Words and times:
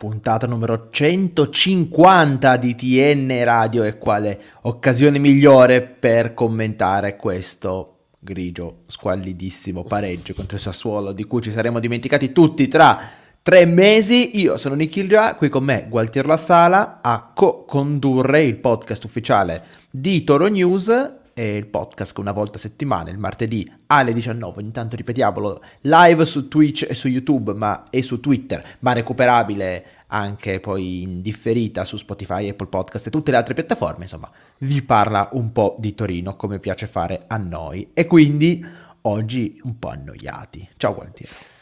Puntata 0.00 0.46
numero 0.46 0.88
150 0.88 2.56
di 2.56 2.74
TN 2.74 3.44
Radio 3.44 3.84
e 3.84 3.98
quale 3.98 4.40
occasione 4.62 5.18
migliore 5.18 5.82
per 5.82 6.32
commentare 6.32 7.16
questo 7.16 7.98
grigio 8.18 8.84
squallidissimo 8.86 9.84
pareggio 9.84 10.32
contro 10.32 10.56
il 10.56 10.62
Sassuolo 10.62 11.12
di 11.12 11.24
cui 11.24 11.42
ci 11.42 11.52
saremmo 11.52 11.80
dimenticati 11.80 12.32
tutti 12.32 12.66
tra 12.66 12.98
tre 13.42 13.66
mesi. 13.66 14.40
Io 14.40 14.56
sono 14.56 14.74
Nikhil 14.74 15.34
qui 15.36 15.50
con 15.50 15.64
me 15.64 15.84
Gualtier 15.86 16.24
La 16.24 16.38
Sala 16.38 17.00
a 17.02 17.32
co-condurre 17.34 18.42
il 18.42 18.56
podcast 18.56 19.04
ufficiale 19.04 19.64
di 19.90 20.24
Toro 20.24 20.46
News 20.46 21.18
e 21.34 21.56
il 21.56 21.66
podcast 21.66 22.16
una 22.18 22.32
volta 22.32 22.58
a 22.58 22.60
settimana, 22.60 23.10
il 23.10 23.18
martedì 23.18 23.70
alle 23.86 24.12
19, 24.12 24.60
ogni 24.60 24.70
tanto 24.70 24.96
ripetiamolo, 24.96 25.62
live 25.82 26.24
su 26.24 26.48
Twitch 26.48 26.86
e 26.88 26.94
su 26.94 27.08
YouTube 27.08 27.52
ma, 27.54 27.84
e 27.90 28.02
su 28.02 28.20
Twitter, 28.20 28.76
ma 28.80 28.92
recuperabile 28.92 29.84
anche 30.08 30.60
poi 30.60 31.02
in 31.02 31.22
differita 31.22 31.84
su 31.84 31.96
Spotify, 31.96 32.48
Apple 32.48 32.66
Podcast 32.66 33.06
e 33.06 33.10
tutte 33.10 33.30
le 33.30 33.36
altre 33.36 33.54
piattaforme, 33.54 34.04
insomma, 34.04 34.30
vi 34.58 34.82
parla 34.82 35.28
un 35.32 35.52
po' 35.52 35.76
di 35.78 35.94
Torino 35.94 36.36
come 36.36 36.58
piace 36.58 36.86
fare 36.86 37.24
a 37.26 37.36
noi 37.36 37.90
e 37.94 38.06
quindi 38.06 38.64
oggi 39.02 39.60
un 39.64 39.78
po' 39.78 39.88
annoiati. 39.88 40.68
Ciao 40.76 40.94
Gualtiero. 40.94 41.59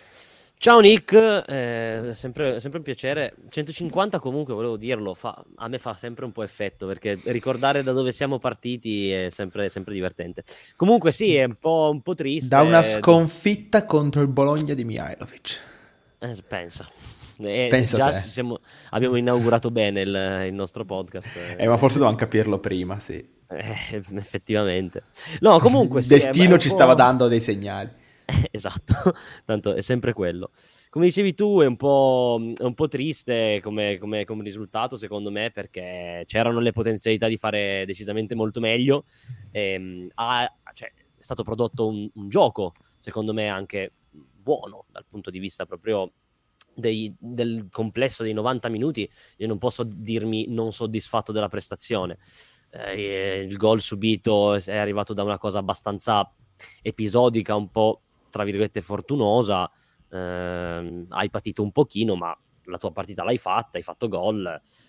Ciao 0.61 0.81
Nick, 0.81 1.13
eh, 1.13 2.11
sempre, 2.15 2.59
sempre, 2.59 2.79
un 2.79 2.85
piacere. 2.85 3.37
150 3.49 4.19
comunque, 4.19 4.55
volevo 4.55 4.77
dirlo, 4.77 5.15
fa, 5.15 5.41
a 5.55 5.69
me 5.69 5.79
fa 5.79 5.95
sempre 5.95 6.25
un 6.25 6.33
po' 6.33 6.43
effetto 6.43 6.85
perché 6.85 7.17
ricordare 7.27 7.85
da 7.85 7.93
dove 7.93 8.11
siamo 8.11 8.41
partiti 8.41 9.09
è 9.09 9.29
sempre, 9.31 9.69
sempre 9.69 9.95
divertente. 9.95 10.43
Comunque 10.75 11.13
sì, 11.13 11.37
è 11.37 11.45
un 11.45 11.55
po', 11.61 11.91
un 11.93 12.03
po', 12.03 12.17
triste. 12.17 12.49
Da 12.49 12.63
una 12.63 12.83
sconfitta 12.83 13.85
contro 13.85 14.21
il 14.21 14.27
Bologna 14.27 14.75
di 14.75 14.83
Mihailovic. 14.83 15.61
Eh, 16.19 16.37
pensa. 16.49 16.91
Eh, 17.39 17.69
pensa 17.71 17.97
già 17.97 18.13
siamo, 18.15 18.59
abbiamo 18.91 19.15
inaugurato 19.15 19.71
bene 19.71 20.01
il, 20.01 20.45
il 20.49 20.55
nostro 20.55 20.85
podcast. 20.85 21.55
Eh, 21.57 21.69
ma 21.69 21.77
forse 21.77 21.99
dovevamo 21.99 22.19
capirlo 22.19 22.59
prima, 22.59 22.99
sì. 22.99 23.25
Eh, 23.47 24.03
effettivamente. 24.17 25.05
No, 25.39 25.61
comunque... 25.61 26.01
Il 26.01 26.07
destino 26.09 26.59
ci 26.59 26.69
stava 26.69 26.95
dando 26.95 27.29
dei 27.29 27.41
segnali. 27.41 28.07
esatto, 28.51 29.15
tanto 29.45 29.73
è 29.75 29.81
sempre 29.81 30.13
quello. 30.13 30.51
Come 30.91 31.07
dicevi 31.07 31.35
tu, 31.35 31.61
è 31.61 31.67
un 31.67 31.77
po', 31.77 32.53
è 32.57 32.63
un 32.63 32.75
po 32.75 32.87
triste 32.89 33.61
come, 33.63 33.99
come, 33.99 34.25
come, 34.25 34.43
risultato, 34.43 34.97
secondo 34.97 35.31
me, 35.31 35.51
perché 35.51 36.25
c'erano 36.27 36.61
le 36.61 36.73
potenzialità 36.73 37.27
di 37.27 37.39
fare 37.39 37.85
decisamente 37.87 38.35
molto 38.35 38.61
meglio. 38.61 39.07
E, 39.51 39.73
ehm, 39.73 40.09
ha, 40.15 40.55
cioè, 40.75 40.93
è 40.93 41.23
stato 41.23 41.43
prodotto 41.43 41.87
un, 41.87 42.09
un, 42.15 42.29
gioco, 42.29 42.75
secondo 42.99 43.33
me, 43.33 43.49
anche 43.49 43.93
buono 44.11 44.85
dal 44.91 45.07
punto 45.09 45.31
di 45.31 45.39
vista 45.39 45.65
proprio 45.65 46.13
dei, 46.75 47.15
del 47.19 47.69
complesso 47.71 48.23
dei 48.23 48.35
90 48.35 48.69
minuti. 48.69 49.11
Io 49.39 49.47
non 49.47 49.59
posso 49.59 49.85
dirmi 49.85 50.47
non 50.49 50.73
soddisfatto 50.73 51.33
della 51.33 51.49
prestazione. 51.49 52.19
Eh, 52.71 53.47
il 53.49 53.57
gol 53.57 53.81
subito 53.81 54.55
è 54.55 54.77
arrivato 54.77 55.15
da 55.15 55.23
una 55.23 55.39
cosa 55.39 55.59
abbastanza 55.59 56.31
episodica, 56.83 57.55
un 57.55 57.71
po' 57.71 58.03
tra 58.31 58.45
virgolette 58.45 58.81
fortunosa, 58.81 59.71
ehm, 60.11 61.07
hai 61.11 61.31
patito 61.31 61.63
un 61.63 61.73
pochino, 61.73 62.15
ma 62.17 62.37
la 62.65 62.79
tua 62.79 62.93
partita 62.93 63.25
l'hai 63.25 63.39
fatta, 63.39 63.79
hai 63.79 63.83
fatto 63.83 64.09
gol, 64.09 64.47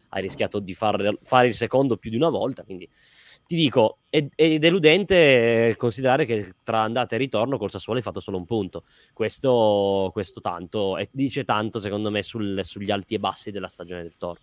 hai 0.10 0.22
rischiato 0.22 0.60
di 0.60 0.74
far, 0.74 1.18
fare 1.22 1.48
il 1.48 1.54
secondo 1.54 1.98
più 1.98 2.10
di 2.10 2.16
una 2.18 2.30
volta, 2.30 2.64
quindi 2.64 2.90
ti 3.50 3.56
dico, 3.56 4.02
è, 4.12 4.24
è, 4.36 4.60
deludente 4.60 5.74
considerare 5.76 6.26
che 6.26 6.54
tra 6.64 6.82
andata 6.82 7.16
e 7.16 7.18
ritorno 7.18 7.58
col 7.58 7.72
Sassuolo 7.72 7.98
hai 7.98 8.06
fatto 8.06 8.20
solo 8.20 8.38
un 8.38 8.46
punto. 8.46 8.84
Questo, 9.12 10.12
questo 10.14 10.40
tanto, 10.40 10.98
e 10.98 11.10
dice 11.12 11.46
tanto 11.46 11.80
secondo 11.80 12.12
me 12.12 12.22
sul, 12.22 12.60
sugli 12.64 12.92
alti 12.92 13.16
e 13.16 13.20
bassi 13.20 13.50
della 13.50 13.68
stagione 13.68 14.04
del 14.04 14.18
Toro. 14.18 14.40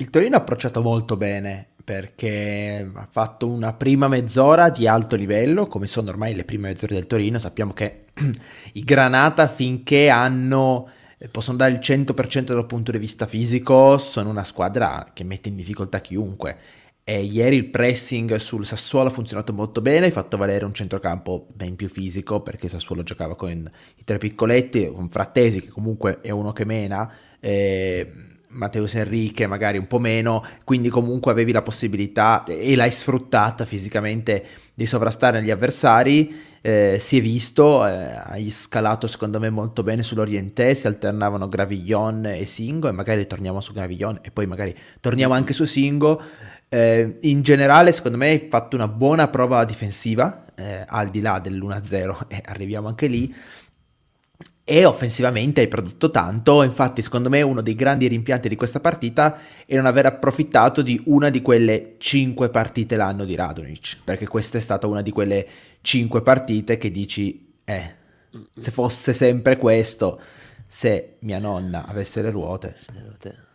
Il 0.00 0.08
Torino 0.08 0.36
ha 0.36 0.38
approcciato 0.38 0.80
molto 0.80 1.18
bene 1.18 1.66
perché 1.84 2.90
ha 2.90 3.06
fatto 3.10 3.46
una 3.46 3.74
prima 3.74 4.08
mezz'ora 4.08 4.70
di 4.70 4.86
alto 4.86 5.14
livello, 5.14 5.66
come 5.66 5.86
sono 5.86 6.08
ormai 6.08 6.34
le 6.34 6.44
prime 6.44 6.68
mezz'ore 6.68 6.94
del 6.94 7.06
Torino. 7.06 7.38
Sappiamo 7.38 7.74
che 7.74 8.04
i 8.72 8.80
Granata 8.80 9.46
finché 9.46 10.08
hanno 10.08 10.88
eh, 11.18 11.28
possono 11.28 11.58
dare 11.58 11.72
il 11.72 11.80
100% 11.80 12.44
dal 12.44 12.64
punto 12.64 12.92
di 12.92 12.96
vista 12.96 13.26
fisico, 13.26 13.98
sono 13.98 14.30
una 14.30 14.42
squadra 14.42 15.10
che 15.12 15.22
mette 15.22 15.50
in 15.50 15.56
difficoltà 15.56 16.00
chiunque. 16.00 16.56
E 17.04 17.20
ieri 17.20 17.56
il 17.56 17.68
pressing 17.68 18.36
sul 18.36 18.64
Sassuolo 18.64 19.08
ha 19.08 19.12
funzionato 19.12 19.52
molto 19.52 19.82
bene, 19.82 20.06
hai 20.06 20.12
fatto 20.12 20.38
valere 20.38 20.64
un 20.64 20.72
centrocampo 20.72 21.46
ben 21.52 21.76
più 21.76 21.90
fisico 21.90 22.40
perché 22.40 22.70
Sassuolo 22.70 23.02
giocava 23.02 23.36
con 23.36 23.70
i 23.96 24.04
tre 24.04 24.16
piccoletti, 24.16 24.90
con 24.90 25.10
Frattesi 25.10 25.60
che 25.60 25.68
comunque 25.68 26.22
è 26.22 26.30
uno 26.30 26.54
che 26.54 26.64
mena. 26.64 27.12
Eh, 27.38 28.28
Matteus 28.50 28.94
Enrique 28.94 29.46
magari 29.46 29.78
un 29.78 29.86
po' 29.86 29.98
meno, 29.98 30.44
quindi 30.64 30.88
comunque 30.88 31.30
avevi 31.30 31.52
la 31.52 31.62
possibilità 31.62 32.44
e 32.44 32.74
l'hai 32.74 32.90
sfruttata 32.90 33.64
fisicamente 33.64 34.44
di 34.74 34.86
sovrastare 34.86 35.42
gli 35.42 35.50
avversari. 35.50 36.48
Eh, 36.62 36.98
si 37.00 37.18
è 37.18 37.20
visto, 37.22 37.86
eh, 37.86 38.20
hai 38.22 38.50
scalato 38.50 39.06
secondo 39.06 39.38
me 39.38 39.48
molto 39.48 39.82
bene 39.82 40.02
sull'Oriente, 40.02 40.74
si 40.74 40.86
alternavano 40.86 41.48
Gravillon 41.48 42.26
e 42.26 42.44
Singo 42.44 42.88
e 42.88 42.92
magari 42.92 43.26
torniamo 43.26 43.60
su 43.60 43.72
Gravillon 43.72 44.18
e 44.22 44.30
poi 44.30 44.46
magari 44.46 44.76
torniamo 45.00 45.34
anche 45.34 45.52
su 45.52 45.64
Singo. 45.64 46.20
Eh, 46.68 47.18
in 47.22 47.42
generale 47.42 47.92
secondo 47.92 48.16
me 48.16 48.28
hai 48.28 48.46
fatto 48.50 48.76
una 48.76 48.88
buona 48.88 49.28
prova 49.28 49.64
difensiva, 49.64 50.44
eh, 50.54 50.84
al 50.86 51.08
di 51.08 51.20
là 51.20 51.38
dell'1-0 51.38 52.26
e 52.28 52.42
arriviamo 52.44 52.88
anche 52.88 53.06
lì 53.06 53.34
e 54.64 54.84
offensivamente 54.84 55.60
hai 55.60 55.68
prodotto 55.68 56.10
tanto, 56.10 56.62
infatti 56.62 57.02
secondo 57.02 57.28
me 57.28 57.42
uno 57.42 57.60
dei 57.60 57.74
grandi 57.74 58.06
rimpianti 58.06 58.48
di 58.48 58.54
questa 58.54 58.78
partita 58.78 59.38
è 59.66 59.74
non 59.74 59.84
aver 59.84 60.06
approfittato 60.06 60.80
di 60.80 61.00
una 61.06 61.28
di 61.28 61.42
quelle 61.42 61.96
5 61.98 62.50
partite 62.50 62.96
l'anno 62.96 63.24
di 63.24 63.34
Radonic, 63.34 63.98
perché 64.04 64.28
questa 64.28 64.58
è 64.58 64.60
stata 64.60 64.86
una 64.86 65.02
di 65.02 65.10
quelle 65.10 65.46
5 65.80 66.22
partite 66.22 66.78
che 66.78 66.90
dici, 66.90 67.52
eh, 67.64 67.94
se 68.54 68.70
fosse 68.70 69.12
sempre 69.12 69.56
questo, 69.56 70.20
se 70.66 71.16
mia 71.20 71.40
nonna 71.40 71.84
avesse 71.86 72.22
le 72.22 72.30
ruote 72.30 72.74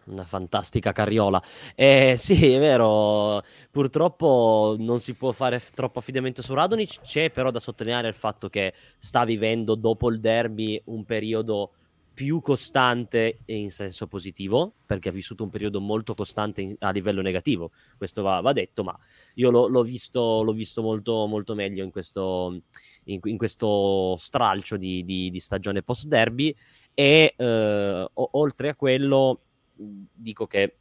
una 0.05 0.25
fantastica 0.25 0.91
carriola. 0.91 1.41
Eh, 1.75 2.15
sì, 2.17 2.51
è 2.51 2.59
vero, 2.59 3.43
purtroppo 3.71 4.75
non 4.77 4.99
si 4.99 5.13
può 5.13 5.31
fare 5.31 5.61
troppo 5.73 5.99
affidamento 5.99 6.41
su 6.41 6.53
Radonic, 6.53 7.01
c'è 7.01 7.31
però 7.31 7.51
da 7.51 7.59
sottolineare 7.59 8.07
il 8.07 8.13
fatto 8.15 8.49
che 8.49 8.73
sta 8.97 9.25
vivendo 9.25 9.75
dopo 9.75 10.09
il 10.09 10.19
derby 10.19 10.81
un 10.85 11.05
periodo 11.05 11.71
più 12.15 12.39
costante 12.39 13.39
in 13.47 13.69
senso 13.69 14.07
positivo, 14.07 14.71
perché 14.85 15.09
ha 15.09 15.11
vissuto 15.11 15.43
un 15.43 15.49
periodo 15.49 15.81
molto 15.81 16.13
costante 16.13 16.61
in, 16.61 16.75
a 16.79 16.89
livello 16.91 17.21
negativo, 17.21 17.71
questo 17.97 18.21
va, 18.21 18.39
va 18.39 18.53
detto, 18.53 18.85
ma 18.85 18.97
io 19.33 19.51
lo, 19.51 19.67
l'ho, 19.67 19.83
visto, 19.83 20.41
l'ho 20.41 20.53
visto 20.53 20.81
molto, 20.81 21.25
molto 21.25 21.53
meglio 21.55 21.83
in 21.83 21.91
questo, 21.91 22.57
in, 23.03 23.19
in 23.21 23.37
questo 23.37 24.15
stralcio 24.15 24.77
di, 24.77 25.03
di, 25.03 25.29
di 25.29 25.39
stagione 25.41 25.83
post-derby 25.83 26.55
e 26.93 27.33
eh, 27.35 28.09
o, 28.13 28.29
oltre 28.31 28.69
a 28.69 28.75
quello 28.75 29.41
dico 29.75 30.47
che 30.47 30.77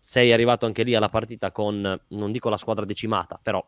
sei 0.00 0.32
arrivato 0.32 0.66
anche 0.66 0.82
lì 0.82 0.94
alla 0.94 1.08
partita 1.08 1.52
con, 1.52 2.00
non 2.08 2.32
dico 2.32 2.48
la 2.48 2.56
squadra 2.56 2.84
decimata, 2.84 3.38
però 3.42 3.64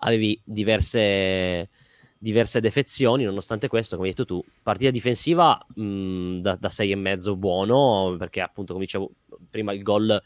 avevi 0.00 0.40
diverse, 0.44 1.70
diverse 2.18 2.60
defezioni, 2.60 3.24
nonostante 3.24 3.68
questo, 3.68 3.96
come 3.96 4.08
hai 4.08 4.14
detto 4.14 4.26
tu, 4.26 4.44
partita 4.62 4.90
difensiva 4.90 5.64
mh, 5.74 6.38
da, 6.38 6.56
da 6.56 6.70
sei 6.70 6.92
e 6.92 6.96
mezzo 6.96 7.36
buono, 7.36 8.14
perché 8.18 8.40
appunto, 8.40 8.72
come 8.72 8.84
dicevo 8.84 9.10
prima, 9.50 9.72
il 9.72 9.82
gol 9.82 10.22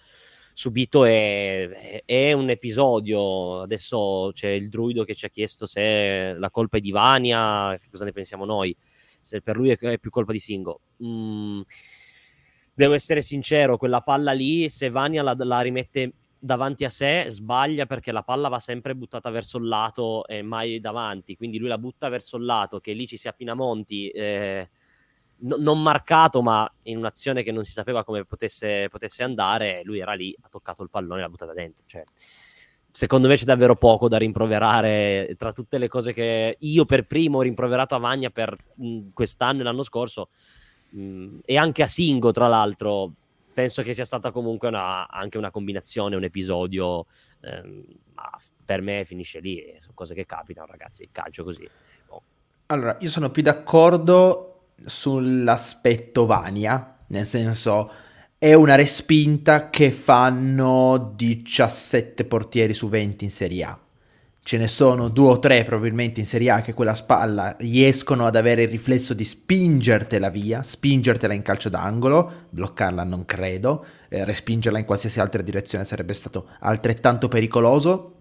subito 0.59 1.05
è, 1.05 2.03
è, 2.05 2.33
un 2.33 2.51
episodio. 2.51 3.61
Adesso 3.61 4.33
c'è 4.35 4.49
il 4.49 4.69
druido 4.69 5.05
che 5.05 5.15
ci 5.15 5.25
ha 5.25 5.29
chiesto 5.29 5.67
se 5.67 6.35
la 6.37 6.51
colpa 6.51 6.79
è 6.79 6.81
di 6.81 6.91
Vania, 6.91 7.79
cosa 7.91 8.05
ne 8.05 8.11
pensiamo 8.11 8.45
noi, 8.45 8.77
se 9.21 9.41
per 9.41 9.57
lui 9.57 9.71
è, 9.71 9.99
più 9.99 10.11
colpa 10.11 10.33
di 10.33 10.41
Singo. 10.41 10.81
Mm, 11.05 11.61
devo 12.79 12.95
essere 12.95 13.23
sincero, 13.23 13.77
quella 13.77 14.03
palla 14.03 14.31
lì, 14.31 14.69
se 14.69 14.89
Vania 14.89 15.21
la, 15.25 15.35
la, 15.37 15.61
rimette 15.63 16.13
davanti 16.39 16.85
a 16.85 16.89
sé, 16.89 17.25
sbaglia 17.27 17.87
perché 17.87 18.13
la 18.13 18.23
palla 18.23 18.47
va 18.47 18.61
sempre 18.61 18.95
buttata 18.95 19.31
verso 19.31 19.59
il 19.59 19.67
lato 19.67 20.25
e 20.29 20.43
mai 20.43 20.79
davanti, 20.79 21.35
quindi 21.35 21.59
lui 21.59 21.67
la 21.67 21.77
butta 21.77 22.09
verso 22.09 22.37
il 22.37 22.45
lato, 22.45 22.79
che 22.79 22.93
lì 22.93 23.09
ci 23.09 23.17
sia 23.17 23.33
Pinamonti, 23.33 24.11
eh, 24.11 24.71
no, 25.39 25.57
non 25.59 25.83
marcato, 25.83 26.41
ma 26.41 26.73
in 26.83 26.99
un'azione 26.99 27.43
che 27.43 27.51
non 27.51 27.65
si 27.65 27.73
sapeva 27.73 28.05
come 28.05 28.25
potesse, 28.25 28.87
potesse 28.89 29.25
andare, 29.25 29.81
lui 29.83 29.99
era 29.99 30.13
lì, 30.13 30.33
ha 30.41 30.49
toccato 30.49 30.85
il 30.85 30.89
pallone 30.89 31.19
e 31.19 31.23
l'ha 31.23 31.31
buttata 31.31 31.53
dentro. 31.53 31.83
Cioè, 31.85 32.05
secondo 32.93 33.27
me 33.27 33.35
c'è 33.35 33.45
davvero 33.45 33.75
poco 33.75 34.07
da 34.07 34.19
rimproverare 34.19 35.35
tra 35.37 35.53
tutte 35.53 35.79
le 35.79 35.89
cose 35.89 36.13
che 36.13 36.57
io 36.57 36.85
per 36.85 37.09
primo 37.09 37.39
ho 37.39 37.43
rimproverato 37.43 37.97
a 37.97 37.99
Vagna 37.99 38.31
per 38.31 38.57
mh, 38.77 39.09
quest'anno 39.15 39.63
e 39.63 39.65
l'anno 39.65 39.83
scorso 39.83 40.29
Mm, 40.97 41.39
e 41.45 41.57
anche 41.57 41.83
a 41.83 41.87
Singo, 41.87 42.33
tra 42.33 42.49
l'altro, 42.49 43.13
penso 43.53 43.83
che 43.83 43.95
sia 43.95 44.05
stata 44.05 44.31
comunque 44.31 44.69
una, 44.69 45.09
anche 45.09 45.37
una 45.37 45.51
combinazione, 45.51 46.17
un 46.17 46.25
episodio, 46.25 47.07
ehm, 47.41 47.85
ma 48.15 48.31
per 48.65 48.81
me 48.83 49.05
finisce 49.05 49.41
lì, 49.41 49.75
sono 49.79 49.95
cose 49.95 50.15
che 50.15 50.27
capitano 50.27 50.67
ragazzi, 50.67 51.03
il 51.03 51.09
calcio 51.11 51.45
così. 51.45 51.69
Oh. 52.09 52.23
Allora, 52.67 52.97
io 53.01 53.09
sono 53.09 53.31
più 53.31 53.43
d'accordo 53.43 54.73
sull'aspetto 54.85 56.27
Vania, 56.27 56.99
nel 57.09 57.27
senso 57.27 57.91
è 58.39 58.55
una 58.55 58.77
respinta 58.77 59.71
che 59.71 59.91
fanno 59.91 61.13
17 61.17 62.25
portieri 62.25 62.75
su 62.75 62.89
20 62.89 63.25
in 63.25 63.31
Serie 63.31 63.65
A. 63.65 63.79
Ce 64.49 64.57
ne 64.57 64.67
sono 64.67 65.09
due 65.09 65.33
o 65.33 65.39
tre 65.41 65.63
probabilmente 65.63 66.21
in 66.21 66.27
Serie 66.27 66.49
A 66.49 66.63
che 66.63 66.73
quella 66.73 66.95
spalla 66.95 67.55
riescono 67.59 68.25
ad 68.25 68.35
avere 68.35 68.63
il 68.63 68.71
riflesso 68.71 69.13
di 69.13 69.23
spingertela 69.23 70.31
via, 70.31 70.63
spingertela 70.63 71.35
in 71.35 71.43
calcio 71.43 71.69
d'angolo, 71.69 72.47
bloccarla 72.49 73.05
non 73.05 73.27
credo, 73.27 73.85
eh, 74.09 74.25
respingerla 74.25 74.79
in 74.79 74.87
qualsiasi 74.87 75.21
altra 75.21 75.43
direzione 75.43 75.85
sarebbe 75.85 76.15
stato 76.15 76.49
altrettanto 76.61 77.29
pericoloso. 77.29 78.15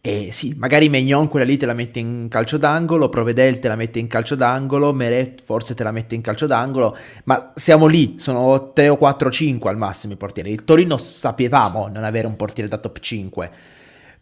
E 0.00 0.30
sì, 0.32 0.56
magari 0.58 0.88
Megnon 0.88 1.28
quella 1.28 1.46
lì 1.46 1.56
te 1.56 1.66
la 1.66 1.74
mette 1.74 2.00
in 2.00 2.26
calcio 2.28 2.56
d'angolo, 2.56 3.08
Provedel 3.08 3.60
te 3.60 3.68
la 3.68 3.76
mette 3.76 4.00
in 4.00 4.08
calcio 4.08 4.34
d'angolo, 4.34 4.92
Meret 4.92 5.40
forse 5.44 5.76
te 5.76 5.84
la 5.84 5.92
mette 5.92 6.16
in 6.16 6.20
calcio 6.20 6.48
d'angolo, 6.48 6.96
ma 7.26 7.52
siamo 7.54 7.86
lì, 7.86 8.16
sono 8.18 8.72
3 8.72 8.88
o 8.88 8.96
4 8.96 9.28
o 9.28 9.30
5 9.30 9.70
al 9.70 9.76
massimo 9.76 10.14
i 10.14 10.16
portieri. 10.16 10.50
Il 10.50 10.64
Torino 10.64 10.96
sapevamo 10.96 11.86
non 11.86 12.02
avere 12.02 12.26
un 12.26 12.34
portiere 12.34 12.68
da 12.68 12.78
top 12.78 12.98
5, 12.98 13.50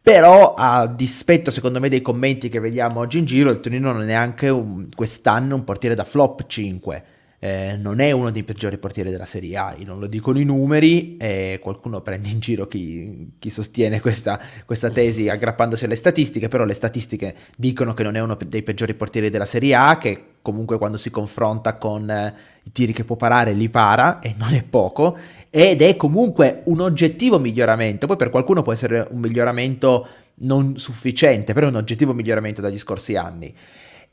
però 0.02 0.54
a 0.54 0.86
dispetto 0.86 1.50
secondo 1.50 1.80
me 1.80 1.88
dei 1.88 2.02
commenti 2.02 2.48
che 2.48 2.60
vediamo 2.60 3.00
oggi 3.00 3.18
in 3.18 3.24
giro, 3.24 3.50
il 3.50 3.60
Torino 3.60 3.92
non 3.92 4.02
è 4.02 4.06
neanche 4.06 4.48
un, 4.48 4.88
quest'anno 4.94 5.54
un 5.54 5.64
portiere 5.64 5.94
da 5.94 6.04
flop 6.04 6.46
5 6.46 7.04
eh, 7.42 7.78
non 7.78 8.00
è 8.00 8.10
uno 8.12 8.30
dei 8.30 8.42
peggiori 8.42 8.76
portieri 8.76 9.10
della 9.10 9.24
Serie 9.24 9.56
A, 9.56 9.74
non 9.84 9.98
lo 9.98 10.06
dicono 10.06 10.38
i 10.38 10.44
numeri, 10.44 11.16
e 11.16 11.58
qualcuno 11.60 12.02
prende 12.02 12.28
in 12.28 12.38
giro 12.38 12.66
chi, 12.66 13.32
chi 13.38 13.48
sostiene 13.48 13.98
questa, 14.00 14.38
questa, 14.66 14.90
tesi 14.90 15.26
aggrappandosi 15.30 15.86
alle 15.86 15.96
statistiche, 15.96 16.48
però 16.48 16.64
le 16.64 16.74
statistiche 16.74 17.34
dicono 17.56 17.94
che 17.94 18.02
non 18.02 18.14
è 18.14 18.20
uno 18.20 18.36
dei 18.46 18.62
peggiori 18.62 18.92
portieri 18.92 19.30
della 19.30 19.46
Serie 19.46 19.74
A, 19.74 19.96
che 19.96 20.24
comunque 20.42 20.76
quando 20.76 20.98
si 20.98 21.08
confronta 21.08 21.76
con 21.78 22.10
eh, 22.10 22.34
i 22.62 22.72
tiri 22.72 22.92
che 22.92 23.04
può 23.04 23.16
parare 23.16 23.52
li 23.54 23.70
para, 23.70 24.18
e 24.18 24.34
non 24.36 24.52
è 24.52 24.62
poco, 24.62 25.16
ed 25.48 25.80
è 25.80 25.96
comunque 25.96 26.60
un 26.64 26.80
oggettivo 26.80 27.38
miglioramento, 27.38 28.06
poi 28.06 28.16
per 28.16 28.28
qualcuno 28.28 28.60
può 28.60 28.74
essere 28.74 29.06
un 29.10 29.18
miglioramento 29.18 30.06
non 30.42 30.76
sufficiente, 30.76 31.54
però 31.54 31.66
è 31.66 31.70
un 31.70 31.76
oggettivo 31.76 32.12
miglioramento 32.12 32.60
dagli 32.60 32.78
scorsi 32.78 33.16
anni. 33.16 33.54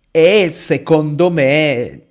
E 0.10 0.50
secondo 0.54 1.30
me 1.30 2.04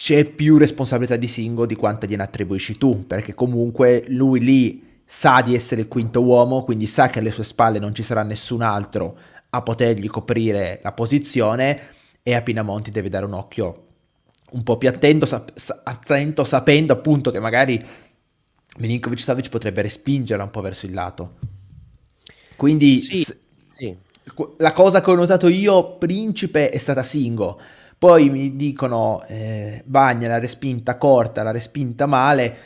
c'è 0.00 0.24
più 0.26 0.58
responsabilità 0.58 1.16
di 1.16 1.26
Singo 1.26 1.66
di 1.66 1.74
quanta 1.74 2.06
gliene 2.06 2.22
attribuisci 2.22 2.78
tu, 2.78 3.04
perché 3.04 3.34
comunque 3.34 4.04
lui 4.06 4.38
lì 4.38 5.00
sa 5.04 5.42
di 5.42 5.56
essere 5.56 5.80
il 5.80 5.88
quinto 5.88 6.22
uomo, 6.22 6.62
quindi 6.62 6.86
sa 6.86 7.10
che 7.10 7.18
alle 7.18 7.32
sue 7.32 7.42
spalle 7.42 7.80
non 7.80 7.92
ci 7.96 8.04
sarà 8.04 8.22
nessun 8.22 8.62
altro 8.62 9.18
a 9.50 9.60
potergli 9.60 10.06
coprire 10.06 10.78
la 10.84 10.92
posizione 10.92 11.80
e 12.22 12.32
a 12.32 12.42
Pinamonti 12.42 12.92
deve 12.92 13.08
dare 13.08 13.24
un 13.24 13.32
occhio 13.32 13.86
un 14.52 14.62
po' 14.62 14.78
più 14.78 14.88
attento, 14.88 15.26
sap- 15.26 15.52
attento 15.82 16.44
sapendo 16.44 16.92
appunto 16.92 17.32
che 17.32 17.40
magari 17.40 17.84
Milinkovic 18.76 19.18
Savic 19.18 19.48
potrebbe 19.48 19.82
respingerla 19.82 20.44
un 20.44 20.50
po' 20.50 20.60
verso 20.60 20.86
il 20.86 20.94
lato. 20.94 21.32
Quindi 22.54 22.98
sì, 22.98 23.24
s- 23.24 23.36
sì. 23.76 23.96
la 24.58 24.72
cosa 24.72 25.00
che 25.00 25.10
ho 25.10 25.16
notato 25.16 25.48
io, 25.48 25.96
principe, 25.96 26.70
è 26.70 26.78
stata 26.78 27.02
Singo 27.02 27.58
poi 27.98 28.30
mi 28.30 28.54
dicono 28.54 29.24
eh, 29.26 29.82
Bagna 29.84 30.28
la 30.28 30.38
respinta 30.38 30.96
corta, 30.96 31.42
la 31.42 31.50
respinta 31.50 32.06
male, 32.06 32.56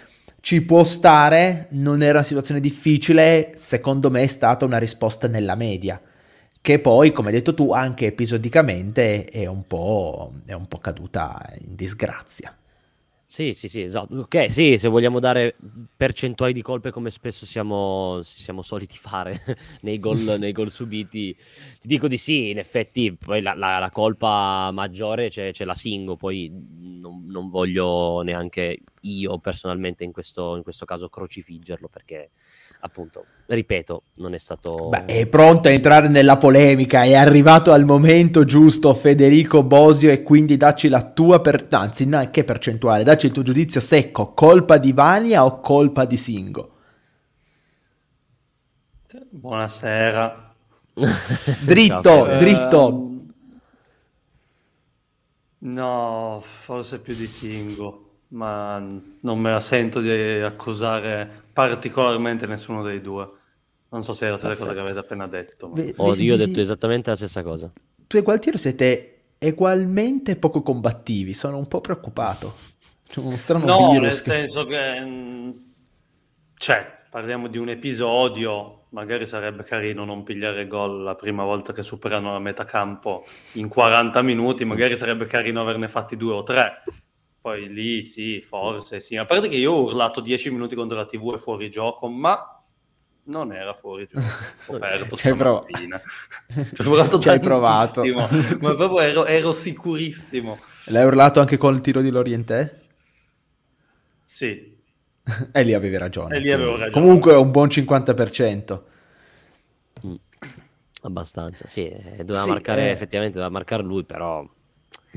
ci 0.41 0.61
può 0.63 0.85
stare, 0.85 1.69
non 1.71 2.03
era 2.03 2.19
una 2.19 2.27
situazione 2.27 2.61
difficile, 2.61 3.53
secondo 3.55 4.11
me 4.11 4.23
è 4.23 4.27
stata 4.27 4.65
una 4.65 4.79
risposta 4.79 5.29
nella 5.29 5.55
media, 5.55 6.01
che 6.61 6.79
poi, 6.81 7.13
come 7.13 7.29
hai 7.29 7.35
detto 7.35 7.55
tu, 7.55 7.73
anche 7.73 8.07
episodicamente 8.07 9.25
è 9.25 9.47
un 9.47 9.67
po', 9.67 10.33
è 10.45 10.53
un 10.53 10.69
po 10.69 10.79
caduta 10.79 11.51
in 11.65 11.77
disgrazia. 11.77 12.55
Sì, 13.33 13.55
sì, 13.55 13.67
sì, 13.71 13.81
esatto. 13.81 14.15
Ok, 14.15 14.51
sì, 14.51 14.77
se 14.77 14.89
vogliamo 14.89 15.19
dare 15.19 15.57
percentuali 15.97 16.53
di 16.53 16.61
colpe 16.61 16.91
come 16.91 17.11
spesso 17.11 17.47
siamo, 17.47 18.21
siamo 18.25 18.61
soliti 18.61 18.99
fare 18.99 19.41
nei 19.81 19.99
gol, 19.99 20.19
nei 20.39 20.53
gol 20.53 20.71
subiti, 20.71 21.35
ti 21.81 21.89
dico 21.89 22.09
di 22.09 22.19
sì, 22.19 22.51
in 22.51 22.59
effetti 22.59 23.17
poi 23.17 23.41
la, 23.41 23.55
la, 23.55 23.79
la 23.79 23.91
colpa 23.91 24.71
maggiore 24.71 25.31
c'è, 25.31 25.51
c'è, 25.51 25.65
la 25.65 25.75
Singo, 25.75 26.17
poi 26.17 26.53
non, 27.01 27.25
non, 27.27 27.49
voglio 27.49 28.21
neanche 28.21 28.81
io 29.03 29.39
personalmente 29.39 30.05
in 30.05 30.13
questo, 30.13 30.57
in 30.57 30.63
questo 30.63 30.85
caso 30.85 31.09
crocifiggerlo 31.09 31.89
perché 31.89 32.31
appunto, 32.81 33.25
ripeto, 33.47 34.03
non 34.15 34.35
è 34.35 34.39
stato... 34.39 34.89
Beh, 34.89 35.07
è 35.07 35.27
pronto 35.27 35.69
a 35.69 35.71
entrare 35.71 36.09
nella 36.09 36.37
polemica, 36.37 37.03
è 37.03 37.15
arrivato 37.15 37.73
al 37.73 37.85
momento 37.85 38.45
giusto 38.45 38.95
Federico 38.95 39.63
Bosio 39.63 40.11
e 40.11 40.23
quindi 40.23 40.57
dacci 40.57 40.89
la 40.89 41.03
tua, 41.03 41.41
per... 41.41 41.67
anzi, 41.71 42.07
no, 42.07 42.29
che 42.31 42.45
percentuale, 42.45 43.05
dacci 43.05 43.27
il 43.27 43.33
tuo 43.33 43.43
giudizio 43.43 43.81
secco, 43.81 44.33
colpa 44.35 44.79
di 44.79 44.93
Vania 44.93 45.45
o 45.45 45.61
colpa 45.61 46.05
di 46.05 46.17
Singo? 46.17 46.71
Buonasera. 49.31 50.55
dritto, 51.65 52.25
dritto. 52.39 52.87
Uh, 52.87 53.31
no, 55.59 56.39
forse 56.43 57.01
più 57.01 57.15
di 57.15 57.27
Singo 57.27 58.02
ma 58.33 58.85
non 59.21 59.39
me 59.39 59.51
la 59.51 59.61
sento 59.61 60.01
di 60.01 60.11
accusare 60.11 61.29
particolarmente 61.53 62.47
nessuno 62.47 62.83
dei 62.83 63.01
due. 63.01 63.29
Non 63.91 64.03
so 64.03 64.15
se 64.15 64.27
era 64.27 64.37
la 64.41 64.57
cosa 64.57 64.73
che 64.73 64.81
avete 64.81 64.99
appena 64.99 65.27
detto. 65.27 65.69
Ma... 65.69 65.83
Oh, 65.97 66.15
io 66.15 66.35
ho 66.35 66.39
detto 66.39 66.61
esattamente 66.61 67.11
la 67.11 67.17
stessa 67.17 67.43
cosa. 67.43 67.71
Tu 68.07 68.17
e 68.17 68.23
Gualtiero 68.23 68.57
siete 68.57 69.09
ugualmente 69.39 70.37
poco 70.37 70.63
combattivi, 70.63 71.35
sono 71.35 71.59
un 71.59 71.69
po' 71.69 71.81
preoccupato. 71.81 72.71
C'è 73.07 73.21
uno 73.21 73.37
strano 73.37 73.67
no, 73.67 73.91
virus 73.91 74.01
nel 74.01 74.11
che... 74.11 74.17
senso 74.17 74.65
che... 74.65 75.01
Mm, 75.01 75.51
cioè, 76.57 77.01
parliamo 77.11 77.49
di 77.49 77.59
un 77.59 77.69
episodio, 77.69 78.85
magari 78.91 79.27
sarebbe 79.27 79.65
carino 79.65 80.05
non 80.05 80.23
pigliare 80.23 80.67
gol 80.67 81.03
la 81.03 81.15
prima 81.15 81.45
volta 81.45 81.75
che 81.75 81.83
superano 81.83 82.33
la 82.33 82.39
metà 82.39 82.65
campo 82.65 83.27
in 83.55 83.69
40 83.69 84.23
minuti, 84.23 84.65
magari 84.65 84.97
sarebbe 84.97 85.27
carino 85.27 85.61
averne 85.61 85.89
fatti 85.89 86.17
due 86.17 86.33
o 86.33 86.43
tre 86.45 86.83
poi 87.43 87.69
lì 87.69 88.05
sì, 88.05 88.41
forse 88.41 89.01
sì. 89.01 89.17
A 89.17 89.25
parte 89.25 89.49
che 89.49 89.57
io 89.57 89.73
ho 89.73 89.83
urlato 89.83 90.21
10 90.21 90.53
minuti 90.53 90.77
contro 90.77 90.97
la 90.97 91.05
TV 91.05 91.33
e 91.35 91.39
fuori 91.39 91.69
gioco, 91.69 92.09
ma 92.09 92.63
non 93.25 93.53
era 93.53 93.73
fuori 93.73 94.07
gioco. 94.07 94.25
Ho 94.73 94.77
aperto 94.77 95.17
stamattina. 95.17 96.01
Ci 96.73 96.83
ho 96.83 96.89
urlato 96.89 97.19
Ci 97.19 97.29
hai 97.29 97.41
provato. 97.41 98.05
ma 98.05 98.29
proprio 98.29 99.01
ero, 99.01 99.27
ero, 99.27 99.53
sicurissimo. 99.53 100.57
L'hai 100.87 101.05
urlato 101.05 101.41
anche 101.41 101.57
con 101.57 101.75
il 101.75 101.81
tiro 101.81 102.01
di 102.01 102.11
Lorientè? 102.11 102.81
Sì. 104.25 104.79
e 105.53 105.63
lì 105.65 105.75
avevi 105.75 105.99
ragione. 105.99 106.37
E 106.37 106.39
lì 106.39 106.53
avevo 106.53 106.77
ragione. 106.77 106.93
Comunque 106.93 107.33
è 107.33 107.37
un 107.37 107.51
buon 107.51 107.67
50%. 107.67 108.83
Mm. 110.07 110.15
Abbastanza, 111.03 111.67
sì. 111.67 111.89
Eh, 111.89 112.23
doveva 112.25 112.45
sì, 112.45 112.51
marcare, 112.51 112.87
eh... 112.87 112.91
effettivamente 112.91 113.35
doveva 113.35 113.53
marcare 113.53 113.83
lui, 113.83 114.05
però 114.05 114.49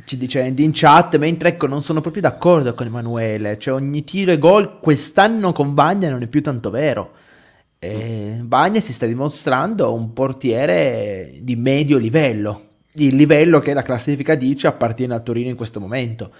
ci 0.04 0.18
dice 0.18 0.42
in 0.42 0.72
chat, 0.74 1.18
mentre 1.18 1.50
ecco 1.50 1.68
non 1.68 1.82
sono 1.82 2.02
proprio 2.02 2.22
d'accordo 2.24 2.74
con 2.74 2.88
Emanuele, 2.88 3.58
cioè 3.58 3.74
ogni 3.74 4.04
tiro 4.04 4.32
e 4.32 4.38
gol 4.38 4.80
quest'anno 4.80 5.54
con 5.54 5.74
Bagna 5.74 6.10
non 6.10 6.22
è 6.22 6.28
più 6.28 6.42
tanto 6.42 6.70
vero. 6.70 7.14
E 7.80 8.40
Bagna 8.42 8.80
si 8.82 8.92
sta 8.92 9.06
dimostrando 9.06 9.94
un 9.94 10.12
portiere 10.12 11.36
di 11.42 11.56
medio 11.56 11.98
livello, 11.98 12.64
il 12.96 13.16
livello 13.16 13.60
che 13.60 13.74
la 13.74 13.84
classifica 13.84 14.36
dice 14.36 14.68
appartiene 14.68 15.14
al 15.14 15.24
Torino 15.24 15.50
in 15.50 15.56
questo 15.56 15.80
momento. 15.80 16.32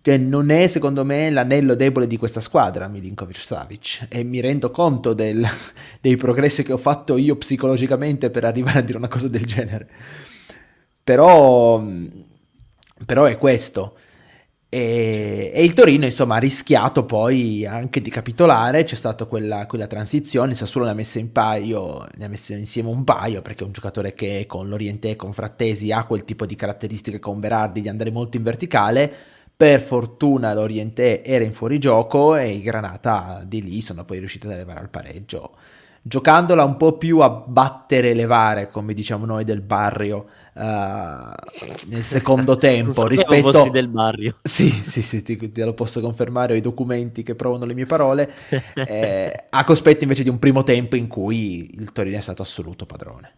Cioè, 0.00 0.16
non 0.16 0.50
è 0.50 0.66
secondo 0.66 1.04
me 1.04 1.30
l'anello 1.30 1.76
debole 1.76 2.08
di 2.08 2.16
questa 2.16 2.40
squadra, 2.40 2.88
Milinkovic 2.88 3.38
Savic, 3.38 4.06
e 4.08 4.24
mi 4.24 4.40
rendo 4.40 4.70
conto 4.72 5.12
del, 5.12 5.46
dei 6.00 6.16
progressi 6.16 6.64
che 6.64 6.72
ho 6.72 6.76
fatto 6.76 7.16
io 7.16 7.36
psicologicamente 7.36 8.30
per 8.30 8.44
arrivare 8.44 8.78
a 8.78 8.82
dire 8.82 8.98
una 8.98 9.08
cosa 9.08 9.28
del 9.28 9.46
genere. 9.46 9.88
Però 11.04 11.82
però 13.04 13.24
è 13.24 13.38
questo. 13.38 13.96
E, 14.74 15.50
e, 15.52 15.64
il 15.64 15.74
Torino, 15.74 16.06
insomma, 16.06 16.36
ha 16.36 16.38
rischiato 16.38 17.04
poi 17.04 17.66
anche 17.66 18.00
di 18.00 18.08
capitolare. 18.08 18.84
C'è 18.84 18.94
stata 18.94 19.26
quella, 19.26 19.66
quella 19.66 19.86
transizione. 19.86 20.54
Sassuolo 20.54 20.86
ne 20.86 20.92
ha 20.92 20.94
messo 20.94 21.18
in 21.18 21.30
paio, 21.30 22.06
ne 22.16 22.24
ha 22.24 22.28
messo 22.28 22.54
insieme 22.54 22.88
un 22.88 23.04
paio 23.04 23.42
perché 23.42 23.64
è 23.64 23.66
un 23.66 23.72
giocatore 23.72 24.14
che 24.14 24.46
con 24.48 24.70
l'Oriente 24.70 25.14
con 25.14 25.34
Frattesi 25.34 25.92
ha 25.92 26.04
quel 26.04 26.24
tipo 26.24 26.46
di 26.46 26.54
caratteristiche 26.54 27.18
con 27.18 27.38
Berardi 27.38 27.82
di 27.82 27.90
andare 27.90 28.10
molto 28.10 28.38
in 28.38 28.44
verticale. 28.44 29.12
Per 29.54 29.80
fortuna 29.82 30.54
l'Oriente 30.54 31.22
era 31.22 31.44
in 31.44 31.52
fuorigioco 31.52 32.34
e 32.36 32.48
i 32.52 32.62
Granata 32.62 33.42
di 33.46 33.62
lì 33.62 33.82
sono 33.82 34.06
poi 34.06 34.20
riusciti 34.20 34.46
ad 34.46 34.54
arrivare 34.54 34.80
al 34.80 34.88
pareggio. 34.88 35.52
Giocandola 36.00 36.64
un 36.64 36.78
po' 36.78 36.96
più 36.96 37.18
a 37.18 37.28
battere 37.28 38.10
e 38.10 38.14
levare, 38.14 38.70
come 38.70 38.94
diciamo 38.94 39.26
noi 39.26 39.44
del 39.44 39.60
barrio, 39.60 40.26
uh, 40.54 41.32
nel 41.86 42.02
secondo 42.02 42.56
tempo 42.56 43.06
rispetto 43.06 43.68
del 43.70 43.88
Mario. 43.88 44.38
Sì, 44.44 44.68
sì, 44.70 45.02
sì, 45.02 45.22
ti, 45.22 45.52
te 45.52 45.64
lo 45.64 45.74
posso 45.74 46.00
confermare, 46.00 46.54
ho 46.54 46.56
i 46.56 46.60
documenti 46.60 47.22
che 47.22 47.34
provano 47.34 47.64
le 47.64 47.74
mie 47.74 47.86
parole. 47.86 48.30
eh, 48.74 49.46
a 49.50 49.64
cospetto 49.64 50.04
invece 50.04 50.22
di 50.22 50.28
un 50.28 50.38
primo 50.38 50.62
tempo 50.62 50.96
in 50.96 51.08
cui 51.08 51.70
il 51.74 51.92
Torino 51.92 52.16
è 52.16 52.20
stato 52.20 52.42
assoluto 52.42 52.86
padrone. 52.86 53.36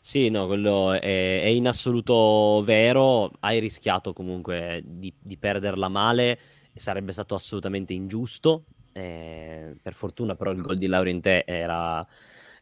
Sì, 0.00 0.28
no, 0.28 0.46
quello 0.46 0.92
è, 0.92 1.00
è 1.42 1.46
in 1.46 1.66
assoluto 1.66 2.62
vero. 2.64 3.30
Hai 3.40 3.58
rischiato 3.58 4.12
comunque 4.12 4.82
di, 4.84 5.12
di 5.18 5.38
perderla 5.38 5.88
male 5.88 6.38
sarebbe 6.74 7.12
stato 7.12 7.34
assolutamente 7.34 7.92
ingiusto. 7.92 8.64
Eh, 8.92 9.76
per 9.82 9.92
fortuna 9.92 10.36
però 10.36 10.52
il 10.52 10.60
gol 10.60 10.78
di 10.78 10.86
Laurentè 10.86 11.44
era, 11.46 12.06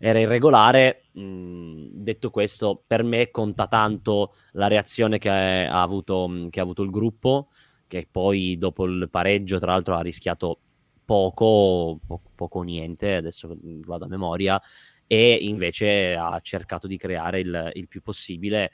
era 0.05 0.19
irregolare. 0.19 1.05
Mm, 1.17 1.91
detto 1.93 2.31
questo, 2.31 2.83
per 2.85 3.05
me 3.05 3.31
conta 3.31 3.69
tanto 3.69 4.35
la 4.53 4.67
reazione 4.67 5.19
che 5.19 5.31
ha, 5.31 5.81
avuto, 5.81 6.29
che 6.51 6.59
ha 6.59 6.63
avuto 6.65 6.83
il 6.83 6.91
gruppo, 6.91 7.51
che 7.87 8.09
poi 8.11 8.59
dopo 8.59 8.85
il 8.85 9.09
pareggio, 9.09 9.61
tra 9.61 9.71
l'altro, 9.71 9.95
ha 9.95 10.01
rischiato 10.01 10.59
poco, 11.05 12.01
po- 12.05 12.21
poco 12.35 12.63
niente, 12.63 13.15
adesso 13.15 13.57
vado 13.61 14.07
a 14.07 14.09
memoria, 14.09 14.61
e 15.07 15.35
invece 15.41 16.17
ha 16.17 16.41
cercato 16.41 16.89
di 16.89 16.97
creare 16.97 17.39
il, 17.39 17.71
il 17.75 17.87
più 17.87 18.03
possibile, 18.03 18.73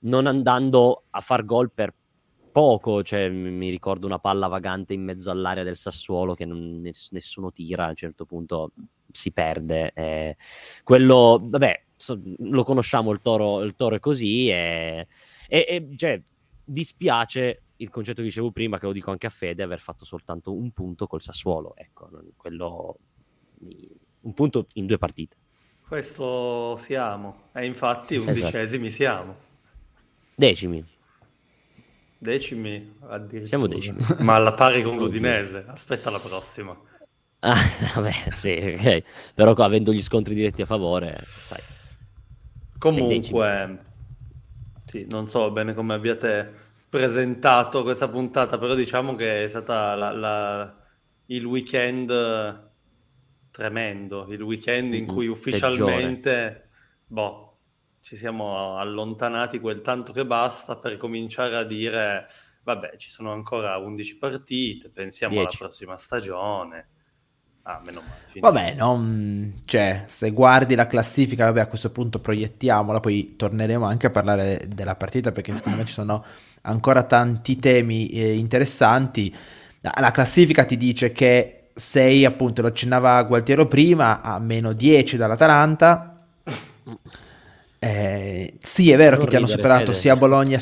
non 0.00 0.26
andando 0.26 1.04
a 1.08 1.20
far 1.20 1.46
gol 1.46 1.70
per 1.72 1.94
poco, 2.52 3.02
cioè, 3.02 3.30
mi 3.30 3.70
ricordo 3.70 4.06
una 4.06 4.18
palla 4.18 4.48
vagante 4.48 4.92
in 4.92 5.02
mezzo 5.02 5.30
all'area 5.30 5.62
del 5.62 5.78
Sassuolo 5.78 6.34
che 6.34 6.44
non, 6.44 6.82
nessuno 7.10 7.50
tira, 7.50 7.86
a 7.86 7.88
un 7.88 7.94
certo 7.94 8.26
punto 8.26 8.72
si 9.12 9.30
perde. 9.30 9.92
Eh, 9.94 10.36
quello, 10.82 11.38
vabbè, 11.42 11.84
so, 11.96 12.20
lo 12.38 12.64
conosciamo, 12.64 13.12
il 13.12 13.20
toro, 13.20 13.62
il 13.62 13.74
toro 13.76 13.94
è 13.94 14.00
così 14.00 14.48
e, 14.48 15.06
e, 15.48 15.66
e 15.68 15.88
cioè, 15.96 16.20
dispiace 16.64 17.62
il 17.76 17.90
concetto 17.90 18.20
che 18.20 18.28
dicevo 18.28 18.50
prima, 18.50 18.78
che 18.78 18.86
lo 18.86 18.92
dico 18.92 19.10
anche 19.10 19.26
a 19.26 19.30
Fede, 19.30 19.62
aver 19.62 19.80
fatto 19.80 20.04
soltanto 20.04 20.52
un 20.52 20.70
punto 20.70 21.06
col 21.06 21.20
Sassuolo, 21.20 21.74
ecco, 21.76 22.08
quello, 22.36 22.98
un 24.20 24.34
punto 24.34 24.66
in 24.74 24.86
due 24.86 24.98
partite. 24.98 25.36
Questo 25.86 26.76
siamo, 26.78 27.48
e 27.52 27.66
infatti 27.66 28.14
esatto. 28.14 28.30
undicesimi 28.30 28.86
esatto. 28.86 29.02
siamo. 29.02 29.36
Decimi. 30.34 30.84
Decimi 32.18 32.96
addirittura. 33.00 33.46
Siamo 33.46 33.66
decimi. 33.66 33.98
Ma 34.20 34.36
alla 34.36 34.54
pari 34.54 34.82
con 34.82 34.96
l'Udinese, 34.96 35.64
aspetta 35.66 36.08
la 36.08 36.20
prossima. 36.20 36.78
Ah, 37.44 37.54
vabbè, 37.94 38.12
sì, 38.32 38.76
ok. 38.78 39.02
Però 39.34 39.52
avendo 39.52 39.92
gli 39.92 40.02
scontri 40.02 40.34
diretti 40.34 40.62
a 40.62 40.66
favore, 40.66 41.18
sai. 41.24 41.60
Comunque, 42.78 43.82
sì, 44.84 45.06
non 45.08 45.26
so 45.26 45.50
bene 45.50 45.74
come 45.74 45.94
abbiate 45.94 46.60
presentato 46.88 47.82
questa 47.82 48.08
puntata, 48.08 48.58
però 48.58 48.74
diciamo 48.74 49.14
che 49.14 49.44
è 49.44 49.48
stata 49.48 49.94
la, 49.94 50.12
la, 50.12 50.76
il 51.26 51.44
weekend 51.44 52.70
tremendo, 53.50 54.26
il 54.30 54.42
weekend 54.42 54.94
in 54.94 55.06
cui 55.06 55.26
ufficialmente 55.26 56.68
boh, 57.06 57.58
ci 58.00 58.16
siamo 58.16 58.78
allontanati 58.78 59.58
quel 59.58 59.80
tanto 59.80 60.12
che 60.12 60.24
basta 60.26 60.76
per 60.76 60.96
cominciare 60.96 61.56
a 61.56 61.64
dire 61.64 62.26
vabbè 62.64 62.96
ci 62.96 63.10
sono 63.10 63.32
ancora 63.32 63.76
11 63.78 64.16
partite, 64.18 64.90
pensiamo 64.90 65.34
10. 65.34 65.48
alla 65.48 65.56
prossima 65.56 65.96
stagione. 65.96 66.88
Ah, 67.64 67.80
meno 67.84 68.00
male. 68.00 68.40
Vabbè, 68.40 68.74
non... 68.74 69.62
cioè, 69.66 70.04
se 70.06 70.30
guardi 70.30 70.74
la 70.74 70.86
classifica, 70.86 71.44
vabbè, 71.46 71.60
a 71.60 71.66
questo 71.66 71.90
punto 71.90 72.18
proiettiamola, 72.18 72.98
poi 73.00 73.34
torneremo 73.36 73.84
anche 73.84 74.06
a 74.06 74.10
parlare 74.10 74.64
della 74.66 74.96
partita 74.96 75.30
perché 75.32 75.52
secondo 75.54 75.78
me 75.78 75.84
ci 75.84 75.92
sono 75.92 76.24
ancora 76.62 77.04
tanti 77.04 77.58
temi 77.58 78.08
eh, 78.08 78.34
interessanti. 78.34 79.34
La 79.80 80.10
classifica 80.10 80.64
ti 80.64 80.76
dice 80.76 81.12
che 81.12 81.68
sei, 81.74 82.24
appunto, 82.24 82.62
lo 82.62 82.68
accennava 82.68 83.22
Gualtiero 83.22 83.66
prima, 83.66 84.20
a 84.22 84.38
meno 84.38 84.72
10 84.72 85.16
dall'Atalanta. 85.16 86.08
Eh, 87.84 88.58
sì, 88.62 88.92
è 88.92 88.96
vero 88.96 89.16
non 89.16 89.24
che 89.24 89.30
ti 89.30 89.36
hanno 89.36 89.48
superato 89.48 89.86
Fede. 89.86 89.98
sia 89.98 90.14
Bologna... 90.14 90.56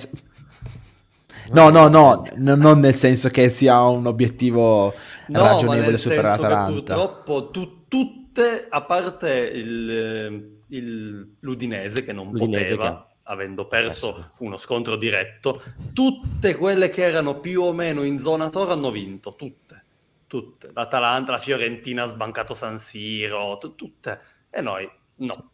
No, 1.52 1.68
no, 1.70 1.88
no, 1.88 2.24
no, 2.36 2.54
non 2.56 2.80
nel 2.80 2.94
senso 2.94 3.28
che 3.28 3.48
sia 3.48 3.80
un 3.82 4.06
obiettivo 4.06 4.94
no, 5.28 5.38
ragionevole 5.38 5.98
superare 5.98 6.40
l'Atalanta. 6.42 6.94
Purtroppo 6.94 7.50
tu, 7.50 7.86
tutte, 7.88 8.66
a 8.68 8.82
parte 8.82 9.30
il, 9.30 10.60
il, 10.68 11.36
l'Udinese 11.40 12.02
che 12.02 12.12
non 12.12 12.30
L'Udinese 12.30 12.76
poteva, 12.76 13.06
che... 13.08 13.16
avendo 13.24 13.66
perso 13.66 14.30
uno 14.38 14.56
scontro 14.56 14.96
diretto, 14.96 15.62
tutte 15.92 16.54
quelle 16.54 16.88
che 16.88 17.04
erano 17.04 17.40
più 17.40 17.62
o 17.62 17.72
meno 17.72 18.02
in 18.02 18.18
zona 18.18 18.48
Toro 18.48 18.72
hanno 18.72 18.90
vinto, 18.90 19.34
tutte, 19.34 19.84
tutte. 20.26 20.70
L'Atalanta, 20.72 21.32
la 21.32 21.38
Fiorentina 21.38 22.04
ha 22.04 22.06
sbancato 22.06 22.54
San 22.54 22.78
Siro, 22.78 23.58
t- 23.58 23.74
tutte. 23.74 24.20
E 24.50 24.60
noi 24.60 24.88
no. 25.16 25.50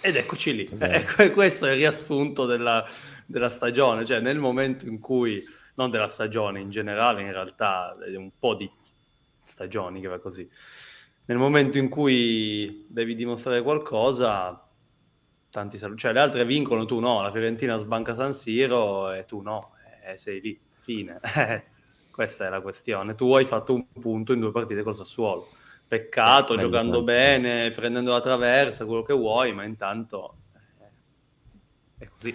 Ed 0.00 0.14
eccoci 0.14 0.54
lì. 0.54 0.78
Eh, 0.78 1.32
questo 1.32 1.66
è 1.66 1.72
il 1.72 1.76
riassunto 1.78 2.46
della, 2.46 2.86
della 3.28 3.50
stagione, 3.50 4.06
cioè 4.06 4.20
nel 4.20 4.38
momento 4.38 4.86
in 4.86 4.98
cui, 4.98 5.44
non 5.74 5.90
della 5.90 6.06
stagione 6.06 6.60
in 6.60 6.70
generale, 6.70 7.20
in 7.20 7.30
realtà 7.30 7.94
è 7.98 8.16
un 8.16 8.30
po' 8.38 8.54
di 8.54 8.68
stagioni 9.42 10.00
che 10.00 10.08
va 10.08 10.18
così. 10.18 10.48
Nel 11.26 11.36
momento 11.36 11.76
in 11.76 11.90
cui 11.90 12.86
devi 12.88 13.14
dimostrare 13.14 13.60
qualcosa, 13.60 14.66
tanti 15.50 15.76
saluti. 15.76 16.00
Cioè, 16.00 16.12
le 16.14 16.20
altre 16.20 16.46
vincono, 16.46 16.86
tu 16.86 17.00
no. 17.00 17.20
La 17.20 17.30
Fiorentina 17.30 17.76
sbanca 17.76 18.14
San 18.14 18.32
Siro 18.32 19.12
e 19.12 19.26
tu 19.26 19.42
no. 19.42 19.72
E 20.02 20.16
sei 20.16 20.40
lì, 20.40 20.58
fine. 20.78 21.20
Questa 22.10 22.46
è 22.46 22.48
la 22.48 22.62
questione. 22.62 23.14
Tu 23.14 23.30
hai 23.34 23.44
fatto 23.44 23.74
un 23.74 23.86
punto 24.00 24.32
in 24.32 24.40
due 24.40 24.52
partite 24.52 24.82
col 24.82 24.94
Sassuolo. 24.94 25.48
Peccato, 25.86 26.54
eh, 26.54 26.58
giocando 26.58 27.02
bene, 27.02 27.70
prendendo 27.72 28.10
la 28.10 28.20
traversa, 28.20 28.86
quello 28.86 29.02
che 29.02 29.12
vuoi, 29.12 29.52
ma 29.52 29.64
intanto 29.64 30.38
eh, 30.80 32.04
è 32.04 32.08
così. 32.08 32.34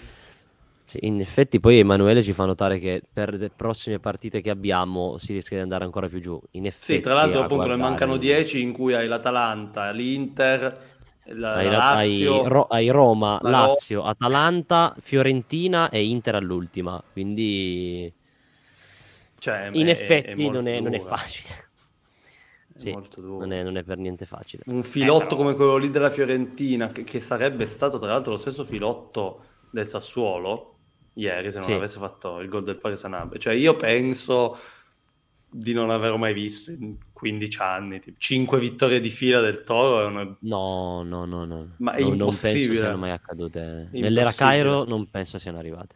In 1.01 1.19
effetti 1.19 1.59
poi 1.59 1.79
Emanuele 1.79 2.23
ci 2.23 2.33
fa 2.33 2.45
notare 2.45 2.79
che 2.79 3.01
per 3.12 3.33
le 3.33 3.50
prossime 3.50 4.00
partite 4.00 4.41
che 4.41 4.50
abbiamo 4.50 5.17
si 5.17 5.33
rischia 5.33 5.57
di 5.57 5.63
andare 5.63 5.83
ancora 5.83 6.07
più 6.07 6.19
giù. 6.19 6.41
In 6.51 6.65
effetti, 6.65 6.93
sì, 6.95 7.00
tra 7.00 7.13
l'altro 7.13 7.43
appunto 7.43 7.67
ne 7.67 7.75
mancano 7.75 8.17
10 8.17 8.62
in 8.62 8.71
cui 8.71 8.93
hai 8.93 9.07
l'Atalanta, 9.07 9.91
l'Inter, 9.91 10.91
la, 11.25 11.53
hai, 11.53 11.69
Lazio, 11.69 12.41
hai, 12.41 12.47
Ro- 12.47 12.67
hai 12.67 12.89
Roma, 12.89 13.39
Lazio, 13.41 14.01
Ro- 14.01 14.07
Atalanta, 14.07 14.95
Fiorentina 15.00 15.89
e 15.89 16.03
Inter 16.03 16.35
all'ultima. 16.35 17.01
Quindi 17.12 18.13
cioè, 19.43 19.69
in 19.73 19.88
è, 19.88 19.89
effetti 19.89 20.45
è 20.45 20.50
non, 20.50 20.67
è, 20.67 20.79
non, 20.79 20.93
è, 20.93 21.00
facile. 21.00 21.50
Sì, 22.75 22.91
non, 23.17 23.51
è, 23.51 23.62
non, 23.62 23.77
è, 23.77 23.83
per 23.83 23.97
niente 23.97 24.25
facile. 24.25 24.63
Un 24.67 24.83
filotto 24.83 25.23
eh, 25.23 25.27
però... 25.27 25.35
come 25.35 25.55
quello 25.55 25.77
lì 25.77 25.91
della 25.91 26.09
Fiorentina, 26.09 26.88
che, 26.88 27.03
che 27.03 27.19
sarebbe 27.19 27.65
stato 27.65 28.00
tra 28.00 28.12
l'altro 28.12 28.31
lo 28.31 28.38
stesso 28.38 28.63
filotto 28.63 29.43
del 29.69 29.88
Sassuolo, 29.88 30.72
ieri 31.15 31.51
se 31.51 31.60
non 31.60 31.67
sì. 31.67 31.74
avesse 31.74 32.00
fatto 32.00 32.39
il 32.39 32.50
gol 32.50 32.63
del 32.63 32.77
Paris 32.77 33.00
Saint 33.00 33.38
Cioè 33.38 33.53
io 33.53 33.75
penso 33.75 34.58
di 35.53 35.72
non 35.72 35.91
aver 35.91 36.17
mai 36.17 36.34
visto 36.34 36.72
in 36.72 36.98
15 37.12 37.62
anni, 37.62 38.00
tipo, 38.00 38.17
5 38.17 38.60
vittorie 38.60 39.00
di 39.00 39.10
fila 39.10 39.39
del 39.39 39.63
Toro. 39.63 40.01
È 40.01 40.05
una... 40.05 40.36
No, 40.39 41.03
no, 41.03 41.25
no, 41.25 41.46
no. 41.46 41.75
Ma 41.77 41.93
è 41.93 42.01
no, 42.01 42.08
impossibile. 42.08 42.17
Non 42.17 42.67
penso 42.67 42.82
siano 42.82 42.98
mai 42.98 43.12
accadute. 43.12 43.89
Nell'era 43.91 44.32
Cairo 44.32 44.84
non 44.84 45.10
penso 45.12 45.38
siano 45.38 45.60
arrivate. 45.60 45.96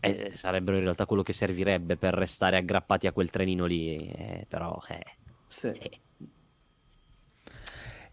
Eh, 0.00 0.32
sarebbero 0.34 0.76
in 0.76 0.82
realtà 0.82 1.06
quello 1.06 1.22
che 1.22 1.32
servirebbe 1.32 1.96
per 1.96 2.14
restare 2.14 2.58
aggrappati 2.58 3.06
a 3.06 3.12
quel 3.12 3.30
trenino 3.30 3.64
lì, 3.64 3.96
eh, 3.96 4.44
però... 4.46 4.78
Eh, 4.88 5.16
sì. 5.46 5.68
Eh. 5.68 6.00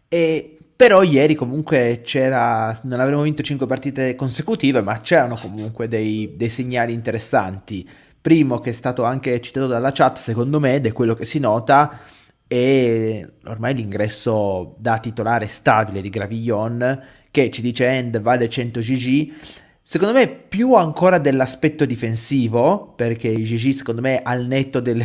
E 0.10 0.57
però 0.78 1.02
ieri 1.02 1.34
comunque 1.34 2.02
c'era, 2.04 2.80
non 2.84 3.00
avremmo 3.00 3.24
vinto 3.24 3.42
5 3.42 3.66
partite 3.66 4.14
consecutive, 4.14 4.84
ma 4.84 5.02
c'erano 5.02 5.36
comunque 5.36 5.88
dei, 5.88 6.36
dei, 6.36 6.50
segnali 6.50 6.94
interessanti. 6.94 7.88
Primo 8.22 8.60
che 8.60 8.70
è 8.70 8.74
stato 8.74 9.04
anche 9.04 9.42
citato 9.42 9.66
dalla 9.66 9.92
chat, 9.92 10.20
secondo 10.20 10.60
me, 10.60 10.76
ed 10.76 10.86
è 10.86 10.92
quello 10.92 11.16
che 11.16 11.26
si 11.26 11.40
nota, 11.40 12.00
è 12.46 13.28
ormai 13.46 13.74
l'ingresso 13.74 14.76
da 14.78 15.00
titolare 15.00 15.48
stabile 15.48 16.00
di 16.00 16.10
Gravillon, 16.10 17.02
che 17.32 17.50
ci 17.50 17.64
dice 17.64 17.88
End 17.88 18.22
vale 18.22 18.48
100 18.48 18.80
GG. 18.80 19.34
Secondo 19.82 20.14
me 20.14 20.28
più 20.28 20.76
ancora 20.76 21.18
dell'aspetto 21.18 21.86
difensivo, 21.86 22.94
perché 22.96 23.34
GG 23.34 23.72
secondo 23.72 24.02
me 24.02 24.22
al 24.22 24.46
netto 24.46 24.80
del, 24.80 25.04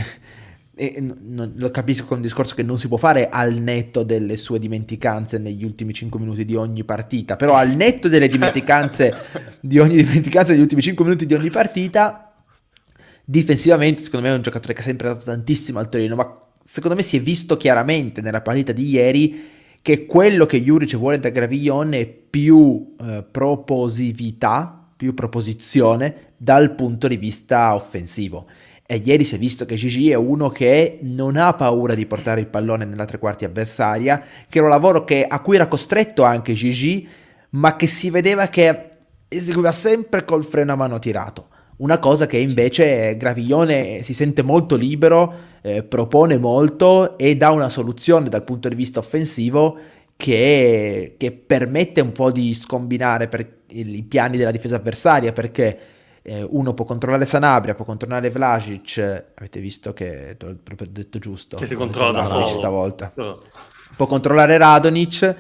e 0.74 1.00
non, 1.00 1.52
lo 1.56 1.70
capisco 1.70 2.06
con 2.06 2.16
un 2.16 2.22
discorso 2.22 2.54
che 2.54 2.62
non 2.62 2.78
si 2.78 2.88
può 2.88 2.96
fare 2.96 3.28
al 3.28 3.54
netto 3.54 4.02
delle 4.02 4.38
sue 4.38 4.58
dimenticanze 4.58 5.36
negli 5.36 5.64
ultimi 5.64 5.92
5 5.92 6.18
minuti 6.18 6.44
di 6.46 6.54
ogni 6.54 6.82
partita, 6.84 7.36
però 7.36 7.54
al 7.54 7.76
netto 7.76 8.08
delle 8.08 8.28
dimenticanze 8.28 9.14
di 9.60 9.78
ogni 9.78 9.96
dimenticanza 9.96 10.52
negli 10.52 10.62
ultimi 10.62 10.80
5 10.80 11.04
minuti 11.04 11.26
di 11.26 11.34
ogni 11.34 11.50
partita, 11.50 12.32
difensivamente 13.24 14.02
secondo 14.02 14.26
me 14.26 14.32
è 14.32 14.36
un 14.36 14.42
giocatore 14.42 14.72
che 14.72 14.80
ha 14.80 14.84
sempre 14.84 15.08
dato 15.08 15.24
tantissimo 15.24 15.78
al 15.78 15.90
Torino, 15.90 16.14
ma 16.14 16.40
secondo 16.62 16.96
me 16.96 17.02
si 17.02 17.18
è 17.18 17.20
visto 17.20 17.58
chiaramente 17.58 18.22
nella 18.22 18.40
partita 18.40 18.72
di 18.72 18.88
ieri 18.88 19.50
che 19.82 20.06
quello 20.06 20.46
che 20.46 20.62
Juric 20.62 20.96
vuole 20.96 21.18
da 21.18 21.28
Gravillon 21.28 21.92
è 21.92 22.06
più 22.06 22.94
eh, 22.98 23.24
proposività, 23.30 24.88
più 24.96 25.12
proposizione 25.12 26.32
dal 26.36 26.74
punto 26.74 27.08
di 27.08 27.16
vista 27.16 27.74
offensivo 27.74 28.46
e 28.92 29.00
ieri 29.02 29.24
si 29.24 29.36
è 29.36 29.38
visto 29.38 29.64
che 29.64 29.76
Gigi 29.76 30.10
è 30.10 30.14
uno 30.16 30.50
che 30.50 30.98
non 31.00 31.36
ha 31.36 31.54
paura 31.54 31.94
di 31.94 32.04
portare 32.04 32.40
il 32.40 32.46
pallone 32.46 32.84
nella 32.84 33.06
tre 33.06 33.18
quarti 33.18 33.46
avversaria, 33.46 34.22
che 34.46 34.58
era 34.58 34.66
un 34.66 34.72
lavoro 34.72 35.02
che, 35.04 35.24
a 35.26 35.40
cui 35.40 35.54
era 35.54 35.66
costretto 35.66 36.24
anche 36.24 36.52
Gigi, 36.52 37.08
ma 37.50 37.74
che 37.76 37.86
si 37.86 38.10
vedeva 38.10 38.48
che 38.48 38.88
eseguiva 39.28 39.72
sempre 39.72 40.26
col 40.26 40.44
freno 40.44 40.72
a 40.72 40.76
mano 40.76 40.98
tirato. 40.98 41.46
Una 41.78 41.98
cosa 41.98 42.26
che 42.26 42.36
invece 42.36 43.16
Graviglione 43.16 44.02
si 44.02 44.12
sente 44.12 44.42
molto 44.42 44.76
libero, 44.76 45.32
eh, 45.62 45.82
propone 45.82 46.36
molto 46.36 47.16
e 47.16 47.34
dà 47.34 47.50
una 47.50 47.70
soluzione 47.70 48.28
dal 48.28 48.44
punto 48.44 48.68
di 48.68 48.74
vista 48.74 48.98
offensivo 48.98 49.78
che, 50.16 51.14
che 51.16 51.32
permette 51.32 52.02
un 52.02 52.12
po' 52.12 52.30
di 52.30 52.52
scombinare 52.52 53.30
i 53.68 54.02
piani 54.02 54.36
della 54.36 54.50
difesa 54.50 54.76
avversaria 54.76 55.32
perché 55.32 55.78
eh, 56.22 56.46
uno 56.48 56.72
può 56.72 56.84
controllare 56.84 57.24
Sanabria, 57.24 57.74
può 57.74 57.84
controllare 57.84 58.30
Vlasic, 58.30 59.24
avete 59.34 59.60
visto 59.60 59.92
che 59.92 60.36
ho 60.42 60.56
proprio 60.62 60.88
detto 60.90 61.18
giusto, 61.18 61.56
che 61.56 61.66
si 61.66 61.74
controlla 61.74 62.12
da 62.12 62.24
solo 62.24 62.46
stavolta. 62.46 63.12
Oh. 63.16 63.42
Può 63.96 64.06
controllare 64.06 64.56
Radonic, 64.56 65.36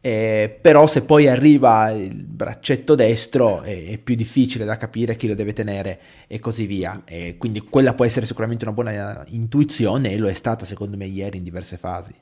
eh, 0.00 0.58
però 0.60 0.86
se 0.86 1.02
poi 1.02 1.28
arriva 1.28 1.90
il 1.90 2.24
braccetto 2.24 2.94
destro 2.94 3.62
è, 3.62 3.86
è, 3.86 3.98
più 3.98 4.14
difficile 4.14 4.66
da 4.66 4.76
capire 4.76 5.16
chi 5.16 5.28
lo 5.28 5.34
deve 5.34 5.54
tenere 5.54 6.00
e 6.26 6.40
così 6.40 6.66
via. 6.66 7.02
E 7.06 7.36
quindi 7.38 7.60
quella 7.60 7.94
può 7.94 8.04
essere 8.04 8.26
sicuramente 8.26 8.64
una 8.64 8.74
buona 8.74 9.24
intuizione 9.28 10.10
e 10.10 10.18
lo 10.18 10.28
è 10.28 10.34
stata 10.34 10.66
secondo 10.66 10.96
me 10.96 11.06
ieri 11.06 11.38
in 11.38 11.44
diverse 11.44 11.78
fasi. 11.78 12.12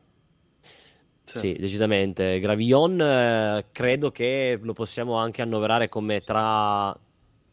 Sì, 1.24 1.38
sì 1.38 1.56
decisamente. 1.58 2.38
Gravillon 2.38 3.00
eh, 3.00 3.64
credo 3.72 4.12
che 4.12 4.58
lo 4.62 4.74
possiamo 4.74 5.16
anche 5.16 5.42
annoverare 5.42 5.88
come 5.88 6.20
tra, 6.20 6.96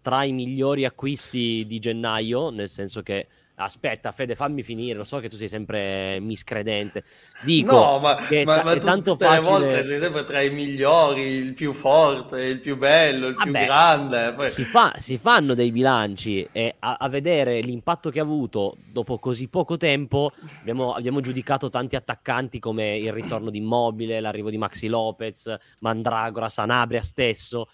tra 0.02 0.24
i 0.24 0.32
migliori 0.32 0.86
acquisti 0.86 1.66
di 1.68 1.80
gennaio, 1.80 2.50
nel 2.50 2.70
senso 2.70 3.02
che 3.02 3.28
Aspetta, 3.62 4.14
Fede, 4.14 4.36
fammi 4.36 4.64
finire. 4.64 4.98
Lo 4.98 5.04
so 5.04 5.20
che 5.20 5.28
tu 5.28 5.36
sei 5.36 5.50
sempre 5.50 6.18
miscredente. 6.22 7.04
Dico 7.42 7.76
no, 7.76 8.00
ma, 8.00 8.16
che 8.16 8.46
ma, 8.46 8.64
ma 8.64 8.78
tanto 8.78 9.12
tutte 9.12 9.26
facile... 9.26 9.42
le 9.42 9.50
volte 9.50 9.84
sei 9.84 10.00
sempre 10.00 10.24
tra 10.24 10.42
i 10.42 10.50
migliori, 10.50 11.22
il 11.24 11.54
più 11.54 11.74
forte, 11.74 12.42
il 12.44 12.60
più 12.60 12.78
bello, 12.78 13.28
il 13.28 13.36
Vabbè, 13.36 13.52
più 13.52 13.66
grande. 13.66 14.34
Poi... 14.34 14.50
Si, 14.50 14.64
fa, 14.64 14.94
si, 14.96 15.18
fanno 15.18 15.56
dei 15.56 15.72
bilanci 15.72 16.48
e 16.54 16.76
a, 16.80 16.98
a, 17.00 17.10
vedere 17.10 17.60
l'impatto 17.60 18.10
che 18.10 18.22
ha 18.22 18.24
avuto 18.24 18.78
dopo 18.94 19.20
così 19.20 19.50
poco 19.50 19.76
tempo, 19.76 20.32
abbiamo, 20.62 20.94
abbiamo, 20.94 21.20
giudicato 21.20 21.70
tanti 21.70 21.98
attaccanti 21.98 22.60
come 22.60 22.98
il 22.98 23.12
ritorno 23.12 23.50
di 23.50 23.58
Immobile, 23.58 24.22
l'arrivo 24.22 24.50
di 24.50 24.58
Maxi 24.58 24.88
Lopez, 24.88 25.54
Mandragora, 25.82 26.48
Sanabria 26.48 27.02
stesso 27.02 27.68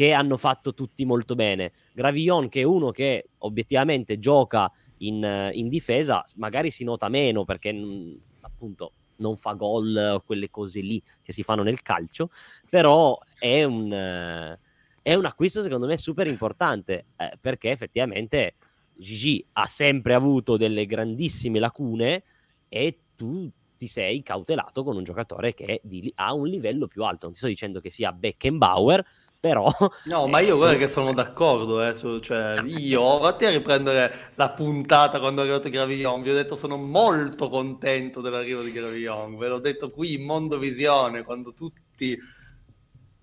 che 0.00 0.12
hanno 0.14 0.38
fatto 0.38 0.72
tutti 0.72 1.04
molto 1.04 1.34
bene. 1.34 1.72
Gravillon, 1.92 2.48
che 2.48 2.62
è 2.62 2.64
uno 2.64 2.90
che 2.90 3.32
obiettivamente 3.40 4.18
gioca 4.18 4.72
in, 5.00 5.50
in 5.52 5.68
difesa 5.68 6.24
magari 6.36 6.70
si 6.70 6.84
nota 6.84 7.10
meno 7.10 7.44
perché 7.44 7.70
mh, 7.70 8.20
appunto 8.40 8.92
non 9.16 9.36
fa 9.36 9.52
gol 9.52 10.22
quelle 10.24 10.48
cose 10.48 10.80
lì 10.80 11.02
che 11.20 11.34
si 11.34 11.42
fanno 11.42 11.62
nel 11.62 11.82
calcio, 11.82 12.30
però 12.70 13.18
è 13.38 13.62
un, 13.64 13.90
è 15.02 15.12
un 15.12 15.24
acquisto 15.26 15.60
secondo 15.60 15.86
me 15.86 15.98
super 15.98 16.26
importante 16.26 17.08
eh, 17.18 17.36
perché 17.38 17.70
effettivamente 17.70 18.54
Gigi 18.94 19.46
ha 19.52 19.66
sempre 19.66 20.14
avuto 20.14 20.56
delle 20.56 20.86
grandissime 20.86 21.58
lacune 21.58 22.22
e 22.70 23.00
tu 23.16 23.50
ti 23.80 23.86
sei 23.86 24.22
cautelato 24.22 24.82
con 24.82 24.96
un 24.96 25.04
giocatore 25.04 25.54
che 25.54 25.80
di, 25.82 26.10
ha 26.16 26.34
un 26.34 26.46
livello 26.46 26.86
più 26.86 27.02
alto. 27.02 27.24
Non 27.24 27.32
ti 27.32 27.38
sto 27.38 27.48
dicendo 27.48 27.80
che 27.80 27.88
sia 27.88 28.12
Beckenbauer, 28.12 29.02
però... 29.40 29.72
No, 30.04 30.26
ma 30.26 30.40
io 30.40 30.54
guarda 30.58 30.76
che 30.76 30.86
sono 30.86 31.14
d'accordo, 31.14 31.82
eh, 31.82 31.94
su, 31.94 32.20
cioè, 32.20 32.60
io, 32.62 33.18
vatti 33.18 33.46
a 33.46 33.50
riprendere 33.50 34.32
la 34.34 34.50
puntata 34.50 35.18
quando 35.18 35.40
è 35.40 35.44
arrivato 35.44 35.70
Gravillon, 35.70 36.22
vi 36.22 36.30
ho 36.30 36.34
detto 36.34 36.54
sono 36.54 36.76
molto 36.76 37.48
contento 37.48 38.20
dell'arrivo 38.20 38.62
di 38.62 38.70
Gravillon, 38.70 39.38
ve 39.38 39.48
l'ho 39.48 39.58
detto 39.58 39.90
qui 39.90 40.14
in 40.14 40.24
Mondovisione, 40.24 41.24
quando 41.24 41.54
tutti... 41.54 42.18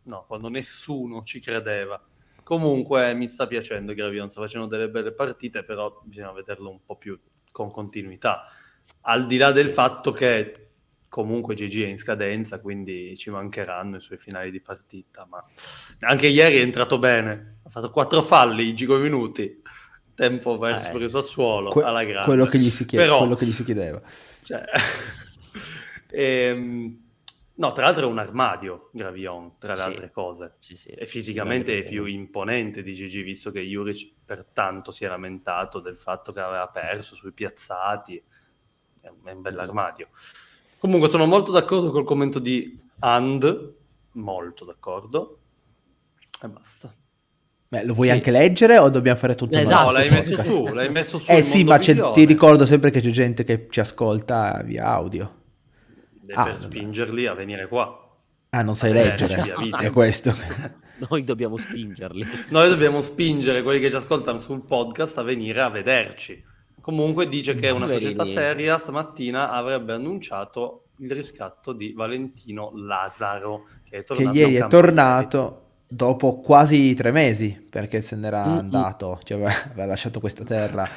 no, 0.03 0.25
quando 0.27 0.49
nessuno 0.49 1.21
ci 1.23 1.39
credeva. 1.39 2.01
Comunque 2.41 3.13
mi 3.13 3.27
sta 3.27 3.45
piacendo 3.45 3.93
Gravillon, 3.93 4.31
sta 4.31 4.41
facendo 4.41 4.65
delle 4.65 4.89
belle 4.89 5.11
partite, 5.11 5.63
però 5.63 6.01
bisogna 6.03 6.31
vederlo 6.31 6.71
un 6.71 6.83
po' 6.83 6.95
più 6.95 7.19
con 7.51 7.69
continuità. 7.71 8.45
Al 9.01 9.25
di 9.25 9.37
là 9.37 9.51
del 9.51 9.69
fatto 9.69 10.11
che 10.11 10.66
comunque 11.09 11.55
GG 11.55 11.83
è 11.83 11.87
in 11.87 11.97
scadenza, 11.97 12.59
quindi 12.59 13.15
ci 13.17 13.29
mancheranno 13.29 13.97
i 13.97 14.01
suoi 14.01 14.17
finali 14.17 14.51
di 14.51 14.61
partita, 14.61 15.25
ma 15.25 15.43
anche 16.01 16.27
ieri 16.27 16.57
è 16.57 16.61
entrato 16.61 16.99
bene, 16.99 17.59
ha 17.63 17.69
fatto 17.69 17.89
quattro 17.89 18.21
falli 18.21 18.69
in 18.69 18.77
5 18.77 18.99
minuti, 18.99 19.61
tempo 20.13 20.57
perso 20.57 20.89
eh, 20.89 20.91
per 20.91 21.01
il 21.01 21.09
Sassuolo, 21.09 21.69
que- 21.69 21.83
alla 21.83 22.03
grande. 22.03 22.25
Quello 22.25 22.45
che 22.45 22.57
gli 22.57 22.69
si, 22.69 22.85
chiede, 22.85 23.05
Però, 23.05 23.33
che 23.35 23.45
gli 23.45 23.53
si 23.53 23.63
chiedeva. 23.63 24.01
Cioè, 24.43 24.63
ehm, 26.11 26.99
no, 27.53 27.71
tra 27.71 27.85
l'altro 27.85 28.07
è 28.07 28.11
un 28.11 28.17
armadio 28.17 28.89
Gravion, 28.93 29.57
tra 29.57 29.73
le 29.73 29.79
sì, 29.79 29.85
altre 29.85 30.11
cose, 30.11 30.55
sì, 30.59 30.75
sì, 30.75 30.89
e 30.89 31.05
fisicamente 31.05 31.77
è 31.77 31.87
più 31.87 32.05
imponente 32.05 32.83
di 32.83 32.93
GG, 32.93 33.23
visto 33.23 33.51
che 33.51 33.61
Juric 33.61 34.13
per 34.25 34.45
tanto 34.45 34.91
si 34.91 35.05
è 35.05 35.07
lamentato 35.07 35.79
del 35.79 35.97
fatto 35.97 36.31
che 36.31 36.41
aveva 36.41 36.67
perso 36.67 37.15
sui 37.15 37.31
piazzati, 37.31 38.21
è 39.01 39.07
un, 39.07 39.19
è 39.23 39.31
un 39.31 39.41
bell'armadio. 39.41 40.09
Comunque 40.79 41.09
sono 41.09 41.25
molto 41.25 41.51
d'accordo 41.51 41.91
col 41.91 42.03
commento 42.03 42.39
di 42.39 42.79
And, 42.99 43.73
molto 44.13 44.65
d'accordo. 44.65 45.39
E 46.41 46.47
basta. 46.47 46.93
Beh, 47.69 47.83
lo 47.83 47.93
vuoi 47.93 48.07
sì. 48.07 48.13
anche 48.13 48.31
leggere 48.31 48.77
o 48.77 48.89
dobbiamo 48.89 49.17
fare 49.17 49.35
tutto? 49.35 49.57
Esatto, 49.57 49.87
no, 49.87 49.91
l'hai 49.91 50.09
messo 50.09 50.41
su, 50.43 50.67
l'hai 50.67 50.89
messo 50.89 51.17
su. 51.17 51.29
Eh 51.29 51.41
sì, 51.41 51.63
ma 51.63 51.77
ti 51.77 52.23
ricordo 52.23 52.65
sempre 52.65 52.91
che 52.91 53.01
c'è 53.01 53.09
gente 53.09 53.43
che 53.43 53.67
ci 53.69 53.81
ascolta 53.81 54.61
via 54.63 54.85
audio. 54.85 55.35
Ah, 56.33 56.45
per 56.45 56.59
spingerli 56.59 57.25
a 57.25 57.33
venire 57.33 57.67
qua. 57.67 58.05
Ah, 58.49 58.61
non 58.61 58.75
sai 58.75 58.93
leggere, 58.93 59.53
è 59.79 59.91
questo. 59.91 60.33
Noi 61.09 61.23
dobbiamo 61.23 61.57
spingerli. 61.57 62.25
Noi 62.49 62.69
dobbiamo 62.69 63.01
spingere 63.01 63.61
quelli 63.61 63.79
che 63.79 63.89
ci 63.89 63.95
ascoltano 63.97 64.37
sul 64.37 64.63
podcast 64.63 65.17
a 65.17 65.23
venire 65.23 65.61
a 65.61 65.69
vederci. 65.69 66.41
Comunque 66.87 67.27
dice 67.27 67.53
che 67.53 67.69
una 67.69 67.85
società 67.85 68.23
seria 68.23 68.77
stamattina 68.77 69.51
avrebbe 69.51 69.91
annunciato 69.91 70.85
il 70.99 71.11
riscatto 71.11 71.73
di 71.73 71.91
Valentino 71.91 72.71
Lazzaro, 72.75 73.65
che, 73.83 74.05
che 74.05 74.21
ieri 74.31 74.55
è 74.55 74.67
tornato 74.67 75.63
dopo 75.85 76.39
quasi 76.39 76.93
tre 76.93 77.11
mesi, 77.11 77.49
perché 77.69 77.99
se 77.99 78.15
n'era 78.15 78.45
mm-hmm. 78.45 78.57
andato, 78.57 79.19
cioè 79.25 79.35
aveva, 79.35 79.53
aveva, 79.65 79.85
lasciato 79.85 80.21
questa 80.21 80.45
terra 80.45 80.87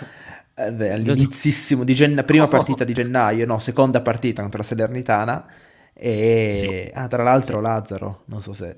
eh, 0.54 0.62
all'inizissimo 0.94 1.82
di 1.82 1.92
gennaio, 1.92 2.22
prima 2.22 2.46
partita 2.46 2.84
di 2.84 2.92
gennaio, 2.92 3.44
no, 3.44 3.58
seconda 3.58 4.00
partita 4.00 4.42
contro 4.42 4.58
la 4.58 4.64
Salernitana, 4.64 5.50
e 5.92 6.84
sì. 6.86 6.90
ah, 6.94 7.08
tra 7.08 7.24
l'altro 7.24 7.60
Lazzaro, 7.60 8.22
non 8.26 8.40
so 8.40 8.52
se 8.52 8.76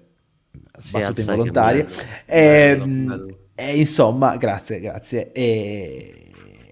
sì, 0.79 0.92
battute 0.92 1.20
involontarie, 1.20 1.87
e, 2.25 2.79
ehm, 2.81 3.27
e, 3.55 3.77
insomma, 3.77 4.38
grazie, 4.38 4.81
grazie. 4.81 5.31
E, 5.33 6.21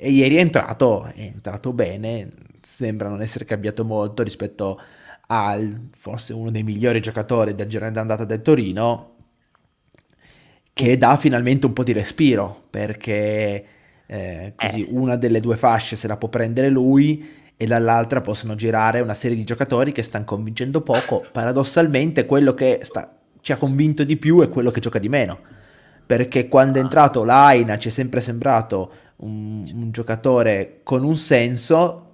e 0.03 0.11
ieri 0.11 0.37
è 0.37 0.41
entrato, 0.41 1.05
è 1.05 1.21
entrato 1.21 1.75
bene, 1.75 2.31
sembra 2.63 3.11
non 3.11 3.21
essere 3.21 3.45
cambiato 3.45 3.85
molto 3.85 4.23
rispetto 4.23 4.81
al 5.27 5.89
forse 5.97 6.33
uno 6.33 6.51
dei 6.51 6.63
migliori 6.63 7.01
giocatori 7.01 7.55
del 7.55 7.69
girone 7.69 7.91
d'andata 7.91 8.25
del 8.25 8.41
Torino, 8.41 9.17
che 10.73 10.97
dà 10.97 11.19
finalmente 11.19 11.67
un 11.67 11.75
po' 11.75 11.85
di 11.85 11.93
respiro, 11.93 12.63
perché 12.71 13.65
eh, 14.07 14.55
così 14.57 14.87
eh. 14.87 14.89
una 14.91 15.17
delle 15.17 15.41
due 15.41 15.59
fasce 15.59 15.97
se 15.97 16.09
la 16.09 16.17
può 16.17 16.29
prendere 16.29 16.71
lui 16.71 17.39
e 17.55 17.67
dall'altra 17.67 18.23
possono 18.23 18.55
girare 18.55 19.01
una 19.01 19.13
serie 19.13 19.37
di 19.37 19.45
giocatori 19.45 19.93
che 19.93 20.03
stanno 20.03 20.25
convincendo 20.25 20.81
poco. 20.81 21.23
Paradossalmente 21.31 22.25
quello 22.25 22.55
che 22.55 22.79
sta, 22.81 23.19
ci 23.43 23.53
ha 23.53 23.59
convinto 23.59 24.03
di 24.03 24.17
più 24.17 24.41
è 24.41 24.49
quello 24.49 24.71
che 24.71 24.81
gioca 24.81 24.99
di 24.99 25.11
meno, 25.11 25.39
perché 26.07 26.49
quando 26.49 26.79
è 26.79 26.81
ah. 26.81 26.85
entrato 26.85 27.23
l'Aina 27.23 27.77
ci 27.77 27.89
è 27.89 27.91
sempre 27.91 28.23
sembrato 28.23 29.09
un, 29.21 29.71
un 29.73 29.91
giocatore 29.91 30.81
con 30.83 31.05
un 31.05 31.17
senso, 31.17 32.07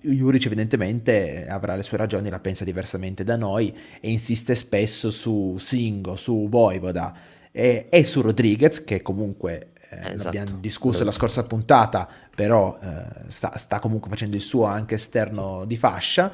Juric 0.00 0.46
evidentemente 0.46 1.46
avrà 1.48 1.76
le 1.76 1.82
sue 1.82 1.96
ragioni, 1.96 2.28
la 2.28 2.40
pensa 2.40 2.64
diversamente 2.64 3.24
da 3.24 3.36
noi 3.36 3.74
e 4.00 4.10
insiste 4.10 4.54
spesso 4.54 5.10
su 5.10 5.56
Singo, 5.58 6.16
su 6.16 6.48
Voivoda 6.48 7.14
e, 7.50 7.86
e 7.88 8.04
su 8.04 8.20
Rodriguez 8.20 8.84
che 8.84 9.02
comunque 9.02 9.72
eh, 9.88 10.12
esatto. 10.12 10.24
l'abbiamo 10.24 10.58
discusso 10.58 11.04
la 11.04 11.12
scorsa 11.12 11.44
puntata, 11.44 12.08
però 12.34 12.78
eh, 12.80 13.04
sta, 13.28 13.56
sta, 13.56 13.78
comunque 13.78 14.10
facendo 14.10 14.36
il 14.36 14.42
suo 14.42 14.64
anche 14.64 14.96
esterno 14.96 15.64
di 15.64 15.76
fascia, 15.76 16.30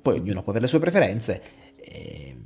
poi 0.00 0.18
ognuno 0.18 0.42
può 0.42 0.52
avere 0.52 0.66
le 0.66 0.70
sue 0.70 0.78
preferenze, 0.78 1.42
e, 1.76 2.36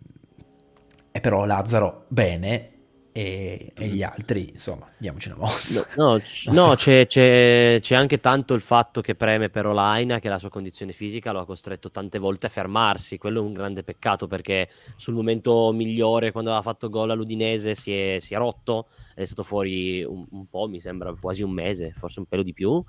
e 1.11 1.21
però 1.21 1.45
Lazzaro 1.45 2.07
bene, 2.09 2.71
e, 3.17 3.73
e, 3.77 3.87
gli 3.87 4.03
altri, 4.03 4.49
insomma, 4.51 4.91
diamoci 4.99 5.29
una 5.29 5.39
mossa. 5.39 5.87
No, 5.95 6.17
no, 6.17 6.21
no 6.51 6.71
so. 6.71 6.75
c'è, 6.75 7.07
c'è, 7.07 7.79
c'è, 7.81 7.95
anche 7.95 8.19
tanto 8.19 8.55
il 8.55 8.61
fatto 8.61 9.01
che 9.03 9.15
preme 9.15 9.51
per 9.51 9.67
Olaina, 9.67 10.19
che 10.19 10.29
la 10.29 10.39
sua 10.39 10.49
condizione 10.49 10.93
fisica 10.93 11.31
lo 11.31 11.39
ha 11.39 11.47
costretto 11.47 11.93
tante 11.93 12.19
volte 12.19 12.47
a 12.47 12.49
fermarsi. 12.49 13.17
Quello 13.17 13.39
è 13.39 13.45
un 13.45 13.53
grande 13.53 13.85
peccato 13.85 14.27
perché 14.27 14.69
sul 14.97 15.15
momento 15.15 15.71
migliore, 15.71 16.33
quando 16.33 16.51
aveva 16.51 16.65
fatto 16.65 16.89
gol 16.89 17.13
all'Udinese, 17.13 17.77
si 17.77 17.93
è, 17.93 18.19
si 18.19 18.35
è 18.35 18.37
rotto. 18.37 18.89
È 19.15 19.25
stato 19.25 19.45
fuori 19.45 20.03
un, 20.03 20.27
un, 20.31 20.49
po', 20.49 20.67
mi 20.67 20.81
sembra 20.81 21.15
quasi 21.15 21.45
un 21.45 21.53
mese, 21.53 21.95
forse 21.97 22.19
un 22.19 22.27
pelo 22.27 22.43
di 22.43 22.53
più. 22.53 22.83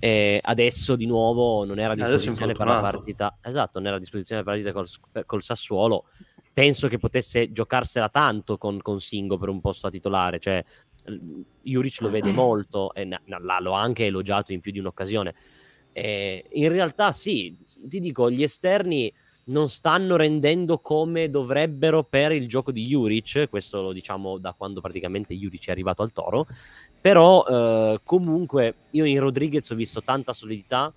E 0.00 0.40
adesso 0.42 0.96
di 0.96 1.06
nuovo 1.06 1.64
non 1.64 1.78
era 1.78 1.92
a 1.92 1.94
disposizione 1.94 2.54
per 2.54 2.66
la 2.66 2.80
partita. 2.80 3.38
Esatto, 3.40 3.78
non 3.78 3.86
era 3.86 3.96
a 3.98 4.00
disposizione 4.00 4.42
per 4.42 4.56
la 4.56 4.72
partita 4.72 5.00
col, 5.12 5.26
col 5.26 5.42
Sassuolo 5.44 6.06
penso 6.60 6.88
che 6.88 6.98
potesse 6.98 7.52
giocarsela 7.52 8.10
tanto 8.10 8.58
con, 8.58 8.82
con 8.82 9.00
Singo 9.00 9.38
per 9.38 9.48
un 9.48 9.62
posto 9.62 9.86
a 9.86 9.90
titolare, 9.90 10.38
cioè 10.38 10.62
Juric 11.62 12.02
lo 12.02 12.10
vede 12.10 12.32
molto 12.36 12.92
e 12.92 13.08
l'ho 13.08 13.72
anche 13.72 14.04
elogiato 14.04 14.52
in 14.52 14.60
più 14.60 14.70
di 14.70 14.78
un'occasione. 14.78 15.34
E 15.90 16.44
in 16.50 16.68
realtà 16.68 17.12
sì, 17.12 17.56
ti 17.82 17.98
dico, 17.98 18.30
gli 18.30 18.42
esterni 18.42 19.10
non 19.44 19.70
stanno 19.70 20.16
rendendo 20.16 20.80
come 20.80 21.30
dovrebbero 21.30 22.02
per 22.02 22.32
il 22.32 22.46
gioco 22.46 22.72
di 22.72 22.84
Juric, 22.84 23.48
questo 23.48 23.80
lo 23.80 23.92
diciamo 23.92 24.36
da 24.36 24.52
quando 24.52 24.82
praticamente 24.82 25.34
Juric 25.34 25.68
è 25.68 25.70
arrivato 25.70 26.02
al 26.02 26.12
Toro, 26.12 26.46
però 27.00 27.42
eh, 27.42 28.00
comunque 28.04 28.74
io 28.90 29.06
in 29.06 29.18
Rodriguez 29.18 29.70
ho 29.70 29.74
visto 29.74 30.02
tanta 30.02 30.34
solidità, 30.34 30.92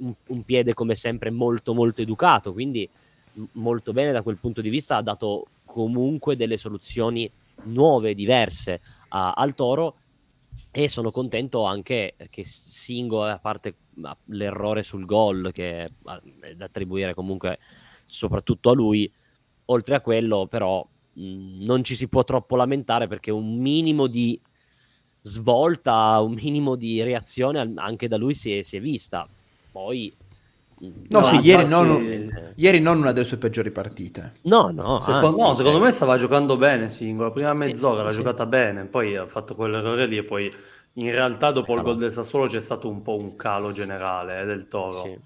un, 0.00 0.12
un, 0.26 0.42
piede 0.42 0.74
come 0.74 0.94
sempre 0.96 1.30
molto 1.30 1.72
molto 1.72 2.02
educato, 2.02 2.52
quindi 2.52 2.86
molto 3.52 3.92
bene 3.92 4.12
da 4.12 4.22
quel 4.22 4.38
punto 4.38 4.60
di 4.60 4.68
vista, 4.68 4.96
ha 4.96 5.02
dato 5.02 5.46
comunque 5.64 6.36
delle 6.36 6.56
soluzioni 6.56 7.30
nuove, 7.64 8.14
diverse 8.14 8.80
a, 9.08 9.32
al 9.32 9.54
Toro 9.54 9.96
e 10.70 10.88
sono 10.88 11.10
contento 11.10 11.64
anche 11.64 12.14
che 12.30 12.44
Singo, 12.44 13.24
a 13.24 13.38
parte 13.38 13.74
l'errore 14.26 14.82
sul 14.82 15.04
gol 15.04 15.50
che 15.52 15.84
è 15.84 15.90
da 16.54 16.64
attribuire 16.64 17.14
comunque 17.14 17.58
soprattutto 18.06 18.70
a 18.70 18.74
lui, 18.74 19.10
oltre 19.66 19.96
a 19.96 20.00
quello 20.00 20.46
però 20.46 20.86
mh, 21.12 21.64
non 21.64 21.82
ci 21.84 21.96
si 21.96 22.08
può 22.08 22.24
troppo 22.24 22.56
lamentare 22.56 23.06
perché 23.06 23.30
un 23.30 23.56
minimo 23.56 24.06
di 24.06 24.40
svolta, 25.20 26.20
un 26.20 26.32
minimo 26.32 26.74
di 26.74 27.02
reazione 27.02 27.72
anche 27.76 28.08
da 28.08 28.16
lui 28.16 28.34
si 28.34 28.56
è, 28.56 28.62
si 28.62 28.76
è 28.76 28.80
vista. 28.80 29.28
Poi 29.70 30.12
No, 30.80 31.20
no 31.20 31.24
sì, 31.24 31.40
ieri 31.40 31.66
non, 31.66 32.52
ieri 32.54 32.80
non, 32.80 32.98
una 32.98 33.12
delle 33.12 33.24
sue 33.24 33.36
peggiori 33.36 33.70
partite. 33.70 34.34
No, 34.42 34.70
no. 34.70 35.00
Secondo, 35.00 35.28
anzi, 35.28 35.42
no, 35.42 35.54
secondo 35.54 35.80
me 35.80 35.90
stava 35.90 36.18
giocando 36.18 36.56
bene 36.56 36.88
Singolo. 36.88 37.32
Prima 37.32 37.52
mezz'ora 37.52 37.98
sì, 37.98 38.04
l'ha 38.04 38.10
sì. 38.10 38.16
giocata 38.16 38.46
bene, 38.46 38.84
poi 38.84 39.16
ha 39.16 39.26
fatto 39.26 39.54
quell'errore 39.54 40.06
lì 40.06 40.18
e 40.18 40.24
poi 40.24 40.52
in 40.94 41.10
realtà 41.10 41.50
dopo 41.50 41.74
il 41.74 41.82
gol 41.82 41.96
del 41.96 42.12
Sassuolo 42.12 42.46
c'è 42.46 42.60
stato 42.60 42.88
un 42.88 43.02
po' 43.02 43.16
un 43.16 43.34
calo 43.36 43.72
generale 43.72 44.40
eh, 44.40 44.44
del 44.44 44.68
Toro. 44.68 45.02
Sì. 45.02 45.18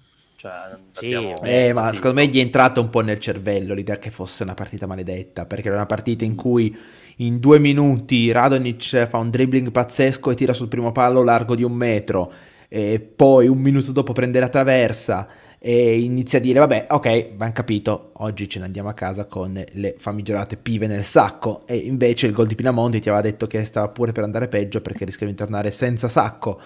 Cioè, 0.43 0.51
sì, 0.91 1.13
eh, 1.43 1.71
ma 1.71 1.93
secondo 1.93 2.19
me 2.19 2.27
gli 2.27 2.37
è 2.37 2.41
entrato 2.41 2.81
un 2.81 2.89
po' 2.89 2.99
nel 2.99 3.19
cervello 3.19 3.73
l'idea 3.73 3.97
che 3.97 4.11
fosse 4.11 4.43
una 4.43 4.55
partita 4.55 4.85
maledetta, 4.85 5.45
perché 5.45 5.67
era 5.67 5.77
una 5.77 5.85
partita 5.85 6.25
in 6.25 6.35
cui 6.35 6.75
in 7.17 7.39
due 7.39 7.59
minuti 7.59 8.29
Radonic 8.29 9.07
fa 9.07 9.19
un 9.19 9.29
dribbling 9.29 9.71
pazzesco 9.71 10.31
e 10.31 10.35
tira 10.35 10.51
sul 10.51 10.67
primo 10.67 10.91
palo 10.91 11.23
largo 11.23 11.55
di 11.55 11.63
un 11.63 11.71
metro, 11.71 12.29
e 12.67 12.99
poi 12.99 13.47
un 13.47 13.59
minuto 13.59 13.93
dopo 13.93 14.11
prende 14.11 14.41
la 14.41 14.49
traversa 14.49 15.27
e 15.65 15.97
inizia 16.01 16.39
a 16.39 16.41
dire 16.41 16.59
vabbè 16.59 16.87
ok 16.89 17.05
abbiamo 17.05 17.53
capito 17.53 18.09
oggi 18.17 18.49
ce 18.49 18.59
ne 18.59 18.65
andiamo 18.65 18.89
a 18.89 18.93
casa 18.93 19.23
con 19.23 19.63
le 19.71 19.95
famigerate 19.97 20.57
pive 20.57 20.87
nel 20.87 21.05
sacco. 21.05 21.65
E 21.65 21.77
invece 21.77 22.27
il 22.27 22.33
gol 22.33 22.47
di 22.47 22.55
Pinamonti 22.55 22.99
ti 22.99 23.07
aveva 23.07 23.23
detto 23.23 23.47
che 23.47 23.63
stava 23.63 23.87
pure 23.87 24.11
per 24.11 24.25
andare 24.25 24.49
peggio 24.49 24.81
perché 24.81 25.05
rischiava 25.05 25.31
di 25.31 25.37
tornare 25.37 25.71
senza 25.71 26.09
sacco. 26.09 26.59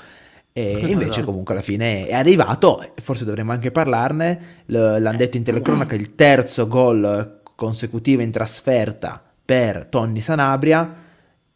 E 0.51 0.79
invece 0.89 1.09
esatto. 1.09 1.25
comunque 1.25 1.53
alla 1.53 1.61
fine 1.61 2.07
è 2.07 2.15
arrivato 2.15 2.91
forse 2.95 3.23
dovremmo 3.23 3.51
anche 3.51 3.69
parlarne 3.69 4.63
l'hanno 4.65 5.15
detto 5.15 5.37
in 5.37 5.43
telecronaca 5.43 5.93
il 5.93 6.15
terzo 6.15 6.67
gol 6.67 7.41
consecutivo 7.53 8.23
in 8.23 8.31
trasferta 8.31 9.21
per 9.45 9.85
Tonni 9.85 10.21
Sanabria 10.21 10.91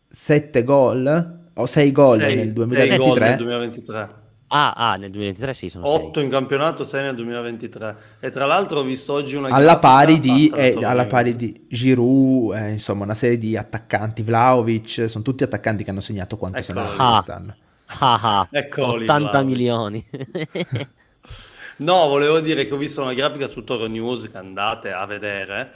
sette 0.07 0.63
gol 0.63 1.39
o 1.55 1.65
sei 1.65 1.91
gol 1.91 2.19
nel 2.19 2.53
2023, 2.53 2.97
gol 2.97 3.19
nel 3.19 3.37
2023 3.37 4.19
Ah, 4.53 4.73
ah, 4.75 4.95
nel 4.97 5.11
2023 5.11 5.53
sì, 5.53 5.69
sono 5.69 5.87
8 5.87 6.19
in 6.19 6.29
campionato, 6.29 6.83
6 6.83 7.01
nel 7.01 7.15
2023. 7.15 7.95
E 8.19 8.29
tra 8.31 8.45
l'altro 8.45 8.79
ho 8.79 8.83
visto 8.83 9.13
oggi 9.13 9.37
una 9.37 9.47
alla 9.47 9.77
pari 9.77 10.19
di, 10.19 10.51
eh, 10.53 10.77
alla 10.83 11.05
pari 11.05 11.37
di 11.37 11.67
Giroud, 11.69 12.57
eh, 12.57 12.71
insomma, 12.71 13.05
una 13.05 13.13
serie 13.13 13.37
di 13.37 13.55
attaccanti, 13.55 14.23
Vlaovic, 14.23 15.07
sono 15.07 15.23
tutti 15.23 15.45
attaccanti 15.45 15.85
che 15.85 15.89
hanno 15.91 16.01
segnato 16.01 16.35
quanto 16.35 16.57
ecco 16.57 16.73
sono 16.73 16.81
ah, 16.81 17.11
quest'anno. 17.11 17.55
Ah, 17.99 18.19
ah, 18.21 18.49
80 18.51 19.17
Vlaovic. 19.17 19.41
milioni. 19.45 20.05
no, 21.77 22.07
volevo 22.09 22.41
dire 22.41 22.65
che 22.65 22.73
ho 22.73 22.77
visto 22.77 23.01
una 23.01 23.13
grafica 23.13 23.47
su 23.47 23.63
Toro 23.63 23.87
News 23.87 24.29
che 24.29 24.37
andate 24.37 24.91
a 24.91 25.05
vedere 25.05 25.71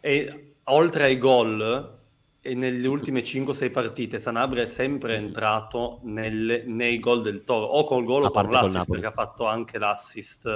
e 0.00 0.52
oltre 0.64 1.04
ai 1.04 1.16
gol 1.16 1.99
e 2.42 2.54
nelle 2.54 2.88
ultime 2.88 3.20
5-6 3.20 3.70
partite 3.70 4.18
Sanabria 4.18 4.62
è 4.62 4.66
sempre 4.66 5.16
entrato 5.16 6.00
nelle, 6.04 6.62
nei 6.64 6.98
gol 6.98 7.20
del 7.20 7.44
Toro, 7.44 7.66
o 7.66 7.84
col 7.84 8.04
gol 8.04 8.24
o 8.24 8.30
con 8.30 8.50
l'assist, 8.50 8.88
perché 8.88 9.06
ha 9.06 9.12
fatto 9.12 9.46
anche 9.46 9.78
l'assist 9.78 10.46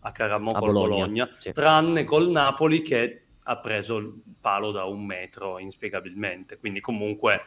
a 0.00 0.10
Caramo 0.10 0.52
col 0.52 0.72
Bologna, 0.72 0.96
Bologna 0.96 1.28
sì. 1.38 1.52
tranne 1.52 2.04
col 2.04 2.28
Napoli 2.30 2.82
che 2.82 3.22
ha 3.44 3.58
preso 3.58 3.96
il 3.98 4.12
palo 4.40 4.72
da 4.72 4.84
un 4.84 5.04
metro 5.04 5.58
inspiegabilmente. 5.58 6.58
Quindi 6.58 6.80
comunque 6.80 7.42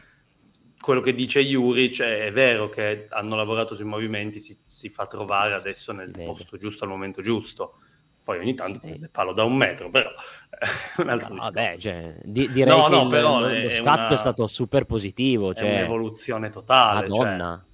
quello 0.80 1.02
che 1.02 1.14
dice 1.14 1.44
Juric 1.44 2.02
è, 2.02 2.26
è 2.26 2.32
vero 2.32 2.70
che 2.70 3.08
hanno 3.10 3.36
lavorato 3.36 3.76
sui 3.76 3.86
movimenti, 3.86 4.40
si, 4.40 4.58
si 4.66 4.90
fa 4.90 5.06
trovare 5.06 5.54
adesso 5.54 5.92
nel 5.92 6.12
posto 6.12 6.58
giusto 6.58 6.86
al 6.86 6.90
momento 6.90 7.22
giusto 7.22 7.76
poi 8.24 8.40
ogni 8.40 8.54
tanto 8.54 8.80
sì. 8.82 8.90
prende 8.90 9.10
palo 9.10 9.34
da 9.34 9.44
un 9.44 9.56
metro, 9.56 9.90
però 9.90 10.10
un 10.98 11.10
altro 11.10 11.34
no, 11.34 11.40
vabbè, 11.40 11.78
cioè, 11.78 12.16
di, 12.24 12.52
direi 12.52 12.78
no, 12.78 12.84
che 12.84 12.90
no, 12.90 13.02
il, 13.02 13.08
però 13.08 13.40
lo, 13.40 13.48
lo 13.48 13.70
scatto 13.70 14.00
una, 14.00 14.10
è 14.10 14.18
stato 14.18 14.48
super 14.48 14.86
positivo. 14.86 15.54
Cioè, 15.54 15.68
è 15.68 15.80
un'evoluzione 15.80 16.50
totale. 16.50 17.08
Madonna. 17.08 17.66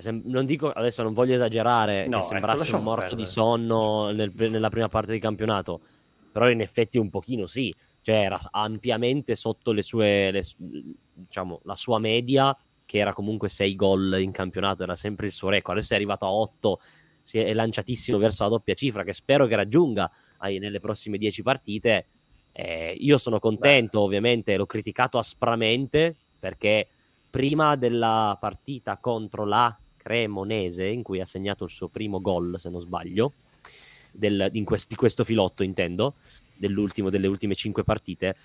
Cioè... 0.00 0.12
Non 0.24 0.44
dico, 0.44 0.72
adesso 0.72 1.02
non 1.02 1.12
voglio 1.12 1.34
esagerare, 1.34 2.08
no, 2.08 2.20
che 2.20 2.26
sembrasse 2.26 2.64
ecco, 2.64 2.76
un 2.76 2.82
morto 2.82 3.00
perdere. 3.02 3.22
di 3.22 3.28
sonno 3.28 4.10
nel, 4.10 4.32
nella 4.34 4.70
prima 4.70 4.88
parte 4.88 5.12
di 5.12 5.20
campionato, 5.20 5.80
però 6.32 6.50
in 6.50 6.60
effetti 6.60 6.98
un 6.98 7.10
pochino 7.10 7.46
sì, 7.46 7.72
cioè 8.00 8.16
era 8.16 8.40
ampiamente 8.50 9.36
sotto 9.36 9.70
le 9.70 9.82
sue, 9.82 10.32
le, 10.32 10.42
diciamo, 10.56 11.60
la 11.62 11.76
sua 11.76 12.00
media, 12.00 12.56
che 12.84 12.98
era 12.98 13.12
comunque 13.12 13.48
6 13.48 13.76
gol 13.76 14.16
in 14.20 14.32
campionato, 14.32 14.82
era 14.82 14.96
sempre 14.96 15.26
il 15.26 15.32
suo 15.32 15.48
record, 15.48 15.78
adesso 15.78 15.92
è 15.92 15.96
arrivato 15.96 16.24
a 16.24 16.32
8 16.32 16.80
si 17.24 17.38
è 17.38 17.54
lanciatissimo 17.54 18.18
verso 18.18 18.42
la 18.42 18.50
doppia 18.50 18.74
cifra 18.74 19.02
che 19.02 19.14
spero 19.14 19.46
che 19.46 19.56
raggiunga 19.56 20.10
nelle 20.42 20.78
prossime 20.78 21.16
dieci 21.16 21.42
partite. 21.42 22.04
Eh, 22.52 22.94
io 22.98 23.16
sono 23.16 23.40
contento, 23.40 23.98
Beh. 23.98 24.04
ovviamente, 24.04 24.56
l'ho 24.56 24.66
criticato 24.66 25.16
aspramente 25.16 26.14
perché 26.38 26.86
prima 27.30 27.76
della 27.76 28.36
partita 28.38 28.98
contro 28.98 29.46
la 29.46 29.74
Cremonese, 29.96 30.84
in 30.84 31.02
cui 31.02 31.18
ha 31.20 31.24
segnato 31.24 31.64
il 31.64 31.70
suo 31.70 31.88
primo 31.88 32.20
gol, 32.20 32.60
se 32.60 32.68
non 32.68 32.78
sbaglio, 32.78 33.32
del, 34.12 34.50
quest- 34.62 34.86
di 34.86 34.94
questo 34.94 35.24
filotto 35.24 35.62
intendo, 35.62 36.16
dell'ultimo, 36.54 37.08
delle 37.08 37.26
ultime 37.26 37.54
cinque 37.54 37.84
partite, 37.84 38.36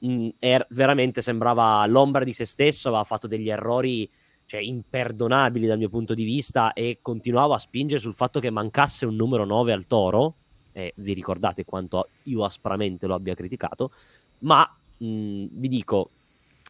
mh, 0.00 0.12
mm, 0.12 0.28
er- 0.40 0.66
veramente 0.70 1.22
sembrava 1.22 1.86
l'ombra 1.86 2.24
di 2.24 2.32
se 2.32 2.44
stesso, 2.44 2.88
aveva 2.88 3.04
fatto 3.04 3.28
degli 3.28 3.48
errori 3.48 4.10
cioè, 4.48 4.60
imperdonabili 4.60 5.66
dal 5.66 5.76
mio 5.76 5.90
punto 5.90 6.14
di 6.14 6.24
vista 6.24 6.72
e 6.72 7.00
continuavo 7.02 7.52
a 7.52 7.58
spingere 7.58 8.00
sul 8.00 8.14
fatto 8.14 8.40
che 8.40 8.48
mancasse 8.48 9.04
un 9.04 9.14
numero 9.14 9.44
9 9.44 9.72
al 9.74 9.86
Toro, 9.86 10.36
e 10.72 10.94
vi 10.96 11.12
ricordate 11.12 11.66
quanto 11.66 12.08
io 12.22 12.42
aspramente 12.44 13.06
lo 13.06 13.12
abbia 13.12 13.34
criticato, 13.34 13.92
ma 14.38 14.62
mh, 14.96 15.44
vi 15.50 15.68
dico, 15.68 16.10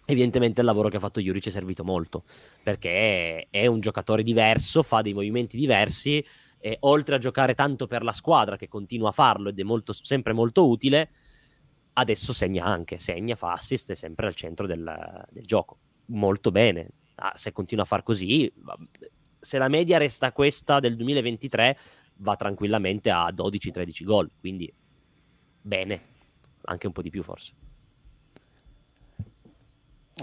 evidentemente 0.06 0.60
il 0.60 0.66
lavoro 0.66 0.88
che 0.88 0.96
ha 0.96 1.00
fatto 1.00 1.20
Juric 1.20 1.46
è 1.46 1.50
servito 1.50 1.84
molto, 1.84 2.24
perché 2.64 3.46
è, 3.48 3.66
un 3.68 3.78
giocatore 3.78 4.24
diverso, 4.24 4.82
fa 4.82 5.00
dei 5.00 5.14
movimenti 5.14 5.56
diversi, 5.56 6.24
e 6.58 6.78
oltre 6.80 7.14
a 7.14 7.18
giocare 7.18 7.54
tanto 7.54 7.86
per 7.86 8.02
la 8.02 8.12
squadra, 8.12 8.56
che 8.56 8.66
continua 8.66 9.10
a 9.10 9.12
farlo 9.12 9.50
ed 9.50 9.60
è 9.60 9.62
molto, 9.62 9.92
sempre 9.92 10.32
molto 10.32 10.66
utile, 10.66 11.10
adesso 11.92 12.32
segna 12.32 12.64
anche, 12.64 12.98
segna, 12.98 13.36
fa 13.36 13.52
assist, 13.52 13.92
è 13.92 13.94
sempre 13.94 14.26
al 14.26 14.34
centro 14.34 14.66
del, 14.66 15.26
del 15.30 15.46
gioco. 15.46 15.78
Molto 16.06 16.50
bene, 16.50 16.88
ah, 17.18 17.32
se 17.34 17.52
continua 17.52 17.84
a 17.84 17.86
far 17.86 18.02
così, 18.02 18.52
se 19.40 19.58
la 19.58 19.68
media 19.68 19.98
resta 19.98 20.32
questa 20.32 20.80
del 20.80 20.96
2023, 20.96 21.78
va 22.16 22.36
tranquillamente 22.36 23.10
a 23.10 23.28
12-13 23.28 24.04
gol, 24.04 24.30
quindi 24.40 24.72
bene, 25.60 26.02
anche 26.62 26.86
un 26.86 26.92
po' 26.92 27.02
di 27.02 27.10
più 27.10 27.22
forse. 27.22 27.52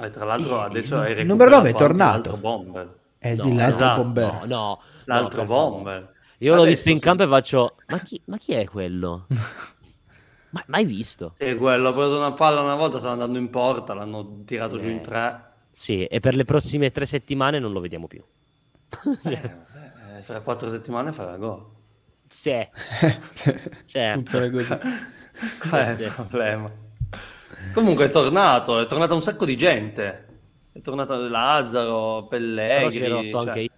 E 0.02 0.10
tra 0.10 0.26
l'altro 0.26 0.60
adesso 0.60 0.98
hai 0.98 1.18
il 1.20 1.26
numero 1.26 1.50
9 1.52 1.70
è 1.70 1.74
tornato. 1.74 2.36
Bomber. 2.36 3.00
Eh 3.18 3.38
sì, 3.38 3.50
no, 3.50 3.56
l'altro 3.56 3.76
esatto. 3.76 4.02
bomber. 4.02 4.34
No, 4.34 4.46
no, 4.46 4.82
l'altro 5.06 5.42
no, 5.42 5.48
bomber. 5.48 6.14
Io 6.40 6.52
adesso 6.52 6.64
l'ho 6.64 6.70
visto 6.70 6.90
in 6.90 7.00
campo 7.00 7.24
e 7.24 7.28
faccio, 7.28 7.76
ma 7.88 8.00
chi, 8.00 8.22
ma 8.26 8.38
chi 8.38 8.54
è 8.54 8.66
quello? 8.66 9.28
ma, 10.52 10.64
mai 10.68 10.84
visto? 10.84 11.34
Sì, 11.38 11.56
quello, 11.56 11.90
ha 11.90 11.94
preso 11.94 12.18
una 12.18 12.34
palla 12.34 12.60
una 12.60 12.76
volta, 12.76 12.98
stava 12.98 13.14
andando 13.14 13.40
in 13.40 13.50
porta, 13.50 13.94
l'hanno 13.94 14.44
tirato 14.44 14.76
eh. 14.76 14.82
giù 14.82 14.88
in 14.90 14.98
eh. 14.98 15.02
tre. 15.02 15.54
Sì, 15.76 16.06
e 16.06 16.22
per 16.22 16.36
le 16.36 16.46
prossime 16.46 16.90
tre 16.90 17.06
settimane 17.06 17.60
non 17.60 17.74
lo 17.74 17.82
vediamo 17.82 18.08
più. 18.08 18.24
eh, 19.26 19.52
eh, 20.16 20.22
fra 20.22 20.40
quattro 20.40 20.70
settimane 20.70 21.12
farà 21.12 21.36
gol. 21.36 21.66
Sì, 22.30 22.66
certo. 23.86 24.14
Funziona 24.14 24.50
così. 24.50 24.78
Qual 25.60 25.84
è 25.84 26.02
il 26.02 26.14
problema? 26.16 26.72
Comunque 27.74 28.06
è 28.06 28.10
tornato, 28.10 28.80
è 28.80 28.86
tornata 28.86 29.16
un 29.16 29.22
sacco 29.22 29.44
di 29.44 29.58
gente. 29.58 30.28
È 30.72 30.80
tornato 30.80 31.18
Lazzaro, 31.28 32.26
Pellegrini. 32.28 32.92
si 32.92 33.00
è 33.00 33.10
rotto 33.10 33.42
cioè... 33.42 33.50
anche 33.50 33.70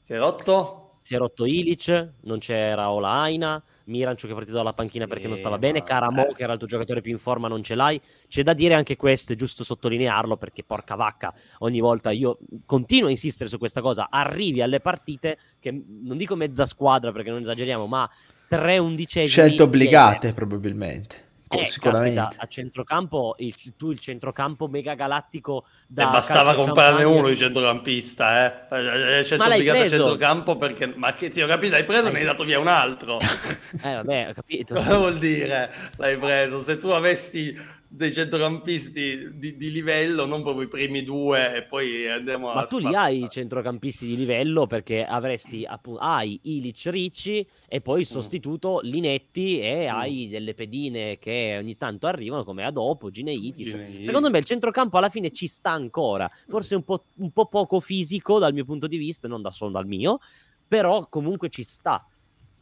Si 0.00 0.12
è 0.12 0.18
rotto? 0.18 0.96
Si 0.98 1.14
è 1.14 1.18
rotto 1.18 1.46
Ilic, 1.46 2.08
non 2.22 2.40
c'era 2.40 2.90
Olaina, 2.90 3.62
Mirancio 3.90 4.26
che 4.26 4.32
è 4.32 4.34
partito 4.34 4.56
dalla 4.56 4.72
panchina 4.72 5.04
sì, 5.04 5.10
perché 5.10 5.28
non 5.28 5.36
stava 5.36 5.58
bene, 5.58 5.82
Caramo 5.82 6.28
eh. 6.28 6.34
che 6.34 6.42
era 6.42 6.52
il 6.52 6.58
tuo 6.58 6.68
giocatore 6.68 7.00
più 7.00 7.12
in 7.12 7.18
forma 7.18 7.48
non 7.48 7.62
ce 7.62 7.74
l'hai, 7.74 8.00
c'è 8.28 8.42
da 8.42 8.52
dire 8.52 8.74
anche 8.74 8.96
questo, 8.96 9.32
è 9.32 9.36
giusto 9.36 9.64
sottolinearlo 9.64 10.36
perché 10.36 10.62
porca 10.66 10.94
vacca, 10.94 11.34
ogni 11.58 11.80
volta 11.80 12.10
io 12.10 12.38
continuo 12.64 13.08
a 13.08 13.10
insistere 13.10 13.50
su 13.50 13.58
questa 13.58 13.80
cosa, 13.80 14.08
arrivi 14.10 14.62
alle 14.62 14.80
partite 14.80 15.38
che 15.58 15.70
non 15.70 16.16
dico 16.16 16.36
mezza 16.36 16.64
squadra 16.64 17.12
perché 17.12 17.30
non 17.30 17.42
esageriamo, 17.42 17.86
ma 17.86 18.08
tre 18.48 18.78
undicesimi. 18.78 19.28
Scelte 19.28 19.62
obbligate 19.62 20.28
che... 20.28 20.34
probabilmente. 20.34 21.28
Eh, 21.52 21.66
sicuramente 21.66 22.14
caspita, 22.14 22.44
a 22.44 22.46
centrocampo 22.46 23.34
il, 23.38 23.54
tu 23.76 23.90
il 23.90 23.98
centrocampo 23.98 24.68
mega 24.68 24.94
galattico 24.94 25.64
da 25.84 26.06
e 26.08 26.12
bastava 26.12 26.54
comprarne 26.54 27.02
uno 27.02 27.26
di 27.26 27.36
centrocampista 27.36 28.68
eh, 28.70 28.76
eh, 28.76 29.18
eh 29.18 29.24
scelto 29.24 29.42
obbligato 29.42 29.80
a 29.80 29.88
centrocampo 29.88 30.56
perché 30.56 30.86
ma 30.94 31.12
che 31.12 31.28
ti 31.28 31.42
ho 31.42 31.48
capito? 31.48 31.74
Hai 31.74 31.82
preso 31.82 32.06
e 32.06 32.12
ne 32.12 32.20
hai 32.20 32.24
dato 32.24 32.44
via 32.44 32.60
un 32.60 32.68
altro. 32.68 33.18
Eh 33.18 33.94
vabbè 33.94 34.28
ho 34.28 34.32
capito. 34.32 34.74
Cosa 34.78 34.96
vuol 34.96 35.18
dire? 35.18 35.72
L'hai 35.96 36.16
preso. 36.18 36.62
Se 36.62 36.78
tu 36.78 36.86
avessi 36.88 37.58
dei 37.92 38.12
centrocampisti 38.12 39.30
di, 39.34 39.56
di, 39.56 39.72
livello, 39.72 40.24
non 40.24 40.42
proprio 40.42 40.62
i 40.62 40.68
primi 40.68 41.02
due 41.02 41.56
e 41.56 41.62
poi 41.64 42.08
andiamo 42.08 42.50
a... 42.50 42.54
Ma 42.54 42.62
tu 42.62 42.78
li 42.78 42.94
hai 42.94 43.24
i 43.24 43.28
centrocampisti 43.28 44.06
di 44.06 44.14
livello 44.14 44.68
perché 44.68 45.04
avresti 45.04 45.64
appunto, 45.64 45.98
hai 45.98 46.38
Ilic 46.44 46.86
Ricci 46.86 47.44
e 47.66 47.80
poi 47.80 48.02
il 48.02 48.06
mm. 48.08 48.12
sostituto. 48.12 48.78
Linetti 48.84 49.58
e 49.58 49.88
mm. 49.90 49.94
hai 49.94 50.28
delle 50.28 50.54
pedine 50.54 51.18
che 51.18 51.56
ogni 51.58 51.76
tanto 51.76 52.06
arrivano 52.06 52.44
come 52.44 52.64
a 52.64 52.70
dopo, 52.70 53.10
Gineiti. 53.10 54.02
Secondo 54.04 54.30
me 54.30 54.38
il 54.38 54.44
centrocampo 54.44 54.96
alla 54.96 55.08
fine 55.08 55.32
ci 55.32 55.48
sta 55.48 55.72
ancora, 55.72 56.30
forse 56.46 56.76
un 56.76 56.84
po', 56.84 57.06
un 57.16 57.32
po' 57.32 57.46
poco 57.46 57.80
fisico 57.80 58.38
dal 58.38 58.52
mio 58.52 58.64
punto 58.64 58.86
di 58.86 58.98
vista, 58.98 59.26
non 59.26 59.42
da 59.42 59.50
solo 59.50 59.72
dal 59.72 59.86
mio, 59.86 60.20
però 60.68 61.08
comunque 61.08 61.48
ci 61.48 61.64
sta. 61.64 62.06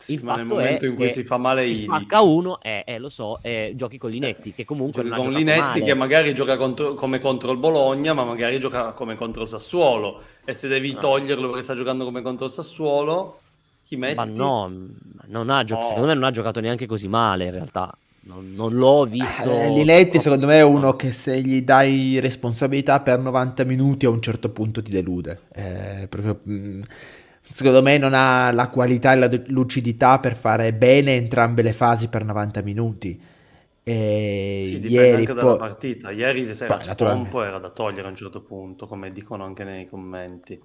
Sì, 0.00 0.14
il 0.14 0.22
nel 0.22 0.44
momento 0.44 0.87
in 0.87 0.94
cui 0.94 1.11
si 1.11 1.24
fa 1.24 1.38
male 1.38 1.66
i 1.66 1.74
spacca 1.74 2.20
uno 2.20 2.61
eh, 2.62 2.84
eh, 2.87 2.98
lo 2.98 3.08
so 3.08 3.40
eh, 3.42 3.72
giochi 3.74 3.98
con 3.98 4.11
Linetti 4.11 4.52
che 4.54 4.64
comunque 4.64 5.02
giochi 5.02 5.20
con 5.20 5.32
Linetti 5.32 5.61
male. 5.61 5.82
che 5.82 5.94
magari 5.94 6.32
gioca 6.34 6.56
contro, 6.56 6.94
come 6.94 7.18
contro 7.18 7.50
il 7.50 7.58
Bologna 7.58 8.12
ma 8.14 8.22
magari 8.22 8.61
gioca 8.61 8.92
come 8.92 9.16
contro 9.16 9.42
il 9.42 9.48
Sassuolo 9.48 10.22
e 10.44 10.54
se 10.54 10.68
devi 10.68 10.92
no. 10.92 10.98
Ah. 10.98 11.00
toglierlo 11.00 11.48
perché 11.48 11.64
sta 11.64 11.74
giocando 11.74 12.04
come 12.04 12.22
contro 12.22 12.46
il 12.46 12.52
Sassuolo 12.52 13.40
chi 13.82 13.96
metti? 13.96 14.14
ma 14.14 14.24
no, 14.24 14.70
non 15.26 15.50
ha 15.50 15.64
gio- 15.64 15.74
no. 15.74 15.82
secondo 15.82 16.06
me 16.06 16.14
non 16.14 16.22
ha 16.22 16.30
giocato 16.30 16.61
neanche 16.61 16.87
così 16.87 17.08
male 17.08 17.46
in 17.46 17.50
realtà 17.50 17.92
non, 18.20 18.52
non 18.54 18.74
l'ho 18.74 19.04
visto 19.04 19.50
eh, 19.50 19.70
Linetti 19.70 20.20
secondo 20.20 20.46
me 20.46 20.58
è 20.58 20.62
uno 20.62 20.94
che 20.94 21.11
se 21.11 21.40
gli 21.40 21.62
dai 21.62 22.20
responsabilità 22.20 23.00
per 23.00 23.18
90 23.18 23.64
minuti 23.64 24.06
a 24.06 24.11
un 24.11 24.22
certo 24.22 24.50
punto 24.50 24.80
ti 24.80 24.92
delude 24.92 25.40
eh, 25.52 26.06
proprio 26.08 26.38
mh, 26.44 26.52
mm, 26.52 26.82
secondo 27.50 27.82
me 27.82 27.98
non 27.98 28.14
ha 28.14 28.52
la 28.52 28.68
qualità 28.68 29.12
e 29.12 29.16
la 29.16 29.30
lucidità 29.46 30.18
per 30.18 30.37
fare 30.37 30.72
bene 30.72 31.16
entrambe 31.16 31.62
le 31.62 31.72
fasi 31.72 32.08
per 32.08 32.24
90 32.24 32.62
minuti. 32.62 33.20
E 33.82 34.62
sì, 34.64 34.87
ieri 34.87 35.16
anche 35.16 35.32
dalla 35.32 35.56
partita. 35.56 36.11
Ieri 36.11 36.44
se 36.44 36.52
sei 36.52 36.68
Spompo 36.78 37.42
era 37.42 37.58
da 37.58 37.70
togliere 37.70 38.06
a 38.06 38.11
un 38.11 38.16
certo 38.16 38.42
punto, 38.42 38.87
come 38.87 39.11
dicono 39.11 39.44
anche 39.44 39.64
nei 39.64 39.87
commenti. 39.87 40.61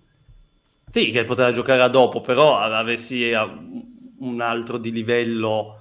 Sì, 0.90 1.10
che 1.10 1.24
poteva 1.24 1.52
giocare 1.54 1.82
a 1.82 1.88
dopo, 1.88 2.20
però 2.20 2.58
avessi 2.58 3.32
un 4.20 4.42
altro 4.42 4.78
di 4.78 4.92
livello 4.92 5.80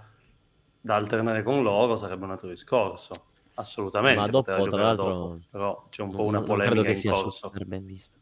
da 0.81 0.95
alternare 0.95 1.43
con 1.43 1.63
loro 1.63 1.97
sarebbe 1.97 2.25
un 2.25 2.31
altro 2.31 2.49
discorso. 2.49 3.13
Assolutamente. 3.55 4.21
Ma 4.21 4.29
dopo, 4.29 4.69
tra 4.69 4.83
l'altro, 4.83 5.05
dopo, 5.05 5.39
però 5.51 5.87
c'è 5.91 6.03
un 6.03 6.11
po' 6.11 6.23
una 6.23 6.43
polemica 6.43 6.91
in 6.91 7.03
corso. 7.11 7.53
Ben 7.67 7.85
visto. 7.85 8.19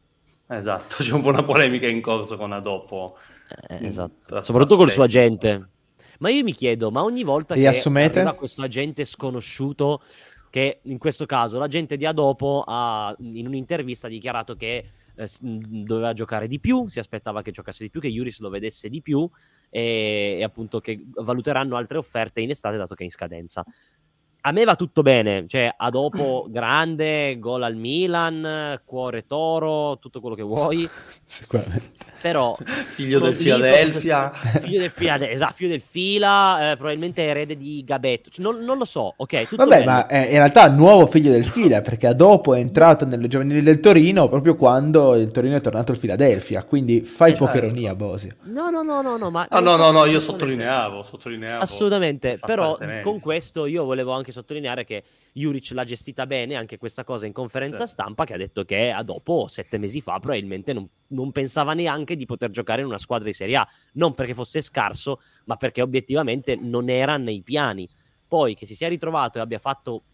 Esatto, 0.51 0.97
c'è 1.03 1.13
un 1.13 1.23
po' 1.23 1.29
una 1.29 1.45
polemica 1.45 1.87
in 1.87 2.01
corso 2.01 2.37
con 2.37 2.53
Adopo. 2.53 3.17
Eh, 3.69 3.87
esatto. 3.87 4.43
Soprattutto 4.43 4.77
col 4.77 4.91
suo 4.91 5.05
agente. 5.05 5.69
Ma 6.19 6.31
io 6.31 6.43
mi 6.43 6.53
chiedo, 6.53 6.91
ma 6.91 7.03
ogni 7.03 7.23
volta 7.23 7.55
e 7.55 7.61
che 7.61 7.67
assumete? 7.69 8.19
arriva 8.19 8.35
questo 8.35 8.63
agente 8.63 9.05
sconosciuto, 9.05 10.03
che 10.51 10.81
in 10.83 10.99
questo 10.99 11.25
caso 11.25 11.59
l'agente 11.59 11.97
di 11.97 12.05
Adopo 12.05 12.65
ha 12.67 13.15
in 13.21 13.47
un'intervista 13.47 14.09
dichiarato 14.09 14.55
che 14.55 14.91
eh, 15.15 15.29
doveva 15.41 16.13
giocare 16.13 16.47
di 16.47 16.59
più, 16.59 16.89
si 16.89 16.99
aspettava 16.99 17.41
che 17.41 17.53
giocasse 17.53 17.85
di 17.85 17.91
più, 17.91 18.01
che 18.01 18.09
Iuris 18.09 18.41
lo 18.41 18.51
vedesse 18.51 18.89
di 18.89 19.01
più 19.01 19.29
e, 19.71 20.37
e 20.39 20.43
appunto 20.43 20.81
che 20.81 21.03
valuteranno 21.15 21.77
altre 21.77 21.97
offerte 21.97 22.41
in 22.41 22.51
estate 22.51 22.77
dato 22.77 22.95
che 22.95 23.03
è 23.03 23.07
in 23.07 23.13
scadenza 23.13 23.65
a 24.43 24.53
me 24.53 24.65
va 24.65 24.77
tutto 24.77 25.03
bene, 25.03 25.45
cioè 25.49 25.73
a 25.77 25.91
dopo 25.91 26.47
grande, 26.49 27.39
gol 27.39 27.63
al 27.63 27.77
Milan, 27.77 28.81
cuore 28.85 29.27
toro, 29.27 29.99
tutto 29.99 30.21
quello 30.21 30.35
che 30.35 30.43
vuoi. 30.43 30.89
Sicuramente. 31.25 32.09
Però 32.21 32.57
figlio 32.89 33.19
del 33.19 33.35
Philadelphia, 33.35 34.31
figlio 34.31 34.81
del 34.81 34.91
Philadelphia, 34.91 35.35
esatto, 35.35 35.55
figlio 35.55 35.71
del 35.71 35.81
Fila, 35.81 36.73
eh, 36.73 36.77
probabilmente 36.77 37.23
erede 37.23 37.57
di 37.57 37.83
Gabetto, 37.85 38.29
cioè, 38.31 38.45
non, 38.45 38.63
non, 38.63 38.77
lo 38.77 38.85
so, 38.85 39.15
ok, 39.17 39.49
tutto 39.49 39.65
Vabbè, 39.65 39.79
bello. 39.79 39.91
ma 39.91 40.07
è 40.07 40.27
in 40.27 40.37
realtà 40.37 40.69
nuovo 40.69 41.07
figlio 41.07 41.31
del 41.31 41.47
Fila, 41.47 41.81
perché 41.81 42.07
a 42.07 42.13
dopo 42.13 42.55
è 42.55 42.59
entrato 42.59 43.07
nelle 43.07 43.27
giovanili 43.27 43.63
del 43.63 43.81
Torino 43.81 44.29
proprio 44.29 44.55
quando 44.55 45.15
il 45.15 45.31
Torino 45.31 45.57
è 45.57 45.61
tornato 45.61 45.93
al 45.93 45.99
Philadelphia, 45.99 46.63
quindi 46.65 47.01
fai 47.01 47.33
esatto. 47.33 47.47
poca 47.47 47.59
ironia, 47.59 47.95
Bosi. 47.95 48.31
No, 48.45 48.69
no, 48.69 48.83
no, 48.83 49.01
no, 49.01 49.17
no, 49.17 49.31
ma 49.31 49.47
ah, 49.49 49.61
no, 49.61 49.77
no, 49.77 49.91
no, 49.91 50.05
io 50.05 50.21
sottolineavo, 50.21 51.03
sottolineavo. 51.03 51.63
Assolutamente, 51.63 52.39
però 52.45 52.77
con 53.03 53.19
questo 53.19 53.65
io 53.65 53.85
volevo 53.85 54.13
anche 54.13 54.30
sottolineare 54.31 54.85
che 54.85 55.05
Juric 55.33 55.71
l'ha 55.73 55.85
gestita 55.85 56.27
bene 56.27 56.55
anche 56.55 56.79
questa 56.79 57.05
cosa 57.05 57.27
in 57.27 57.33
conferenza 57.33 57.87
sì. 57.87 57.93
stampa 57.93 58.25
che 58.25 58.35
ha 58.35 58.37
detto 58.37 58.65
che 58.65 58.91
a 58.91 59.03
dopo 59.03 59.47
sette 59.49 59.79
mesi 59.79 60.01
fa 60.01 60.19
probabilmente 60.19 60.73
non, 60.73 60.89
non, 61.09 61.33
pensava 61.33 61.75
neanche 61.75 62.17
di 62.17 62.27
poter 62.27 62.51
giocare 62.51 62.81
in 62.81 62.87
una 62.87 62.99
squadra 62.99 63.27
di 63.27 63.35
Serie 63.35 63.57
A, 63.57 63.69
non 63.95 64.15
perché 64.15 64.35
fosse 64.35 64.61
scarso, 64.61 65.21
ma 65.45 65.57
perché 65.57 65.83
obiettivamente 65.83 66.57
non 66.57 66.89
era 66.89 67.17
nei 67.17 67.43
piani. 67.43 67.89
Poi 68.27 68.55
che 68.55 68.67
si 68.67 68.75
sia 68.75 68.89
ritrovato 68.89 69.39
e 69.39 69.41
abbia 69.41 69.59
fatto 69.59 70.05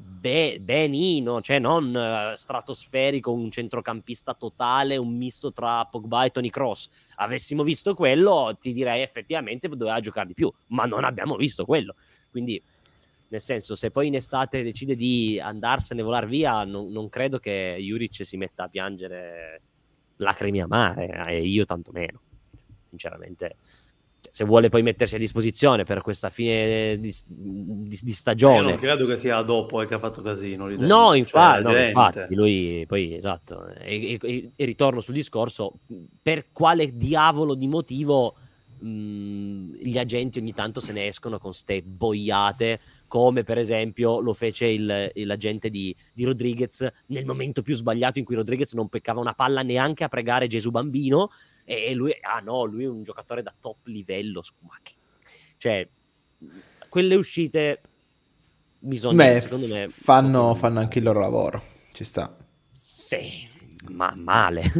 be- 0.00 0.58
benino, 0.60 1.40
cioè 1.40 1.58
non 1.58 1.94
uh, 1.94 2.34
stratosferico, 2.34 3.32
un 3.32 3.50
centrocampista 3.50 4.34
totale, 4.34 4.96
un 4.96 5.14
misto 5.14 5.52
tra 5.52 5.84
Pogba 5.84 6.24
e 6.24 6.30
Tony 6.30 6.48
Cross. 6.48 6.88
Avessimo 7.16 7.62
visto 7.62 7.94
quello, 7.94 8.56
ti 8.60 8.72
direi 8.72 9.02
effettivamente 9.02 9.68
doveva 9.68 10.00
giocare 10.00 10.28
di 10.28 10.34
più, 10.34 10.50
ma 10.68 10.84
non 10.86 11.04
abbiamo 11.04 11.36
visto 11.36 11.64
quello. 11.64 11.94
Quindi 12.30 12.62
nel 13.30 13.40
senso, 13.40 13.76
se 13.76 13.92
poi 13.92 14.08
in 14.08 14.16
estate 14.16 14.64
decide 14.64 14.96
di 14.96 15.40
andarsene, 15.40 16.02
volar 16.02 16.26
via, 16.26 16.64
non, 16.64 16.90
non 16.90 17.08
credo 17.08 17.38
che 17.38 17.76
Juric 17.78 18.26
si 18.26 18.36
metta 18.36 18.64
a 18.64 18.68
piangere 18.68 19.62
lacrimi 20.16 20.60
amare, 20.60 21.24
e 21.28 21.42
io 21.42 21.64
tanto 21.64 21.92
meno. 21.92 22.20
Sinceramente, 22.88 23.54
se 24.30 24.44
vuole 24.44 24.68
poi 24.68 24.82
mettersi 24.82 25.14
a 25.14 25.18
disposizione 25.18 25.84
per 25.84 26.02
questa 26.02 26.28
fine 26.28 26.98
di, 26.98 27.14
di, 27.24 27.98
di 28.02 28.12
stagione. 28.12 28.56
Io 28.56 28.62
non 28.62 28.74
credo 28.74 29.06
che 29.06 29.16
sia 29.16 29.40
dopo 29.42 29.78
che 29.84 29.94
ha 29.94 30.00
fatto 30.00 30.22
casino. 30.22 30.68
No, 30.68 31.14
infatti, 31.14 31.62
cioè, 31.62 31.72
no, 31.72 31.86
infatti, 31.86 32.34
lui 32.34 32.84
poi 32.88 33.14
esatto. 33.14 33.68
E, 33.76 34.18
e, 34.20 34.50
e, 34.56 34.64
ritorno 34.64 35.00
sul 35.00 35.14
discorso: 35.14 35.78
per 36.20 36.46
quale 36.50 36.96
diavolo 36.96 37.54
di 37.54 37.68
motivo 37.68 38.34
mh, 38.80 39.76
gli 39.82 39.98
agenti 39.98 40.40
ogni 40.40 40.52
tanto 40.52 40.80
se 40.80 40.92
ne 40.92 41.06
escono 41.06 41.38
con 41.38 41.54
ste 41.54 41.80
boiate 41.80 42.80
come 43.10 43.42
per 43.42 43.58
esempio 43.58 44.20
lo 44.20 44.32
fece 44.34 44.66
il, 44.66 45.10
l'agente 45.12 45.68
di, 45.68 45.94
di, 46.12 46.22
Rodriguez 46.22 46.88
nel 47.06 47.26
momento 47.26 47.60
più 47.60 47.74
sbagliato 47.74 48.20
in 48.20 48.24
cui 48.24 48.36
Rodriguez 48.36 48.72
non 48.74 48.88
peccava 48.88 49.18
una 49.18 49.34
palla 49.34 49.62
neanche 49.62 50.04
a 50.04 50.08
pregare 50.08 50.46
Gesù 50.46 50.70
Bambino 50.70 51.30
e, 51.64 51.92
lui, 51.92 52.12
ah 52.20 52.38
no, 52.38 52.62
lui 52.64 52.84
è 52.84 52.88
un 52.88 53.02
giocatore 53.02 53.42
da 53.42 53.52
top 53.60 53.86
livello, 53.86 54.42
che, 54.80 54.92
cioè 55.56 55.88
quelle 56.88 57.16
uscite 57.16 57.80
bisogna, 58.78 59.24
Beh, 59.24 59.40
secondo 59.40 59.66
me, 59.66 59.88
fanno, 59.88 60.54
fanno 60.54 60.78
anche 60.78 60.98
il 60.98 61.04
loro 61.04 61.18
lavoro, 61.18 61.62
ci 61.90 62.04
sta. 62.04 62.36
Sì, 62.70 63.48
ma 63.88 64.12
male. 64.14 64.70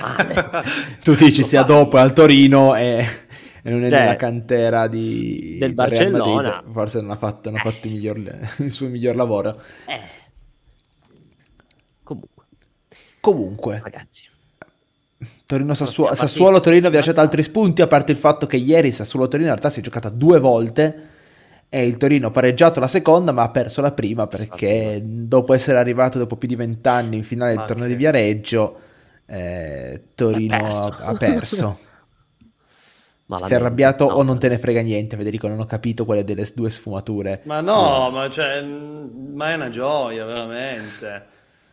male. 0.00 0.50
tu 1.02 1.12
dici 1.16 1.42
sia 1.42 1.64
dopo 1.64 1.96
al 1.96 2.12
Torino 2.12 2.76
e 2.76 3.25
e 3.66 3.70
non 3.70 3.82
è 3.82 3.88
cioè, 3.88 3.98
nella 3.98 4.14
cantera 4.14 4.86
di, 4.86 5.56
del 5.58 5.74
Barcellona. 5.74 6.52
Madrid, 6.52 6.72
forse 6.72 7.00
non 7.00 7.10
ha 7.10 7.16
fatto, 7.16 7.50
non 7.50 7.58
ha 7.58 7.62
fatto 7.62 7.88
il, 7.88 7.94
miglior, 7.94 8.16
il, 8.58 8.70
suo 8.70 8.86
miglior 8.86 9.16
lavoro. 9.16 9.60
Eh. 9.86 10.00
Comunque. 12.04 12.44
Comunque. 13.18 13.80
Ragazzi. 13.82 14.28
Torino 15.46 15.74
Sassuolo, 15.74 16.14
Sassuolo 16.14 16.60
Torino 16.60 16.90
vi 16.90 16.94
ha 16.94 16.98
lasciato 16.98 17.18
altri 17.18 17.42
spunti 17.42 17.82
a 17.82 17.88
parte 17.88 18.12
il 18.12 18.18
fatto 18.18 18.46
che 18.46 18.56
ieri 18.56 18.92
Sassuolo 18.92 19.26
Torino 19.26 19.48
in 19.48 19.54
realtà 19.54 19.70
si 19.70 19.80
è 19.80 19.82
giocata 19.82 20.10
due 20.10 20.38
volte 20.38 21.08
e 21.68 21.86
il 21.86 21.96
Torino 21.96 22.28
ha 22.28 22.30
pareggiato 22.30 22.78
la 22.78 22.86
seconda 22.86 23.32
ma 23.32 23.42
ha 23.42 23.50
perso 23.50 23.80
la 23.80 23.92
prima 23.92 24.28
perché 24.28 25.00
dopo 25.02 25.54
essere 25.54 25.78
arrivato 25.78 26.18
dopo 26.18 26.36
più 26.36 26.46
di 26.46 26.54
vent'anni 26.54 27.16
in 27.16 27.22
finale 27.24 27.56
del 27.56 27.64
torneo 27.64 27.86
di 27.88 27.94
Viareggio 27.96 28.80
eh, 29.26 30.02
Torino 30.14 30.54
ha 30.54 30.60
perso. 30.60 30.98
Ha 31.00 31.14
perso. 31.14 31.78
Ma 33.26 33.38
è 33.38 33.54
arrabbiato 33.54 34.06
no. 34.06 34.14
o 34.14 34.22
non 34.22 34.38
te 34.38 34.48
ne 34.48 34.58
frega 34.58 34.80
niente, 34.82 35.16
Federico? 35.16 35.48
Non 35.48 35.58
ho 35.58 35.66
capito 35.66 36.04
quale 36.04 36.22
delle 36.22 36.48
due 36.54 36.70
sfumature. 36.70 37.40
Ma 37.44 37.60
no, 37.60 38.08
ma, 38.10 38.30
cioè, 38.30 38.62
ma 38.62 39.50
è 39.50 39.54
una 39.54 39.68
gioia, 39.68 40.24
veramente. 40.24 41.26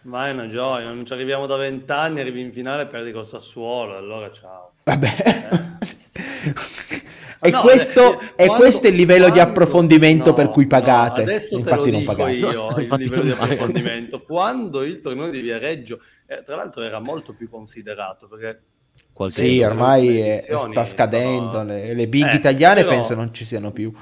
Ma 0.04 0.28
è 0.28 0.32
una 0.32 0.48
gioia. 0.48 0.92
Non 0.92 1.06
ci 1.06 1.14
arriviamo 1.14 1.46
da 1.46 1.56
vent'anni, 1.56 2.20
arrivi 2.22 2.42
in 2.42 2.52
finale 2.52 2.84
e 2.84 2.88
perdi 2.88 3.12
col 3.12 3.26
Sassuolo, 3.26 3.96
allora 3.96 4.32
ciao. 4.32 4.74
Vabbè. 4.84 5.16
Eh? 5.26 7.02
E, 7.46 7.50
no, 7.50 7.60
questo, 7.60 8.22
e 8.38 8.46
quando, 8.46 8.56
questo, 8.56 8.88
è 8.88 8.90
il 8.90 8.96
livello 8.96 9.28
quando, 9.28 9.44
di 9.44 9.50
approfondimento 9.50 10.30
no, 10.30 10.34
per 10.34 10.48
cui 10.48 10.66
pagate. 10.66 11.24
No, 11.24 11.28
adesso 11.28 11.58
Infatti 11.58 11.92
non 11.92 12.06
pagate. 12.06 12.32
io 12.32 12.70
il 12.78 12.88
livello 12.96 13.24
di 13.24 13.32
approfondimento. 13.32 14.22
quando 14.22 14.82
il 14.82 15.00
torneo 15.00 15.30
di 15.30 15.42
Viareggio, 15.42 16.00
eh, 16.26 16.42
tra 16.42 16.56
l'altro 16.56 16.84
era 16.84 17.02
molto 17.02 17.34
più 17.34 17.50
considerato 17.50 18.30
perché 18.30 18.62
Qualche 19.14 19.48
sì, 19.48 19.62
ormai 19.62 20.20
è, 20.20 20.38
sta 20.38 20.86
scadendo, 20.86 21.52
sono... 21.52 21.66
le, 21.66 21.94
le, 21.94 22.08
big 22.08 22.32
eh, 22.32 22.36
italiane 22.36 22.82
però... 22.82 22.96
penso 22.96 23.14
non 23.14 23.34
ci 23.34 23.46
siano 23.46 23.72
più. 23.72 23.94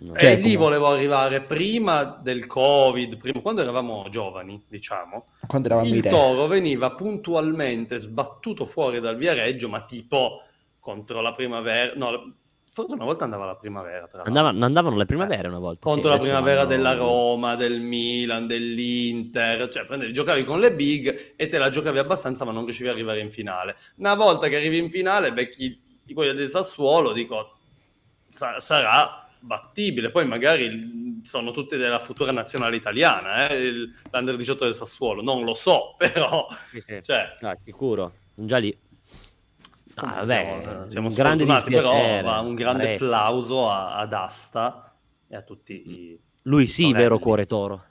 No. 0.00 0.16
Cioè, 0.16 0.32
e 0.32 0.34
lì 0.36 0.54
come... 0.54 0.56
volevo 0.56 0.88
arrivare 0.88 1.42
prima 1.42 2.04
del 2.04 2.46
Covid, 2.46 3.16
prima, 3.16 3.40
quando 3.40 3.62
eravamo 3.62 4.06
giovani, 4.10 4.62
diciamo. 4.68 5.24
Quando 5.46 5.68
eravamo 5.68 5.94
il 5.94 6.02
toro 6.02 6.46
veniva 6.46 6.92
puntualmente 6.92 7.98
sbattuto 7.98 8.64
fuori 8.64 9.00
dal 9.00 9.16
Viareggio, 9.16 9.68
ma 9.68 9.82
tipo 9.82 10.42
contro 10.80 11.20
la 11.20 11.32
primavera, 11.32 11.92
no, 11.94 12.34
forse 12.78 12.94
una 12.94 13.04
volta 13.04 13.24
andava 13.24 13.44
la 13.44 13.56
primavera. 13.56 14.08
Andava, 14.24 14.50
andavano 14.50 14.96
le 14.96 15.04
primavere 15.04 15.48
una 15.48 15.58
volta. 15.58 15.80
Contro 15.80 16.10
sì, 16.10 16.16
la 16.16 16.22
primavera 16.22 16.64
vanno... 16.64 16.68
della 16.68 16.94
Roma, 16.94 17.56
del 17.56 17.80
Milan, 17.80 18.46
dell'Inter, 18.46 19.66
cioè 19.66 19.84
prendevi, 19.84 20.12
giocavi 20.12 20.44
con 20.44 20.60
le 20.60 20.72
big 20.72 21.34
e 21.34 21.46
te 21.48 21.58
la 21.58 21.70
giocavi 21.70 21.98
abbastanza 21.98 22.44
ma 22.44 22.52
non 22.52 22.64
riuscivi 22.64 22.88
ad 22.88 22.94
arrivare 22.94 23.20
in 23.20 23.30
finale. 23.30 23.74
Una 23.96 24.14
volta 24.14 24.46
che 24.46 24.56
arrivi 24.56 24.78
in 24.78 24.90
finale, 24.90 25.32
becchi 25.32 25.80
quelli 26.14 26.34
del 26.34 26.48
Sassuolo, 26.48 27.12
dico, 27.12 27.56
sa- 28.30 28.60
sarà 28.60 29.28
battibile. 29.40 30.10
Poi 30.10 30.24
magari 30.24 31.20
sono 31.24 31.50
tutti 31.50 31.76
della 31.76 31.98
futura 31.98 32.30
nazionale 32.30 32.76
italiana, 32.76 33.48
eh? 33.48 33.72
l'Under 34.12 34.36
18 34.36 34.64
del 34.64 34.74
Sassuolo, 34.76 35.20
non 35.20 35.42
lo 35.42 35.54
so, 35.54 35.94
però... 35.98 36.46
Cioè... 37.02 37.38
Ah, 37.40 37.58
sicuro, 37.64 38.12
già 38.34 38.58
lì. 38.58 38.76
Ah, 40.00 40.24
vabbè, 40.24 40.24
siamo, 40.24 40.88
siamo 40.88 41.08
un 41.08 41.14
grande 41.14 41.44
però 41.62 42.42
un 42.42 42.54
grande 42.54 42.84
Parecchio. 42.84 43.06
applauso 43.06 43.70
a, 43.70 43.96
ad 43.96 44.12
Asta 44.12 44.96
e 45.26 45.36
a 45.36 45.42
tutti 45.42 45.72
i 45.74 46.20
Lui 46.42 46.66
sì, 46.66 46.82
torelli. 46.82 46.98
vero 47.02 47.18
cuore 47.18 47.46
toro. 47.46 47.84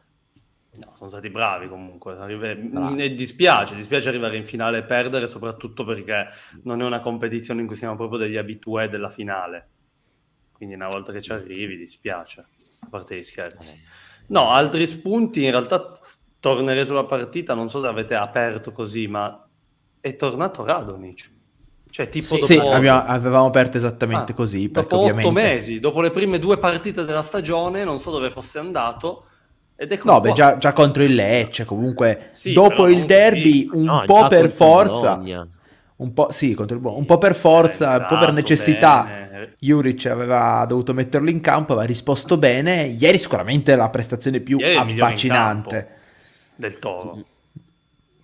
No, 0.78 0.94
sono 0.96 1.10
stati 1.10 1.30
bravi 1.30 1.68
comunque. 1.68 2.14
Bravi. 2.14 3.02
E 3.02 3.14
dispiace, 3.14 3.74
dispiace 3.74 4.10
arrivare 4.10 4.38
in 4.38 4.46
finale 4.46 4.80
e 4.80 4.84
perdere, 4.84 5.26
soprattutto 5.26 5.84
perché 5.84 6.28
non 6.64 6.82
è 6.82 6.86
una 6.86 7.00
competizione 7.00 7.62
in 7.62 7.68
cui 7.68 7.76
siamo 7.76 7.96
proprio 7.96 8.20
degli 8.20 8.38
abitué 8.38 8.88
della 8.88 9.10
finale. 9.10 9.70
Quindi 10.52 10.76
una 10.76 10.88
volta 10.88 11.12
che 11.12 11.22
ci 11.22 11.32
arrivi, 11.32 11.78
dispiace, 11.78 12.46
a 12.80 12.88
parte 12.90 13.18
gli 13.18 13.24
scherzi. 13.24 13.80
No, 14.28 14.52
altri 14.52 14.86
spunti, 14.86 15.44
in 15.44 15.52
realtà 15.52 15.92
tornerei 16.40 16.86
sulla 16.86 17.06
partita, 17.06 17.54
non 17.54 17.70
so 17.70 17.80
se 17.80 17.88
avete 17.88 18.16
aperto 18.16 18.72
così, 18.72 19.08
ma 19.08 19.48
è 20.00 20.16
tornato 20.16 20.64
Radonic. 20.64 21.32
Cioè, 21.90 22.10
tipo 22.10 22.36
sì, 22.36 22.56
dopo... 22.56 22.70
sì 22.70 22.76
abbiamo, 22.76 23.04
avevamo 23.06 23.46
aperto 23.46 23.78
esattamente 23.78 24.32
ah, 24.34 24.36
così. 24.36 24.70
Dopo 24.70 25.00
ovviamente... 25.00 25.28
otto 25.28 25.40
mesi, 25.40 25.80
dopo 25.80 26.02
le 26.02 26.12
prime 26.12 26.40
due 26.40 26.58
partite 26.58 27.06
della 27.06 27.22
stagione, 27.22 27.84
non 27.84 28.00
so 28.00 28.12
dove 28.12 28.30
fosse 28.30 28.60
andato. 28.60 29.24
Ed 29.76 29.92
ecco 29.92 30.12
no, 30.12 30.20
beh, 30.20 30.32
già, 30.34 30.58
già, 30.58 30.74
contro 30.74 31.04
il 31.04 31.14
Lecce, 31.14 31.64
comunque 31.66 32.30
sì, 32.32 32.52
dopo 32.52 32.88
il 32.88 33.06
derby, 33.06 33.70
un 33.72 33.84
no, 33.84 34.04
po' 34.06 34.28
per 34.28 34.50
forza. 34.50 35.22
Un 35.98 36.14
po', 36.14 36.28
sì, 36.32 36.54
contro 36.54 36.78
il 36.78 36.84
un 36.84 37.06
po' 37.06 37.18
per 37.18 37.36
forza, 37.36 37.98
un 37.98 38.06
po' 38.08 38.18
per 38.18 38.34
necessità. 38.34 39.04
Bene. 39.04 39.54
Juric 39.60 40.06
aveva 40.08 40.66
dovuto 40.68 40.94
metterlo 40.94 41.30
in 41.30 41.42
campo, 41.42 41.74
aveva 41.74 41.88
risposto 41.88 42.38
bene. 42.38 42.84
Ieri 42.84 43.18
sicuramente 43.18 43.76
la 43.76 43.90
prestazione 43.90 44.40
più 44.40 44.58
Ieri 44.58 44.76
abbacinante 44.76 45.90
del 46.56 46.80
Toro. 46.80 47.24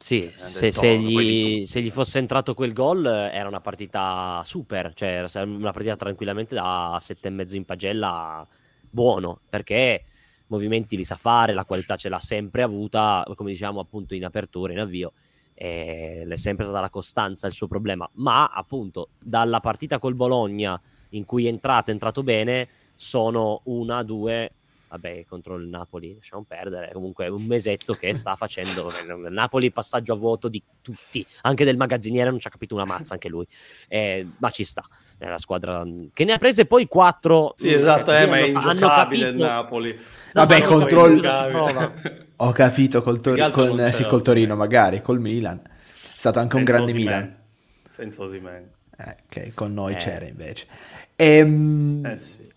Sì, 0.03 0.19
cioè, 0.19 0.49
se, 0.49 0.71
se, 0.73 0.97
gli, 0.97 1.65
se, 1.65 1.81
gli, 1.81 1.89
fosse 1.89 2.19
entrato 2.19 2.53
quel 2.53 2.73
gol 2.73 3.05
era 3.05 3.47
una 3.47 3.61
partita 3.61 4.41
super, 4.43 4.93
cioè 4.93 5.25
era 5.25 5.43
una 5.43 5.71
partita 5.71 5.95
tranquillamente 5.95 6.53
da 6.53 6.97
sette 6.99 7.29
e 7.29 7.31
mezzo 7.31 7.55
in 7.55 7.63
pagella 7.63 8.45
buono, 8.89 9.39
perché 9.47 10.03
movimenti 10.47 10.97
li 10.97 11.05
sa 11.05 11.15
fare, 11.15 11.53
la 11.53 11.63
qualità 11.63 11.95
ce 11.95 12.09
l'ha 12.09 12.19
sempre 12.19 12.63
avuta, 12.63 13.25
come 13.33 13.51
diciamo 13.51 13.79
appunto 13.79 14.13
in 14.13 14.25
apertura, 14.25 14.73
in 14.73 14.79
avvio, 14.79 15.13
è 15.53 16.25
sempre 16.33 16.65
stata 16.65 16.81
la 16.81 16.89
costanza 16.89 17.47
il 17.47 17.53
suo 17.53 17.67
problema, 17.67 18.05
ma 18.15 18.47
appunto 18.47 19.11
dalla 19.21 19.61
partita 19.61 19.99
col 19.99 20.15
Bologna 20.15 20.77
in 21.11 21.23
cui 21.23 21.45
è 21.45 21.47
entrato, 21.47 21.91
è 21.91 21.93
entrato 21.93 22.23
bene, 22.23 22.67
sono 22.93 23.61
una, 23.63 24.03
due, 24.03 24.51
vabbè, 24.93 25.25
contro 25.25 25.55
il 25.55 25.67
Napoli 25.67 26.15
lasciamo 26.15 26.45
perdere, 26.47 26.91
comunque 26.93 27.27
un 27.27 27.43
mesetto 27.45 27.93
che 27.93 28.13
sta 28.13 28.35
facendo 28.35 28.91
il 29.01 29.27
Napoli 29.31 29.71
passaggio 29.71 30.13
a 30.13 30.15
vuoto 30.15 30.47
di 30.47 30.61
tutti, 30.81 31.25
anche 31.41 31.65
del 31.65 31.77
magazziniere 31.77 32.29
non 32.29 32.39
ci 32.39 32.47
ha 32.47 32.51
capito 32.51 32.75
una 32.75 32.85
mazza 32.85 33.13
anche 33.13 33.27
lui, 33.27 33.45
eh, 33.87 34.27
ma 34.37 34.49
ci 34.51 34.63
sta, 34.63 34.83
è 35.17 35.27
la 35.27 35.39
squadra 35.39 35.83
che 36.13 36.23
ne 36.25 36.33
ha 36.33 36.37
prese 36.37 36.65
poi 36.65 36.87
quattro. 36.87 37.53
Sì, 37.55 37.73
esatto, 37.73 38.13
eh, 38.13 38.27
ma 38.27 38.37
è 38.37 38.43
ingiocabile 38.43 39.29
il 39.29 39.35
Napoli. 39.35 39.89
No, 40.33 40.45
vabbè, 40.45 40.61
contro 40.63 41.07
il... 41.07 42.31
Ho 42.37 42.51
capito, 42.51 43.01
col, 43.01 43.21
tor- 43.21 43.51
con, 43.51 43.79
eh, 43.79 43.91
sì, 43.91 44.05
col 44.05 44.21
Torino 44.21 44.55
magari, 44.55 45.01
col 45.01 45.19
Milan. 45.19 45.59
È 45.63 45.69
stato 45.93 46.39
anche 46.39 46.57
Senza 46.57 46.71
un 46.71 46.77
grande 46.77 46.93
Milan. 46.93 47.37
Senza 47.89 48.23
Osimen. 48.23 48.69
Eh, 48.97 49.15
che 49.27 49.51
con 49.53 49.73
noi 49.73 49.93
eh. 49.93 49.97
c'era 49.97 50.25
invece. 50.25 50.67
Ehm... 51.15 52.05
Eh 52.05 52.17
sì. 52.17 52.51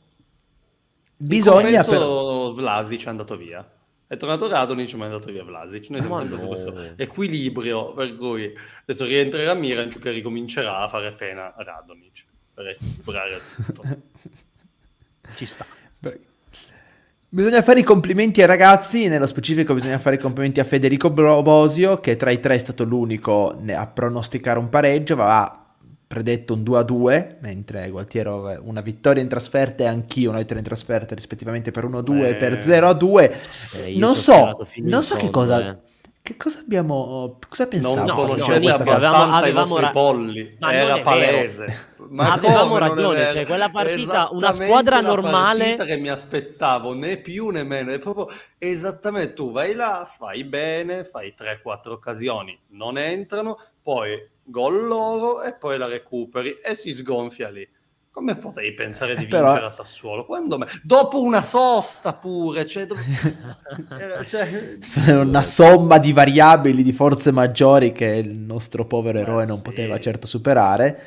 Bisogna 1.17 1.83
però... 1.83 2.53
Vlasic 2.53 3.07
è 3.07 3.09
andato 3.09 3.37
via. 3.37 3.69
È 4.09 4.17
tornato 4.17 4.47
Radonic 4.47 4.95
ma 4.95 5.05
è 5.05 5.09
andato 5.09 5.33
via 5.33 5.43
Vlasic. 5.43 5.91
Noi 5.91 6.01
siamo 6.01 6.21
in 6.21 6.29
questo 6.29 6.95
equilibrio 6.97 7.93
per 7.93 8.15
cui 8.15 8.53
adesso 8.83 9.05
rientrerà 9.05 9.55
Miranchuk 9.55 10.01
che 10.01 10.11
ricomincerà 10.11 10.79
a 10.79 10.89
fare 10.89 11.13
pena 11.13 11.55
a 11.57 11.63
Radonic 11.63 12.25
per 12.55 12.65
recuperare 12.67 13.41
tutto. 13.57 13.83
Ci 15.35 15.47
sta. 15.47 15.67
Bisogna 17.29 17.61
fare 17.61 17.81
i 17.81 17.83
complimenti 17.83 18.41
ai 18.41 18.47
ragazzi, 18.47 19.09
nello 19.09 19.27
specifico 19.27 19.75
bisogna 19.75 19.99
fare 19.99 20.15
i 20.15 20.19
complimenti 20.19 20.61
a 20.61 20.65
Federico 20.65 21.11
Bosio 21.11 21.99
che 21.99 22.17
tra 22.17 22.31
i 22.31 22.39
tre 22.39 22.55
è 22.55 22.59
stato 22.59 22.85
l'unico 22.85 23.61
a 23.75 23.87
pronosticare 23.89 24.61
un 24.61 24.69
pareggio, 24.69 25.15
aveva 25.15 25.66
predetto 26.07 26.55
un 26.55 26.62
2 26.62 26.79
a 26.79 26.83
2, 26.83 27.37
mentre 27.40 27.90
Gualtiero 27.90 28.61
una 28.62 28.81
vittoria 28.81 29.23
in 29.23 29.29
trasferta 29.29 29.83
e 29.83 29.87
anch'io 29.87 30.29
una 30.31 30.38
vittoria 30.38 30.62
in 30.62 30.69
trasferta 30.69 31.14
rispettivamente 31.14 31.71
per 31.71 31.85
1 31.85 31.99
a 31.99 32.03
2 32.03 32.29
e 32.29 32.35
per 32.37 32.62
0 32.62 32.88
a 32.88 32.92
2. 32.92 33.41
Eh, 33.85 33.97
non 33.97 34.14
so, 34.14 34.66
non 34.76 35.03
so 35.03 35.16
che 35.16 35.31
cosa... 35.31 35.70
Eh. 35.70 35.85
Che 36.26 36.37
cosa 36.37 36.59
abbiamo... 36.59 37.39
Cosa 37.49 37.68
pensavo? 37.68 37.95
Non 37.95 38.09
conoscete 38.09 38.59
no, 38.59 38.74
abbastanza 38.74 39.37
avevamo, 39.37 39.47
i 39.47 39.53
vostri 39.53 39.81
ra- 39.81 39.91
polli, 39.91 40.57
ma 40.59 40.72
era 40.72 41.01
palese. 41.01 41.95
Ma 42.09 42.33
avevamo 42.33 42.78
ragione, 42.78 43.33
cioè 43.33 43.47
quella 43.47 43.68
partita, 43.68 44.28
una 44.33 44.53
squadra 44.53 45.01
normale... 45.01 45.59
partita 45.59 45.85
che 45.85 45.99
mi 45.99 46.09
aspettavo, 46.09 46.95
né 46.95 47.18
più 47.18 47.51
né 47.51 47.62
meno, 47.62 47.93
è 47.93 48.01
proprio 48.01 48.28
esattamente 48.59 49.35
tu 49.35 49.53
vai 49.53 49.74
là, 49.74 50.05
fai 50.05 50.43
bene, 50.43 51.05
fai 51.05 51.33
3-4 51.37 51.91
occasioni, 51.91 52.59
non 52.70 52.99
entrano, 52.99 53.57
poi 53.81 54.20
gol 54.47 54.86
loro 54.86 55.42
e 55.42 55.55
poi 55.55 55.78
la 55.78 55.86
recuperi 55.86 56.59
e 56.62 56.74
si 56.74 56.92
sgonfia 56.92 57.51
lì. 57.51 57.68
Come 58.11 58.34
potevi 58.34 58.72
pensare 58.72 59.14
di 59.14 59.24
eh, 59.24 59.26
vincere 59.26 59.53
Però... 59.53 59.66
a 59.66 59.70
Sassuolo? 59.70 60.24
Quando 60.24 60.57
me... 60.57 60.66
Dopo 60.82 61.20
una 61.20 61.42
sosta 61.42 62.14
pure, 62.14 62.64
cioè, 62.64 62.86
dove... 62.86 63.03
cioè... 64.24 65.12
una 65.12 65.42
somma 65.42 65.99
di 65.99 66.14
variabili, 66.14 66.82
di 66.82 66.92
forze 66.92 67.30
maggiori 67.30 67.92
che 67.92 68.07
il 68.07 68.34
nostro 68.34 68.86
povero 68.86 69.18
eroe 69.18 69.42
eh, 69.42 69.47
non 69.47 69.59
sì. 69.59 69.64
poteva 69.64 70.01
certo 70.01 70.26
superare. 70.26 71.03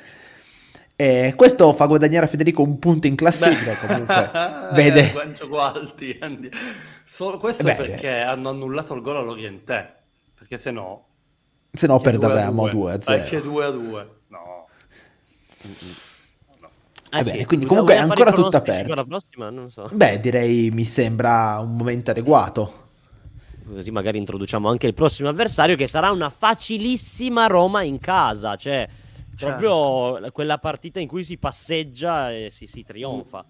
E 0.95 1.33
questo 1.35 1.73
fa 1.73 1.87
guadagnare 1.87 2.25
a 2.25 2.29
Federico 2.29 2.61
un 2.61 2.77
punto 2.77 3.07
in 3.07 3.15
classifica. 3.15 3.71
Beh. 3.71 3.87
Comunque, 3.87 4.31
vede. 4.73 5.11
Gualti, 5.47 6.19
Solo 7.03 7.39
questo 7.39 7.63
Beh, 7.63 7.73
perché 7.73 8.19
hanno 8.19 8.49
annullato 8.49 8.93
il 8.93 9.01
gol 9.01 9.15
all'Oriente. 9.15 9.95
Perché 10.35 10.57
se 10.57 10.69
no, 10.69 11.05
se 11.72 11.88
no 11.88 11.99
perdevamo 11.99 12.67
2 12.67 12.91
a 12.93 13.01
0. 13.01 13.22
Anche 13.22 13.41
2 13.41 13.65
a 13.65 13.70
2. 13.70 14.09
No. 14.28 14.67
Eh, 17.11 17.20
eh 17.20 17.24
beh, 17.24 17.30
sì. 17.30 17.45
quindi 17.45 17.65
comunque 17.65 17.95
è 17.95 17.97
ancora 17.97 18.32
tutto 18.32 18.57
aperto. 18.57 19.05
Prossima, 19.05 19.51
so. 19.70 19.89
Beh, 19.91 20.20
direi 20.20 20.70
mi 20.72 20.86
sembra 20.86 21.59
un 21.59 21.76
momento 21.76 22.11
adeguato. 22.11 22.88
Così 23.65 23.91
magari 23.91 24.17
introduciamo 24.17 24.67
anche 24.67 24.88
il 24.88 24.93
prossimo 24.95 25.30
avversario 25.30 25.76
che 25.76 25.86
sarà 25.86 26.11
una 26.11 26.30
facilissima 26.30 27.45
Roma 27.45 27.84
in 27.84 27.99
casa, 27.99 28.55
cioè 28.55 28.88
certo. 29.36 29.57
proprio 29.57 30.32
quella 30.32 30.57
partita 30.57 30.99
in 30.99 31.07
cui 31.07 31.24
si 31.24 31.38
passeggia 31.38 32.32
e 32.32 32.49
si, 32.49 32.65
si 32.65 32.84
trionfa. 32.84 33.45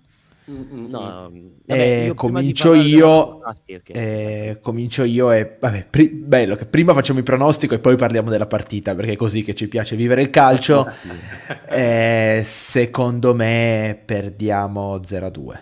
Mm. 0.50 0.90
No, 0.90 1.32
vabbè, 1.66 2.08
eh, 2.08 2.14
comincio 2.16 2.74
io. 2.74 3.42
Ah, 3.42 3.54
sì, 3.54 3.76
okay. 3.76 3.96
eh, 3.96 4.58
comincio 4.62 5.04
io 5.04 5.32
e 5.32 5.58
vabbè, 5.60 5.86
pri- 5.88 6.10
bello 6.10 6.56
che 6.56 6.66
prima 6.66 6.94
facciamo 6.94 7.20
il 7.20 7.26
pronostico 7.26 7.76
e 7.76 7.80
poi 7.80 7.96
parliamo 7.96 8.32
della 8.32 8.48
partita 8.48 8.96
perché 8.96 9.12
è 9.12 9.16
così 9.16 9.44
che 9.44 9.54
ci 9.54 9.68
piace 9.68 9.96
vivere 9.96 10.24
il 10.24 10.32
calcio. 10.32 10.88
eh, 11.70 12.42
secondo 12.44 13.36
me 13.36 14.02
perdiamo 14.04 14.96
0-2. 14.96 15.60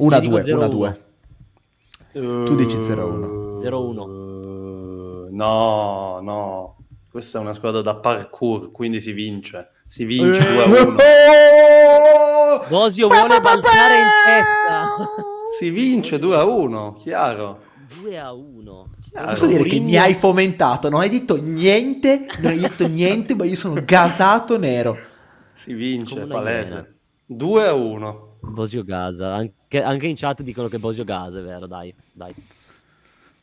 1-2, 0.00 0.44
1-2. 0.44 0.96
Uh, 2.12 2.44
tu 2.44 2.54
dici 2.54 2.76
0-1. 2.76 3.58
0-1. 3.58 5.30
no, 5.30 6.20
no. 6.20 6.76
Questa 7.10 7.38
è 7.38 7.40
una 7.40 7.54
squadra 7.54 7.80
da 7.80 7.96
parkour, 7.96 8.70
quindi 8.70 9.00
si 9.00 9.12
vince. 9.12 9.70
Si 9.86 10.04
vince 10.04 10.40
2-1. 10.40 10.96
Bosio 12.68 13.08
vuole 13.08 13.40
balzare 13.40 13.98
in 13.98 14.08
testa. 14.26 15.26
Si 15.58 15.70
vince 15.70 16.18
2 16.18 16.36
a 16.36 16.44
1, 16.44 16.92
chiaro. 16.98 17.62
2 18.00 18.18
a 18.18 18.32
1. 18.32 18.90
Posso 19.24 19.46
dire 19.46 19.64
che 19.64 19.80
mi 19.80 19.96
hai 19.96 20.14
fomentato, 20.14 20.88
non 20.88 21.00
hai 21.00 21.08
detto 21.08 21.36
niente, 21.36 22.26
non 22.38 22.52
hai 22.52 22.58
detto 22.58 22.86
niente, 22.86 23.34
ma 23.34 23.44
io 23.44 23.56
sono 23.56 23.82
gasato 23.84 24.56
nero. 24.58 24.96
Si 25.54 25.72
vince, 25.72 26.26
palese. 26.26 26.98
2 27.26 27.66
a 27.66 27.72
1. 27.72 28.36
Bosio 28.40 28.84
Gasa, 28.84 29.34
anche, 29.34 29.82
anche, 29.82 30.06
in 30.06 30.16
chat 30.16 30.42
dicono 30.42 30.68
che 30.68 30.78
Bosio 30.78 31.02
Gasa, 31.02 31.40
è 31.40 31.42
vero, 31.42 31.66
dai, 31.66 31.92
dai. 32.12 32.34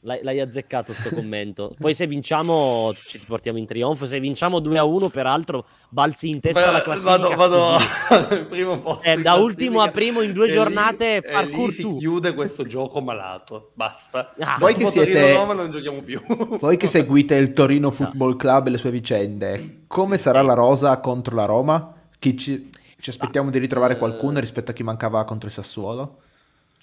L'hai, 0.06 0.20
l'hai 0.22 0.40
azzeccato 0.40 0.94
sto 0.94 1.10
commento. 1.16 1.74
Poi 1.80 1.96
se 1.96 2.06
vinciamo 2.06 2.94
ci 3.08 3.20
portiamo 3.26 3.58
in 3.58 3.66
trionfo, 3.66 4.06
se 4.06 4.20
vinciamo 4.20 4.60
2 4.60 4.78
a 4.78 4.84
1 4.84 5.10
peraltro 5.10 5.66
balzi 5.90 6.30
in 6.30 6.40
testa 6.40 6.62
Beh, 6.62 6.68
alla 6.68 6.82
classifica. 6.84 7.36
Vado, 7.36 7.36
vado 7.36 7.76
al 8.10 8.46
primo 8.46 8.80
posto. 8.80 9.10
Eh, 9.10 9.18
da 9.18 9.34
ultimo 9.34 9.82
a 9.82 9.90
primo 9.90 10.22
in 10.22 10.32
due 10.32 10.48
giornate 10.52 11.22
lì, 11.26 11.32
parkour 11.32 11.72
si 11.72 11.82
tu. 11.82 11.98
chiude 11.98 12.34
questo 12.36 12.66
gioco 12.66 13.02
malato, 13.02 13.72
basta. 13.74 14.34
Ah, 14.40 14.58
voi 14.60 14.76
che 14.76 14.86
siete 14.86 15.34
Roma 15.34 15.54
non 15.54 15.72
giochiamo 15.72 16.02
più. 16.04 16.22
voi 16.60 16.78
che 16.78 16.88
seguite 16.88 17.36
il 17.36 17.54
Torino 17.54 17.90
Football 17.90 18.38
Club 18.38 18.68
e 18.68 18.70
le 18.70 18.78
sue 18.78 18.92
vicende, 18.92 19.86
come 19.88 20.18
sarà 20.18 20.44
la 20.44 20.54
rosa 20.54 21.00
contro 21.00 21.36
la 21.36 21.46
Roma? 21.46 21.94
Chi 22.20 22.38
ci, 22.38 22.70
ci 23.00 23.10
aspettiamo 23.10 23.50
di 23.50 23.58
ritrovare 23.58 23.98
qualcuno 23.98 24.40
rispetto 24.40 24.70
a 24.70 24.74
chi 24.76 24.84
mancava 24.84 25.24
contro 25.24 25.48
il 25.48 25.54
Sassuolo? 25.54 26.20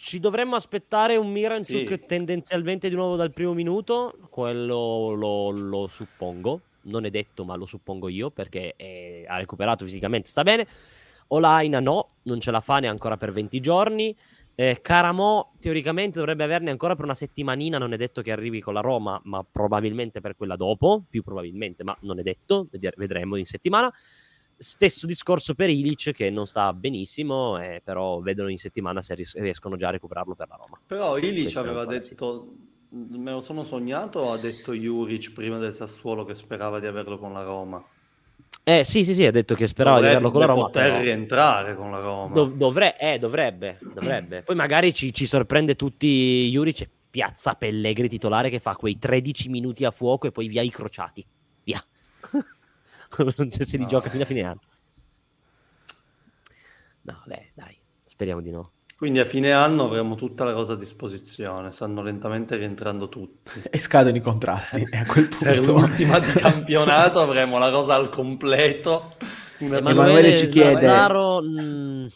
Ci 0.05 0.19
dovremmo 0.19 0.57
aspettare 0.57 1.15
un 1.15 1.31
Miranchuk 1.31 1.89
sì. 1.89 2.07
tendenzialmente 2.09 2.89
di 2.89 2.97
nuovo 2.97 3.15
dal 3.15 3.31
primo 3.31 3.53
minuto, 3.53 4.19
quello 4.31 5.13
lo, 5.13 5.51
lo, 5.51 5.87
suppongo, 5.87 6.61
non 6.83 7.05
è 7.05 7.11
detto 7.11 7.45
ma 7.45 7.55
lo 7.55 7.67
suppongo 7.67 8.09
io 8.09 8.31
perché 8.31 8.75
è, 8.77 9.23
ha 9.25 9.37
recuperato 9.37 9.85
fisicamente, 9.85 10.29
sta 10.29 10.43
bene. 10.43 10.67
Olaina 11.29 11.79
no, 11.79 12.15
non 12.23 12.41
ce 12.41 12.51
la 12.51 12.59
fa 12.59 12.81
neanche 12.81 12.89
ancora 12.89 13.17
per 13.17 13.31
20 13.31 13.61
giorni. 13.61 14.17
Eh, 14.57 14.81
Caramo 14.83 15.53
teoricamente 15.61 16.19
dovrebbe 16.19 16.43
averne 16.43 16.73
ancora 16.73 16.97
per 16.97 17.05
una 17.05 17.15
settimanina, 17.15 17.79
non 17.79 17.93
è 17.93 17.97
detto 17.97 18.23
che 18.23 18.33
arrivi 18.33 18.61
con 18.61 18.75
la 18.75 18.81
Roma, 18.81 19.21
ma 19.27 19.47
probabilmente 19.49 20.21
per 20.21 20.35
quella 20.35 20.57
dopo, 20.57 21.05
più 21.09 21.23
probabilmente, 21.23 21.85
ma 21.85 21.97
non 22.01 22.19
è 22.19 22.23
detto, 22.23 22.67
vedremo 22.97 23.37
in 23.37 23.47
settimana. 23.47 23.89
Stesso 24.63 25.07
discorso 25.07 25.55
per 25.55 25.71
Ilic 25.71 26.13
che 26.13 26.31
non 26.31 26.47
sta 26.47 26.73
benissimo, 26.73 27.61
eh, 27.61 27.81
però 27.83 28.21
vedono 28.21 28.49
in 28.49 28.59
settimana 28.59 29.03
se 29.03 29.15
ries- 29.15 29.37
riescono 29.37 29.77
già 29.77 29.89
a 29.89 29.91
recuperarlo 29.91 30.37
per 30.37 30.47
la 30.49 30.55
Roma. 30.55 30.81
Però 30.87 31.19
Ilic 31.19 31.57
aveva 31.57 31.85
detto, 31.85 32.55
sì. 32.89 33.19
me 33.19 33.33
lo 33.33 33.41
sono 33.41 33.65
sognato 33.65 34.31
ha 34.31 34.39
detto 34.39 34.73
Juric 34.73 35.33
prima 35.33 35.59
del 35.59 35.73
Sassuolo 35.73 36.25
che 36.25 36.35
sperava 36.35 36.79
di 36.79 36.87
averlo 36.87 37.19
con 37.19 37.33
la 37.33 37.43
Roma? 37.43 37.85
Eh 38.63 38.85
sì, 38.85 39.03
sì, 39.03 39.15
sì, 39.15 39.27
ha 39.27 39.33
detto 39.33 39.57
che 39.57 39.67
sperava 39.67 39.97
dovrebbe 39.97 40.21
di 40.21 40.25
averlo 40.25 40.39
con 40.39 40.47
la 40.47 40.55
Roma. 40.55 40.67
poter 40.67 40.91
però... 40.91 41.03
rientrare 41.03 41.75
con 41.75 41.91
la 41.91 41.99
Roma. 41.99 42.33
Dov- 42.33 42.55
dovre- 42.55 42.97
eh, 43.01 43.19
dovrebbe, 43.19 43.79
dovrebbe. 43.81 44.43
Poi 44.43 44.55
magari 44.55 44.95
ci, 44.95 45.13
ci 45.13 45.27
sorprende 45.27 45.75
tutti 45.75 46.49
Juric 46.49 46.89
piazza 47.11 47.55
Pellegri 47.55 48.09
titolare 48.09 48.49
che 48.49 48.61
fa 48.61 48.77
quei 48.77 48.97
13 48.97 49.49
minuti 49.49 49.85
a 49.85 49.91
fuoco 49.91 50.29
e 50.29 50.31
poi 50.31 50.47
via 50.47 50.63
i 50.63 50.71
crociati. 50.71 51.27
Via. 51.65 51.85
se 53.49 53.65
si 53.65 53.77
no. 53.77 53.83
rigioca 53.85 54.11
fino 54.11 54.23
a 54.23 54.27
fine 54.27 54.43
anno. 54.43 54.61
No, 57.03 57.23
beh, 57.27 57.51
dai, 57.55 57.77
speriamo 58.05 58.41
di 58.41 58.51
no. 58.51 58.73
Quindi 59.03 59.19
a 59.19 59.25
fine 59.25 59.51
anno 59.51 59.83
avremo 59.85 60.15
tutta 60.15 60.45
la 60.45 60.53
cosa 60.53 60.75
a 60.75 60.77
disposizione, 60.77 61.73
stanno 61.73 62.03
lentamente 62.03 62.55
rientrando 62.55 63.09
tutti. 63.09 63.63
E 63.69 63.79
scadono 63.79 64.17
i 64.17 64.21
contratti. 64.21 64.87
a 64.95 65.05
quel 65.07 65.27
punto... 65.27 65.45
per 65.45 65.67
l'ultima 65.67 66.21
di 66.21 66.31
campionato 66.39 67.21
avremo 67.21 67.59
la 67.59 67.73
cosa 67.73 67.97
al 67.97 68.11
completo. 68.11 69.17
Una 69.59 69.79
Emanuele 69.79 70.37
ci 70.37 70.49
chiede... 70.49 70.83
Zaro, 70.83 71.43
mh, 71.43 72.09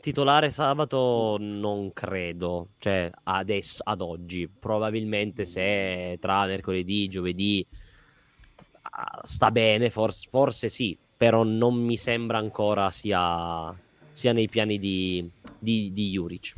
titolare 0.00 0.50
sabato 0.50 1.38
non 1.40 1.92
credo, 1.92 2.68
cioè 2.78 3.10
adesso, 3.24 3.82
ad 3.84 4.00
oggi. 4.00 4.48
Probabilmente 4.48 5.44
se 5.44 6.18
tra 6.20 6.46
mercoledì, 6.46 7.08
giovedì 7.08 7.66
sta 9.22 9.50
bene, 9.50 9.90
forse, 9.90 10.26
forse 10.28 10.68
sì, 10.68 10.96
però 11.16 11.42
non 11.42 11.74
mi 11.74 11.96
sembra 11.96 12.38
ancora 12.38 12.90
sia, 12.90 13.74
sia 14.10 14.32
nei 14.32 14.48
piani 14.48 14.78
di, 14.78 15.28
di, 15.58 15.92
di 15.92 16.10
Juric 16.10 16.54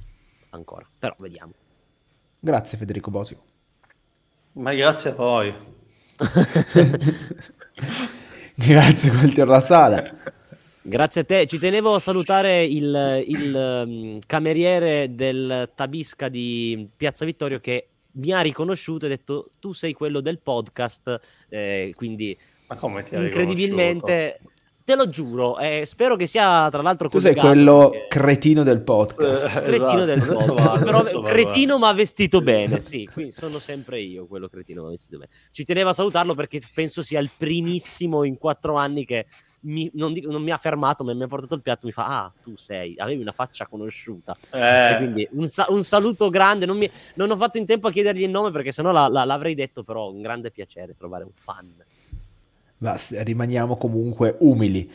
ancora, 0.50 0.86
però 0.98 1.14
vediamo. 1.18 1.52
Grazie 2.38 2.78
Federico 2.78 3.10
Bosio. 3.10 3.42
Ma 4.52 4.72
grazie 4.74 5.10
a 5.10 5.14
voi. 5.14 5.52
grazie 8.54 9.10
Gualtier 9.10 9.48
La 9.48 9.60
Sala. 9.60 10.32
Grazie 10.86 11.22
a 11.22 11.24
te. 11.24 11.46
Ci 11.46 11.58
tenevo 11.58 11.94
a 11.94 11.98
salutare 11.98 12.62
il, 12.62 13.24
il 13.26 13.54
um, 13.54 14.18
cameriere 14.26 15.14
del 15.14 15.70
Tabisca 15.74 16.28
di 16.28 16.86
Piazza 16.94 17.24
Vittorio 17.24 17.58
che 17.58 17.88
mi 18.14 18.32
ha 18.32 18.40
riconosciuto 18.40 19.04
e 19.04 19.08
ha 19.08 19.10
detto 19.10 19.50
tu 19.58 19.72
sei 19.72 19.92
quello 19.92 20.20
del 20.20 20.40
podcast, 20.40 21.20
eh, 21.48 21.92
quindi 21.96 22.36
Ma 22.66 22.76
come 22.76 23.02
ti 23.02 23.14
incredibilmente... 23.14 24.40
Te 24.84 24.96
lo 24.96 25.08
giuro, 25.08 25.58
eh, 25.58 25.84
spero 25.86 26.14
che 26.14 26.26
sia 26.26 26.68
tra 26.70 26.82
l'altro 26.82 27.08
Tu 27.08 27.18
sei 27.18 27.34
quello 27.34 27.88
perché... 27.88 28.06
cretino 28.06 28.62
del 28.62 28.82
podcast. 28.82 29.46
Eh, 29.46 29.62
cretino 29.62 30.04
esatto. 30.04 30.04
del 30.04 30.20
podcast. 30.20 30.52
Vale, 30.52 30.84
Però, 30.84 31.22
cretino 31.22 31.78
ma 31.78 31.92
vestito 31.94 32.42
bene, 32.42 32.80
sì, 32.80 33.08
quindi 33.10 33.32
sono 33.32 33.60
sempre 33.60 34.00
io 34.00 34.26
quello 34.26 34.46
cretino 34.46 34.82
ma 34.82 34.90
vestito 34.90 35.16
bene. 35.16 35.30
Ci 35.50 35.64
tenevo 35.64 35.88
a 35.88 35.94
salutarlo 35.94 36.34
perché 36.34 36.60
penso 36.74 37.02
sia 37.02 37.18
il 37.18 37.30
primissimo 37.34 38.24
in 38.24 38.36
quattro 38.36 38.74
anni 38.74 39.06
che 39.06 39.24
mi, 39.64 39.90
non, 39.94 40.12
dico, 40.12 40.30
non, 40.30 40.42
mi 40.42 40.50
ha 40.50 40.56
fermato, 40.56 41.04
ma 41.04 41.14
mi 41.14 41.22
ha 41.22 41.26
portato 41.26 41.54
il 41.54 41.62
piatto. 41.62 41.86
Mi 41.86 41.92
fa: 41.92 42.24
Ah, 42.24 42.32
tu 42.42 42.54
sei, 42.56 42.94
avevi 42.98 43.20
una 43.20 43.32
faccia 43.32 43.66
conosciuta. 43.66 44.36
Eh. 44.50 44.94
quindi 44.98 45.28
un, 45.32 45.48
un, 45.68 45.82
saluto 45.82 46.30
grande. 46.30 46.66
Non, 46.66 46.76
mi, 46.76 46.90
non, 47.14 47.30
ho 47.30 47.36
fatto 47.36 47.58
in 47.58 47.66
tempo 47.66 47.88
a 47.88 47.90
chiedergli 47.90 48.22
il 48.22 48.30
nome 48.30 48.50
perché 48.50 48.72
sennò 48.72 48.92
la, 48.92 49.08
la, 49.08 49.24
l'avrei 49.24 49.54
detto. 49.54 49.82
Però 49.82 50.10
un 50.10 50.22
grande 50.22 50.50
piacere 50.50 50.94
trovare 50.96 51.24
un 51.24 51.32
fan. 51.34 51.72
Basta, 52.76 53.22
rimaniamo 53.22 53.76
comunque 53.76 54.36
umili. 54.40 54.90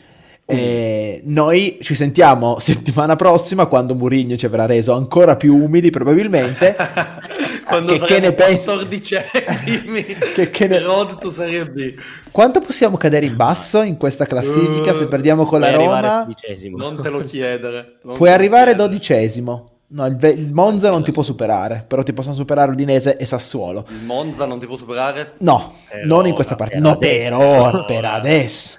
Eh, 0.50 1.20
noi 1.26 1.78
ci 1.80 1.94
sentiamo 1.94 2.58
settimana 2.58 3.14
prossima 3.14 3.66
quando 3.66 3.94
Murigno 3.94 4.36
ci 4.36 4.46
avrà 4.46 4.66
reso 4.66 4.92
ancora 4.92 5.36
più 5.36 5.54
umili 5.54 5.90
probabilmente 5.90 6.74
quando 7.70 7.98
che, 7.98 8.04
che 8.06 8.20
ne 8.20 8.32
pensi 8.32 8.68
che, 10.34 10.50
che 10.50 10.66
ne... 10.66 10.78
road 10.80 11.18
to 11.18 11.30
Serie 11.30 11.66
B 11.66 11.94
quanto 12.30 12.60
possiamo 12.60 12.96
cadere 12.96 13.26
in 13.26 13.36
basso 13.36 13.82
in 13.82 13.96
questa 13.96 14.26
classifica 14.26 14.92
uh, 14.92 14.96
se 14.96 15.06
perdiamo 15.06 15.44
con 15.44 15.60
la 15.60 15.70
Roma 15.70 16.28
non 16.76 17.00
te 17.00 17.08
lo 17.08 17.20
chiedere 17.22 17.98
puoi 18.14 18.30
arrivare 18.30 18.72
chiedere. 18.72 18.88
dodicesimo 18.88 19.70
No, 19.92 20.06
il, 20.06 20.16
il, 20.22 20.52
Monza 20.52 20.88
non 20.88 21.02
ti 21.02 21.10
può 21.10 21.22
superare, 21.22 21.84
però 21.86 22.04
ti 22.04 22.12
possono 22.12 22.34
superare 22.34 22.70
Udinese 22.70 23.16
e 23.16 23.26
Sassuolo. 23.26 23.86
Il 23.88 24.04
Monza 24.04 24.46
non 24.46 24.60
ti 24.60 24.66
può 24.66 24.76
superare? 24.76 25.34
No, 25.38 25.78
per 25.88 26.06
non 26.06 26.18
ora, 26.18 26.28
in 26.28 26.34
questa 26.34 26.54
partita. 26.54 26.80
No, 26.80 26.96
per 26.96 27.32
ora, 27.32 27.82
per 27.82 28.04
adesso. 28.06 28.78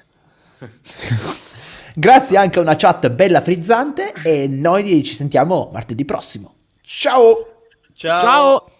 Grazie 1.94 2.38
anche 2.38 2.60
a 2.60 2.62
una 2.62 2.76
chat 2.78 3.10
bella 3.10 3.42
frizzante 3.42 4.14
e 4.24 4.48
noi 4.48 5.04
ci 5.04 5.16
sentiamo 5.16 5.70
martedì 5.74 6.06
prossimo. 6.06 6.56
Ciao! 6.82 7.46
Ciao! 7.94 8.22
Ciao. 8.22 8.71